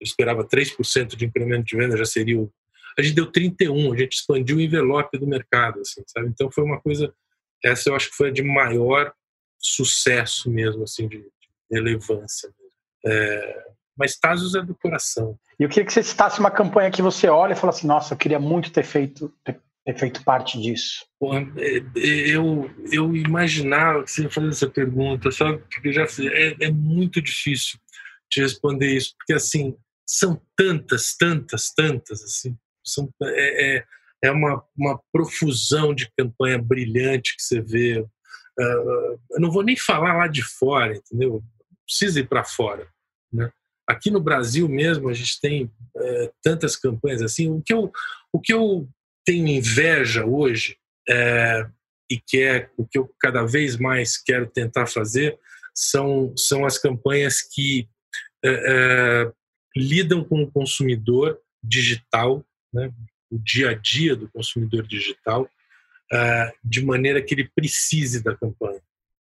eu 0.03 0.05
esperava 0.05 0.45
3% 0.45 1.15
de 1.15 1.25
incremento 1.25 1.65
de 1.65 1.77
venda, 1.77 1.97
já 1.97 2.05
seria 2.05 2.39
o... 2.39 2.51
A 2.97 3.01
gente 3.01 3.15
deu 3.15 3.31
31, 3.31 3.93
a 3.93 3.97
gente 3.97 4.13
expandiu 4.13 4.57
o 4.57 4.61
envelope 4.61 5.17
do 5.17 5.25
mercado, 5.25 5.79
assim, 5.79 6.03
sabe? 6.05 6.27
Então 6.27 6.51
foi 6.51 6.63
uma 6.63 6.79
coisa, 6.79 7.11
essa 7.63 7.89
eu 7.89 7.95
acho 7.95 8.09
que 8.09 8.15
foi 8.15 8.29
a 8.29 8.31
de 8.31 8.43
maior 8.43 9.11
sucesso 9.57 10.51
mesmo, 10.51 10.83
assim, 10.83 11.07
de, 11.07 11.17
de 11.17 11.49
relevância. 11.71 12.53
É, 13.05 13.65
mas 13.97 14.17
Tazos 14.17 14.53
é 14.55 14.61
do 14.61 14.75
coração. 14.75 15.37
E 15.59 15.63
eu 15.63 15.69
queria 15.69 15.85
que 15.85 15.93
você 15.93 16.03
citasse 16.03 16.39
uma 16.39 16.51
campanha 16.51 16.91
que 16.91 17.01
você 17.01 17.27
olha 17.27 17.53
e 17.53 17.55
fala 17.55 17.71
assim, 17.71 17.87
nossa, 17.87 18.13
eu 18.13 18.17
queria 18.17 18.39
muito 18.39 18.71
ter 18.71 18.83
feito, 18.83 19.33
ter, 19.43 19.59
ter 19.85 19.97
feito 19.97 20.23
parte 20.23 20.59
disso. 20.59 21.05
É, 21.57 21.77
é, 21.77 22.35
eu, 22.35 22.69
eu 22.91 23.15
imaginava 23.15 24.03
que 24.03 24.11
você 24.11 24.23
ia 24.23 24.29
fazer 24.29 24.49
essa 24.49 24.69
pergunta, 24.69 25.31
sabe? 25.31 25.59
Porque 25.73 25.91
já 25.91 26.03
é, 26.03 26.65
é 26.65 26.71
muito 26.71 27.21
difícil 27.21 27.79
de 28.31 28.41
responder 28.41 28.95
isso, 28.95 29.13
porque 29.17 29.33
assim, 29.33 29.75
são 30.07 30.41
tantas, 30.55 31.15
tantas, 31.15 31.71
tantas, 31.73 32.23
assim, 32.23 32.57
são, 32.85 33.09
é, 33.21 33.77
é, 33.77 33.85
é 34.23 34.31
uma, 34.31 34.63
uma 34.77 35.01
profusão 35.11 35.93
de 35.93 36.11
campanha 36.17 36.57
brilhante 36.57 37.35
que 37.35 37.43
você 37.43 37.61
vê. 37.61 37.99
Uh, 37.99 39.19
eu 39.31 39.39
não 39.39 39.51
vou 39.51 39.63
nem 39.63 39.75
falar 39.75 40.15
lá 40.17 40.27
de 40.27 40.43
fora, 40.43 40.95
entendeu? 40.95 41.43
Precisa 41.85 42.19
ir 42.19 42.27
para 42.27 42.43
fora, 42.43 42.87
né? 43.31 43.51
Aqui 43.87 44.09
no 44.09 44.21
Brasil 44.21 44.69
mesmo 44.69 45.09
a 45.09 45.13
gente 45.13 45.41
tem 45.41 45.69
é, 45.97 46.31
tantas 46.41 46.77
campanhas 46.77 47.21
assim. 47.21 47.49
O 47.49 47.61
que 47.61 47.73
eu, 47.73 47.91
o 48.31 48.39
que 48.39 48.53
eu 48.53 48.87
tenho 49.25 49.45
inveja 49.45 50.25
hoje 50.25 50.77
é, 51.09 51.67
e 52.09 52.17
que 52.17 52.41
é 52.41 52.69
o 52.77 52.87
que 52.87 52.97
eu 52.97 53.13
cada 53.19 53.43
vez 53.43 53.75
mais 53.75 54.17
quero 54.17 54.47
tentar 54.47 54.87
fazer 54.87 55.37
são, 55.75 56.33
são 56.37 56.65
as 56.65 56.77
campanhas 56.77 57.41
que 57.41 57.89
é 58.45 59.31
lidam 59.75 60.23
com 60.23 60.43
o 60.43 60.51
consumidor 60.51 61.39
digital, 61.63 62.43
né, 62.73 62.91
o 63.31 63.37
dia 63.39 63.71
a 63.71 63.73
dia 63.73 64.15
do 64.15 64.29
consumidor 64.29 64.85
digital, 64.85 65.43
uh, 65.43 66.57
de 66.63 66.83
maneira 66.83 67.21
que 67.21 67.33
ele 67.33 67.49
precise 67.55 68.23
da 68.23 68.35
campanha. 68.35 68.81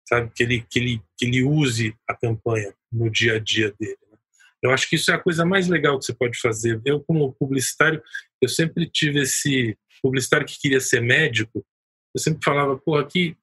sabe? 0.09 0.31
Que 0.35 0.43
ele, 0.43 0.67
que 0.69 0.79
ele, 0.79 1.03
que 1.17 1.25
ele 1.25 1.43
use 1.43 1.95
a 2.09 2.15
campanha 2.15 2.75
no 2.91 3.11
dia 3.11 3.37
a 3.37 3.39
dia 3.39 3.73
dele. 3.79 3.99
Né? 4.11 4.19
Eu 4.63 4.71
acho 4.71 4.89
que 4.89 4.97
isso 4.97 5.11
é 5.11 5.15
a 5.15 5.19
coisa 5.19 5.45
mais 5.45 5.69
legal 5.69 5.99
que 5.99 6.05
você 6.05 6.15
pode 6.15 6.39
fazer. 6.39 6.81
Eu, 6.85 7.01
como 7.01 7.33
publicitário, 7.35 8.03
eu 8.41 8.49
sempre 8.49 8.89
tive 8.89 9.21
esse 9.21 9.77
publicitário 10.03 10.47
que 10.47 10.59
queria 10.59 10.81
ser 10.81 11.01
médico, 11.01 11.65
eu 12.15 12.21
sempre 12.21 12.45
falava, 12.45 12.77
porra, 12.77 13.07
que, 13.07 13.37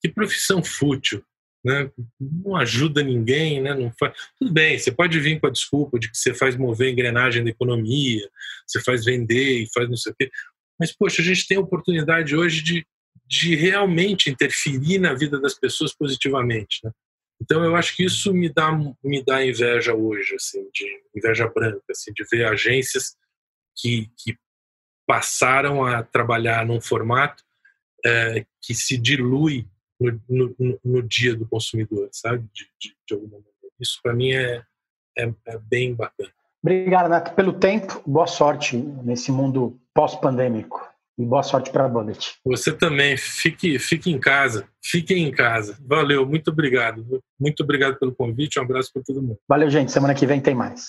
que 0.00 0.08
profissão 0.08 0.62
fútil, 0.62 1.24
né? 1.64 1.90
Não 2.18 2.56
ajuda 2.56 3.02
ninguém, 3.02 3.60
né? 3.60 3.74
Não 3.74 3.92
faz... 3.98 4.14
Tudo 4.38 4.52
bem, 4.52 4.78
você 4.78 4.90
pode 4.90 5.18
vir 5.20 5.40
com 5.40 5.46
a 5.46 5.50
desculpa 5.50 5.98
de 5.98 6.10
que 6.10 6.16
você 6.16 6.34
faz 6.34 6.56
mover 6.56 6.88
a 6.88 6.90
engrenagem 6.90 7.44
da 7.44 7.50
economia, 7.50 8.28
você 8.66 8.82
faz 8.82 9.04
vender 9.04 9.62
e 9.62 9.68
faz 9.72 9.88
não 9.88 9.96
sei 9.96 10.12
o 10.12 10.14
quê. 10.18 10.30
Mas, 10.78 10.92
poxa, 10.92 11.20
a 11.20 11.24
gente 11.24 11.46
tem 11.46 11.58
a 11.58 11.60
oportunidade 11.60 12.34
hoje 12.34 12.62
de, 12.62 12.86
de 13.26 13.54
realmente 13.54 14.30
interferir 14.30 14.98
na 14.98 15.12
vida 15.12 15.38
das 15.40 15.54
pessoas 15.54 15.94
positivamente, 15.94 16.80
né? 16.82 16.90
Então 17.42 17.64
eu 17.64 17.74
acho 17.74 17.96
que 17.96 18.04
isso 18.04 18.34
me 18.34 18.52
dá 18.52 18.70
me 19.02 19.24
dá 19.24 19.44
inveja 19.44 19.94
hoje, 19.94 20.34
assim, 20.34 20.68
de 20.74 21.02
inveja 21.16 21.48
branca, 21.48 21.82
assim, 21.90 22.12
de 22.12 22.22
ver 22.30 22.44
agências 22.44 23.16
que, 23.74 24.10
que 24.18 24.36
passaram 25.06 25.84
a 25.84 26.02
trabalhar 26.02 26.66
num 26.66 26.80
formato 26.80 27.42
é, 28.04 28.44
que 28.60 28.74
se 28.74 28.98
dilui 28.98 29.66
no, 30.00 30.54
no, 30.58 30.80
no, 30.84 31.02
dia 31.02 31.36
do 31.36 31.46
consumidor, 31.46 32.08
sabe? 32.12 32.44
De, 32.52 32.66
de, 32.80 32.96
de 33.06 33.14
alguma 33.14 33.32
maneira. 33.32 33.50
Isso 33.78 34.00
para 34.02 34.14
mim 34.14 34.32
é, 34.32 34.62
é, 35.18 35.32
é, 35.46 35.58
bem 35.58 35.94
bacana. 35.94 36.30
Obrigado, 36.62 37.08
Nath, 37.08 37.34
pelo 37.34 37.52
tempo. 37.52 38.02
Boa 38.06 38.26
sorte 38.26 38.76
nesse 38.76 39.32
mundo 39.32 39.78
pós-pandêmico. 39.94 40.88
E 41.18 41.24
boa 41.24 41.42
sorte 41.42 41.70
para 41.70 41.84
a 41.84 41.88
Bullet. 41.88 42.36
Você 42.46 42.72
também. 42.72 43.14
Fique, 43.16 43.78
fique 43.78 44.10
em 44.10 44.18
casa. 44.18 44.66
Fiquem 44.82 45.26
em 45.26 45.30
casa. 45.30 45.76
Valeu, 45.86 46.26
muito 46.26 46.50
obrigado. 46.50 47.22
Muito 47.38 47.62
obrigado 47.62 47.98
pelo 47.98 48.14
convite. 48.14 48.58
Um 48.58 48.62
abraço 48.62 48.90
para 48.92 49.02
todo 49.02 49.20
mundo. 49.20 49.38
Valeu, 49.46 49.68
gente. 49.68 49.92
Semana 49.92 50.14
que 50.14 50.26
vem 50.26 50.40
tem 50.40 50.54
mais. 50.54 50.88